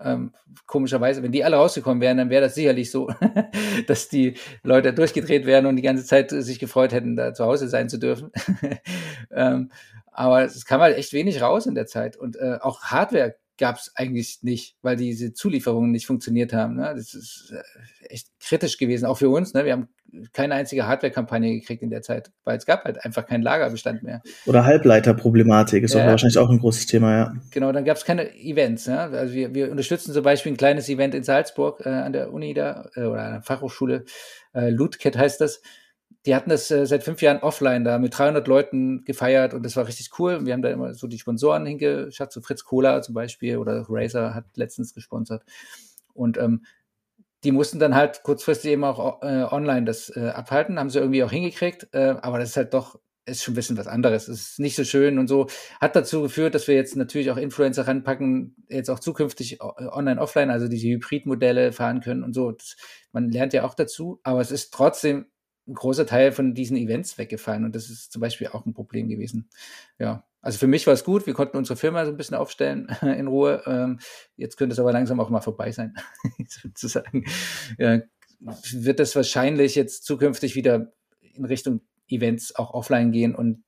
ähm, 0.00 0.32
komischerweise, 0.66 1.22
wenn 1.22 1.32
die 1.32 1.44
alle 1.44 1.56
rausgekommen 1.56 2.00
wären, 2.00 2.18
dann 2.18 2.30
wäre 2.30 2.42
das 2.42 2.54
sicherlich 2.54 2.90
so, 2.90 3.10
dass 3.86 4.08
die 4.08 4.34
Leute 4.62 4.92
durchgedreht 4.92 5.46
wären 5.46 5.66
und 5.66 5.76
die 5.76 5.82
ganze 5.82 6.04
Zeit 6.04 6.30
sich 6.30 6.58
gefreut 6.58 6.92
hätten, 6.92 7.16
da 7.16 7.34
zu 7.34 7.44
Hause 7.44 7.68
sein 7.68 7.88
zu 7.88 7.98
dürfen. 7.98 8.30
ähm, 9.30 9.70
aber 10.12 10.42
es 10.42 10.64
kam 10.64 10.80
halt 10.80 10.96
echt 10.96 11.12
wenig 11.12 11.42
raus 11.42 11.66
in 11.66 11.74
der 11.74 11.86
Zeit. 11.86 12.16
Und 12.16 12.36
äh, 12.36 12.58
auch 12.60 12.82
Hardware 12.82 13.36
gab 13.58 13.76
es 13.76 13.92
eigentlich 13.94 14.38
nicht, 14.42 14.76
weil 14.82 14.96
diese 14.96 15.32
Zulieferungen 15.32 15.90
nicht 15.90 16.06
funktioniert 16.06 16.52
haben. 16.52 16.76
Ne? 16.76 16.92
Das 16.96 17.14
ist 17.14 17.52
äh, 17.52 18.06
echt 18.06 18.28
kritisch 18.40 18.78
gewesen, 18.78 19.06
auch 19.06 19.18
für 19.18 19.28
uns. 19.28 19.52
Ne? 19.54 19.64
Wir 19.64 19.72
haben 19.72 19.88
keine 20.32 20.54
einzige 20.54 20.86
Hardware-Kampagne 20.86 21.58
gekriegt 21.58 21.82
in 21.82 21.90
der 21.90 22.02
Zeit, 22.02 22.30
weil 22.44 22.56
es 22.56 22.64
gab 22.64 22.84
halt 22.84 23.04
einfach 23.04 23.26
keinen 23.26 23.42
Lagerbestand 23.42 24.02
mehr. 24.02 24.22
Oder 24.46 24.64
Halbleiterproblematik 24.64 25.84
ist 25.84 25.94
ja, 25.94 26.06
wahrscheinlich 26.06 26.38
auch 26.38 26.48
ein 26.48 26.58
großes 26.58 26.86
Thema, 26.86 27.16
ja. 27.16 27.32
Genau, 27.50 27.72
dann 27.72 27.84
gab 27.84 27.96
es 27.96 28.04
keine 28.04 28.34
Events. 28.34 28.86
Ja? 28.86 29.10
Also 29.10 29.34
wir, 29.34 29.54
wir 29.54 29.70
unterstützen 29.70 30.14
zum 30.14 30.22
Beispiel 30.22 30.52
ein 30.52 30.56
kleines 30.56 30.88
Event 30.88 31.14
in 31.14 31.24
Salzburg 31.24 31.82
äh, 31.84 31.90
an 31.90 32.12
der 32.12 32.32
Uni 32.32 32.54
da 32.54 32.88
äh, 32.94 33.02
oder 33.02 33.22
an 33.22 33.32
der 33.34 33.42
Fachhochschule, 33.42 34.04
äh, 34.54 34.70
Lootcat 34.70 35.16
heißt 35.16 35.40
das 35.40 35.60
die 36.26 36.34
hatten 36.34 36.50
das 36.50 36.70
äh, 36.70 36.86
seit 36.86 37.04
fünf 37.04 37.22
Jahren 37.22 37.38
offline 37.38 37.84
da 37.84 37.98
mit 37.98 38.16
300 38.18 38.46
Leuten 38.48 39.04
gefeiert 39.04 39.54
und 39.54 39.64
das 39.64 39.76
war 39.76 39.86
richtig 39.86 40.10
cool. 40.18 40.44
Wir 40.44 40.52
haben 40.52 40.62
da 40.62 40.70
immer 40.70 40.94
so 40.94 41.06
die 41.06 41.18
Sponsoren 41.18 41.64
hingeschafft, 41.64 42.32
so 42.32 42.40
Fritz 42.40 42.64
Cola 42.64 43.02
zum 43.02 43.14
Beispiel 43.14 43.58
oder 43.58 43.86
Razer 43.88 44.34
hat 44.34 44.44
letztens 44.56 44.94
gesponsert. 44.94 45.44
Und 46.12 46.36
ähm, 46.38 46.64
die 47.44 47.52
mussten 47.52 47.78
dann 47.78 47.94
halt 47.94 48.22
kurzfristig 48.24 48.72
eben 48.72 48.84
auch 48.84 49.22
äh, 49.22 49.44
online 49.44 49.84
das 49.84 50.14
äh, 50.16 50.28
abhalten, 50.28 50.78
haben 50.78 50.90
sie 50.90 50.98
irgendwie 50.98 51.22
auch 51.22 51.30
hingekriegt, 51.30 51.88
äh, 51.92 52.16
aber 52.20 52.38
das 52.38 52.50
ist 52.50 52.56
halt 52.56 52.74
doch, 52.74 52.98
ist 53.26 53.44
schon 53.44 53.52
ein 53.52 53.56
bisschen 53.56 53.76
was 53.76 53.86
anderes. 53.86 54.26
Es 54.26 54.40
ist 54.40 54.58
nicht 54.58 54.74
so 54.74 54.84
schön 54.84 55.18
und 55.18 55.28
so. 55.28 55.46
Hat 55.80 55.94
dazu 55.94 56.22
geführt, 56.22 56.54
dass 56.54 56.66
wir 56.66 56.74
jetzt 56.74 56.96
natürlich 56.96 57.30
auch 57.30 57.36
Influencer 57.36 57.86
ranpacken, 57.86 58.56
jetzt 58.68 58.90
auch 58.90 58.98
zukünftig 58.98 59.60
äh, 59.60 59.64
online, 59.64 60.20
offline, 60.20 60.50
also 60.50 60.66
diese 60.66 60.88
Hybridmodelle 60.88 61.72
fahren 61.72 62.00
können 62.00 62.24
und 62.24 62.34
so. 62.34 62.52
Das, 62.52 62.76
man 63.12 63.30
lernt 63.30 63.52
ja 63.52 63.64
auch 63.64 63.74
dazu, 63.74 64.20
aber 64.24 64.40
es 64.40 64.50
ist 64.50 64.74
trotzdem 64.74 65.26
ein 65.68 65.74
großer 65.74 66.06
Teil 66.06 66.32
von 66.32 66.54
diesen 66.54 66.76
Events 66.76 67.18
weggefallen 67.18 67.64
und 67.64 67.74
das 67.74 67.90
ist 67.90 68.10
zum 68.12 68.20
Beispiel 68.20 68.48
auch 68.48 68.66
ein 68.66 68.74
Problem 68.74 69.08
gewesen. 69.08 69.48
Ja, 69.98 70.24
also 70.40 70.58
für 70.58 70.66
mich 70.66 70.86
war 70.86 70.94
es 70.94 71.04
gut, 71.04 71.26
wir 71.26 71.34
konnten 71.34 71.56
unsere 71.56 71.76
Firma 71.76 72.04
so 72.04 72.10
ein 72.10 72.16
bisschen 72.16 72.36
aufstellen 72.36 72.88
in 73.02 73.26
Ruhe. 73.26 73.62
Ähm, 73.66 73.98
jetzt 74.36 74.56
könnte 74.56 74.72
es 74.72 74.78
aber 74.78 74.92
langsam 74.92 75.20
auch 75.20 75.30
mal 75.30 75.40
vorbei 75.40 75.72
sein, 75.72 75.94
sozusagen. 76.48 77.24
Ja, 77.78 78.00
wird 78.40 79.00
das 79.00 79.14
wahrscheinlich 79.16 79.74
jetzt 79.74 80.04
zukünftig 80.04 80.54
wieder 80.54 80.92
in 81.20 81.44
Richtung 81.44 81.82
Events 82.08 82.54
auch 82.56 82.72
offline 82.72 83.12
gehen 83.12 83.34
und 83.34 83.64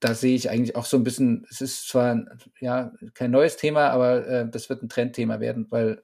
da 0.00 0.14
sehe 0.14 0.34
ich 0.34 0.50
eigentlich 0.50 0.76
auch 0.76 0.84
so 0.84 0.98
ein 0.98 1.04
bisschen, 1.04 1.46
es 1.48 1.62
ist 1.62 1.88
zwar 1.88 2.26
ja 2.60 2.92
kein 3.14 3.30
neues 3.30 3.56
Thema, 3.56 3.88
aber 3.88 4.26
äh, 4.26 4.50
das 4.50 4.68
wird 4.68 4.82
ein 4.82 4.90
Trendthema 4.90 5.40
werden, 5.40 5.66
weil 5.70 6.02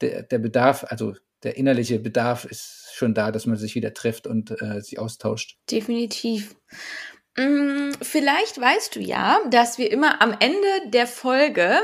der, 0.00 0.22
der 0.22 0.38
Bedarf, 0.38 0.84
also 0.88 1.14
der 1.42 1.56
innerliche 1.56 1.98
Bedarf 1.98 2.44
ist 2.44 2.90
schon 2.94 3.14
da, 3.14 3.32
dass 3.32 3.46
man 3.46 3.56
sich 3.56 3.74
wieder 3.74 3.94
trifft 3.94 4.26
und 4.26 4.50
äh, 4.62 4.80
sich 4.80 4.98
austauscht. 4.98 5.58
Definitiv. 5.70 6.54
Hm, 7.36 7.92
vielleicht 8.00 8.60
weißt 8.60 8.96
du 8.96 9.00
ja, 9.00 9.40
dass 9.50 9.78
wir 9.78 9.90
immer 9.90 10.20
am 10.20 10.36
Ende 10.38 10.90
der 10.90 11.06
Folge 11.06 11.78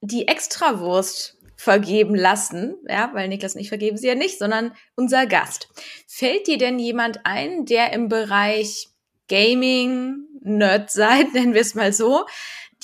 die 0.00 0.28
Extrawurst 0.28 1.38
vergeben 1.56 2.14
lassen, 2.14 2.76
ja, 2.88 3.10
weil 3.14 3.28
Niklas 3.28 3.54
und 3.54 3.60
ich 3.60 3.68
vergeben 3.68 3.96
sie 3.96 4.08
ja 4.08 4.14
nicht, 4.14 4.38
sondern 4.38 4.74
unser 4.96 5.26
Gast. 5.26 5.68
Fällt 6.06 6.46
dir 6.46 6.58
denn 6.58 6.78
jemand 6.78 7.20
ein, 7.24 7.64
der 7.64 7.92
im 7.92 8.08
Bereich 8.08 8.88
Gaming, 9.28 10.26
Nerd 10.42 10.90
seid, 10.90 11.32
nennen 11.34 11.54
wir 11.54 11.62
es 11.62 11.74
mal 11.74 11.92
so, 11.92 12.26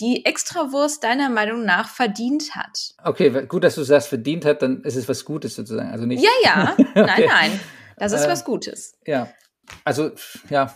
die 0.01 0.25
Extrawurst 0.25 1.05
deiner 1.05 1.29
Meinung 1.29 1.65
nach 1.65 1.89
verdient 1.89 2.55
hat. 2.55 2.95
Okay, 3.05 3.47
gut, 3.47 3.65
dass 3.65 3.75
du 3.75 3.83
sagst, 3.83 4.09
verdient 4.09 4.45
hat, 4.45 4.63
dann 4.63 4.83
ist 4.83 4.97
es 4.97 5.09
was 5.09 5.25
Gutes 5.25 5.55
sozusagen. 5.55 5.91
Also 5.91 6.07
nicht. 6.07 6.23
Ja, 6.23 6.31
ja. 6.43 6.73
okay. 6.79 6.93
Nein, 6.95 7.25
nein. 7.27 7.61
Das 7.97 8.13
ist 8.13 8.25
äh, 8.25 8.29
was 8.29 8.45
Gutes. 8.45 8.95
Ja. 9.07 9.29
Also, 9.85 10.11
ja, 10.49 10.75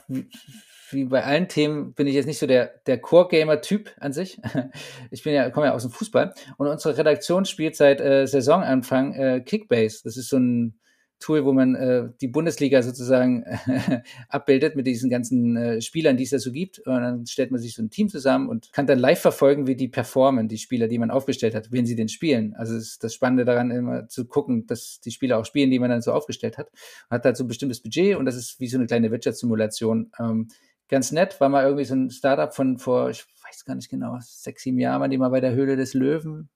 wie 0.91 1.05
bei 1.05 1.25
allen 1.25 1.49
Themen 1.49 1.95
bin 1.95 2.07
ich 2.07 2.15
jetzt 2.15 2.27
nicht 2.27 2.39
so 2.39 2.47
der, 2.47 2.75
der 2.87 3.01
Core-Gamer-Typ 3.01 3.91
an 3.99 4.13
sich. 4.13 4.41
Ich 5.11 5.23
bin 5.23 5.33
ja, 5.33 5.51
komme 5.51 5.67
ja 5.67 5.73
aus 5.73 5.83
dem 5.83 5.91
Fußball 5.91 6.35
und 6.57 6.67
unsere 6.67 6.97
Redaktion 6.97 7.45
spielt 7.45 7.77
seit 7.77 8.01
äh, 8.01 8.27
Saisonanfang 8.27 9.15
äh, 9.15 9.41
Kickbase. 9.41 10.01
Das 10.05 10.17
ist 10.17 10.29
so 10.29 10.39
ein 10.39 10.79
Tool, 11.21 11.45
wo 11.45 11.53
man 11.53 11.75
äh, 11.75 12.09
die 12.21 12.29
Bundesliga 12.29 12.83
sozusagen 12.83 13.45
äh, 13.45 14.03
abbildet 14.29 14.77
mit 14.77 14.87
diesen 14.87 15.11
ganzen 15.11 15.57
äh, 15.57 15.81
Spielern, 15.81 16.17
die 16.17 16.25
es 16.25 16.31
da 16.31 16.39
so 16.39 16.53
gibt. 16.53 16.81
Und 16.81 16.93
dann 16.93 17.27
stellt 17.27 17.51
man 17.51 17.61
sich 17.61 17.75
so 17.75 17.83
ein 17.83 17.91
Team 17.91 18.09
zusammen 18.09 18.49
und 18.49 18.73
kann 18.73 18.87
dann 18.87 18.99
live 18.99 19.21
verfolgen, 19.21 19.67
wie 19.67 19.77
die 19.77 19.89
performen, 19.89 20.49
die 20.49 20.59
Spieler, 20.59 20.89
die 20.89 20.99
man 20.99 21.11
aufgestellt 21.11 21.55
hat, 21.55 21.73
wenn 21.73 21.87
sie 21.87 21.97
denn 21.97 22.09
spielen. 22.09 22.55
Also 22.55 22.77
ist 22.77 23.03
das 23.03 23.15
Spannende 23.15 23.45
daran, 23.45 23.71
immer 23.71 24.09
zu 24.09 24.27
gucken, 24.27 24.67
dass 24.67 25.01
die 25.01 25.11
Spieler 25.11 25.39
auch 25.39 25.47
spielen, 25.47 25.71
die 25.71 25.79
man 25.79 25.91
dann 25.91 26.03
so 26.03 26.13
aufgestellt 26.13 26.59
hat. 26.59 26.71
Man 27.09 27.19
hat 27.19 27.25
halt 27.25 27.37
so 27.37 27.45
ein 27.45 27.49
bestimmtes 27.49 27.81
Budget 27.81 28.17
und 28.17 28.27
das 28.27 28.37
ist 28.37 28.61
wie 28.61 28.69
so 28.69 28.77
eine 28.77 28.87
kleine 28.87 29.11
Wirtschaftssimulation. 29.11 30.13
Ähm, 30.19 30.49
ganz 30.89 31.13
nett, 31.13 31.41
war 31.41 31.49
mal 31.49 31.65
irgendwie 31.65 31.85
so 31.85 31.95
ein 31.95 32.11
Startup 32.11 32.55
von 32.55 32.79
vor, 32.79 33.11
ich 33.11 33.25
weiß 33.47 33.65
gar 33.65 33.75
nicht 33.75 33.89
genau, 33.89 34.19
sechs, 34.21 34.63
sieben 34.63 34.79
Jahren, 34.79 35.11
die 35.11 35.19
mal 35.19 35.31
bei 35.31 35.41
der 35.41 35.55
Höhle 35.55 35.77
des 35.77 35.95
Löwen. 35.95 36.51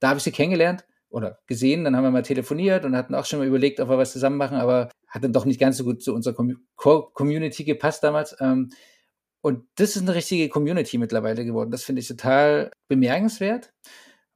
Da 0.00 0.08
habe 0.08 0.18
ich 0.18 0.24
sie 0.24 0.32
kennengelernt 0.32 0.84
oder 1.08 1.38
gesehen, 1.46 1.84
dann 1.84 1.96
haben 1.96 2.04
wir 2.04 2.10
mal 2.10 2.22
telefoniert 2.22 2.84
und 2.84 2.96
hatten 2.96 3.14
auch 3.14 3.24
schon 3.24 3.38
mal 3.38 3.48
überlegt, 3.48 3.80
ob 3.80 3.88
wir 3.88 3.98
was 3.98 4.12
zusammen 4.12 4.36
machen, 4.36 4.56
aber 4.56 4.90
hat 5.08 5.24
dann 5.24 5.32
doch 5.32 5.44
nicht 5.44 5.60
ganz 5.60 5.76
so 5.76 5.84
gut 5.84 6.02
zu 6.02 6.14
unserer 6.14 6.34
Community 6.34 7.64
gepasst 7.64 8.02
damals. 8.02 8.36
Ähm, 8.40 8.70
und 9.40 9.64
das 9.76 9.96
ist 9.96 10.02
eine 10.02 10.14
richtige 10.14 10.48
Community 10.48 10.98
mittlerweile 10.98 11.44
geworden. 11.44 11.70
Das 11.70 11.84
finde 11.84 12.00
ich 12.00 12.08
total 12.08 12.70
bemerkenswert. 12.88 13.72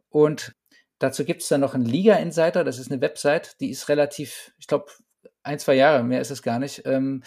Und 0.09 0.55
dazu 0.99 1.25
gibt 1.25 1.43
es 1.43 1.49
dann 1.49 1.61
noch 1.61 1.75
einen 1.75 1.85
Liga 1.85 2.15
Insider, 2.17 2.65
das 2.65 2.79
ist 2.79 2.93
eine 2.93 3.01
Website, 3.01 3.57
die 3.61 3.71
ist 3.71 3.89
relativ, 3.89 4.53
ich 4.59 4.67
glaube, 4.67 4.87
ein, 5.43 5.59
zwei 5.59 5.75
Jahre, 5.75 6.05
mehr 6.05 6.21
ist 6.21 6.31
es 6.31 6.43
gar 6.43 6.59
nicht. 6.59 6.83
Ähm, 6.85 7.23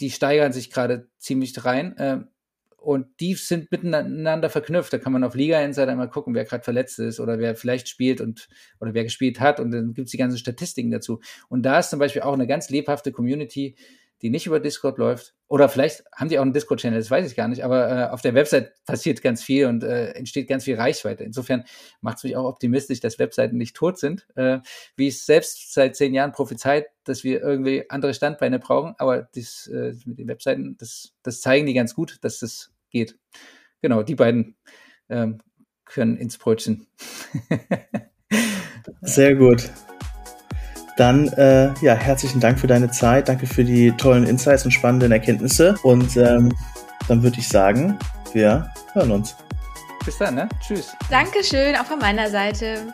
die 0.00 0.10
steigern 0.10 0.52
sich 0.52 0.70
gerade 0.70 1.08
ziemlich 1.18 1.64
rein. 1.64 2.30
Und 2.82 3.06
die 3.20 3.34
sind 3.34 3.70
miteinander 3.70 4.50
verknüpft. 4.50 4.92
Da 4.92 4.98
kann 4.98 5.12
man 5.12 5.22
auf 5.22 5.34
Liga 5.34 5.60
Insider 5.60 5.94
mal 5.94 6.08
gucken, 6.08 6.34
wer 6.34 6.44
gerade 6.44 6.64
verletzt 6.64 6.98
ist 6.98 7.20
oder 7.20 7.38
wer 7.38 7.54
vielleicht 7.54 7.88
spielt 7.88 8.20
und 8.20 8.48
oder 8.80 8.92
wer 8.92 9.04
gespielt 9.04 9.38
hat. 9.38 9.60
Und 9.60 9.70
dann 9.70 9.94
gibt 9.94 10.06
es 10.06 10.10
die 10.10 10.18
ganzen 10.18 10.38
Statistiken 10.38 10.90
dazu. 10.90 11.20
Und 11.48 11.62
da 11.62 11.78
ist 11.78 11.90
zum 11.90 12.00
Beispiel 12.00 12.22
auch 12.22 12.32
eine 12.32 12.48
ganz 12.48 12.70
lebhafte 12.70 13.12
Community, 13.12 13.76
die 14.22 14.30
nicht 14.30 14.46
über 14.46 14.60
Discord 14.60 14.98
läuft. 14.98 15.34
Oder 15.48 15.68
vielleicht 15.68 16.04
haben 16.14 16.28
die 16.28 16.38
auch 16.38 16.42
einen 16.42 16.52
Discord-Channel, 16.52 16.98
das 16.98 17.10
weiß 17.10 17.28
ich 17.28 17.36
gar 17.36 17.48
nicht. 17.48 17.64
Aber 17.64 17.90
äh, 17.90 18.08
auf 18.08 18.22
der 18.22 18.34
Website 18.34 18.72
passiert 18.86 19.20
ganz 19.20 19.42
viel 19.42 19.66
und 19.66 19.82
äh, 19.82 20.12
entsteht 20.12 20.48
ganz 20.48 20.64
viel 20.64 20.76
Reichweite. 20.76 21.24
Insofern 21.24 21.64
macht 22.00 22.18
es 22.18 22.24
mich 22.24 22.36
auch 22.36 22.44
optimistisch, 22.44 23.00
dass 23.00 23.18
Webseiten 23.18 23.56
nicht 23.56 23.74
tot 23.74 23.98
sind. 23.98 24.26
Äh, 24.36 24.60
wie 24.96 25.08
ich 25.08 25.22
selbst 25.22 25.74
seit 25.74 25.96
zehn 25.96 26.14
Jahren 26.14 26.32
prophezeit, 26.32 26.86
dass 27.04 27.24
wir 27.24 27.42
irgendwie 27.42 27.90
andere 27.90 28.14
Standbeine 28.14 28.60
brauchen. 28.60 28.94
Aber 28.98 29.28
das, 29.34 29.66
äh, 29.66 29.94
mit 30.06 30.18
den 30.18 30.28
Webseiten, 30.28 30.76
das, 30.78 31.12
das 31.22 31.40
zeigen 31.40 31.66
die 31.66 31.74
ganz 31.74 31.94
gut, 31.94 32.18
dass 32.22 32.38
das 32.38 32.72
geht. 32.90 33.18
Genau, 33.82 34.04
die 34.04 34.14
beiden 34.14 34.56
ähm, 35.08 35.42
können 35.84 36.16
ins 36.16 36.38
Brötchen. 36.38 36.86
Sehr 39.02 39.34
gut. 39.34 39.68
Dann 40.96 41.28
äh, 41.28 41.72
ja, 41.80 41.94
herzlichen 41.94 42.40
Dank 42.40 42.58
für 42.58 42.66
deine 42.66 42.90
Zeit, 42.90 43.28
danke 43.28 43.46
für 43.46 43.64
die 43.64 43.92
tollen 43.92 44.26
Insights 44.26 44.64
und 44.64 44.70
spannenden 44.72 45.12
Erkenntnisse. 45.12 45.76
Und 45.82 46.16
ähm, 46.16 46.52
dann 47.08 47.22
würde 47.22 47.38
ich 47.38 47.48
sagen, 47.48 47.98
wir 48.32 48.70
hören 48.92 49.10
uns. 49.10 49.36
Bis 50.04 50.18
dann, 50.18 50.34
ne? 50.34 50.48
Tschüss. 50.60 50.94
Dankeschön, 51.10 51.76
auch 51.76 51.84
von 51.86 51.98
meiner 51.98 52.28
Seite. 52.28 52.92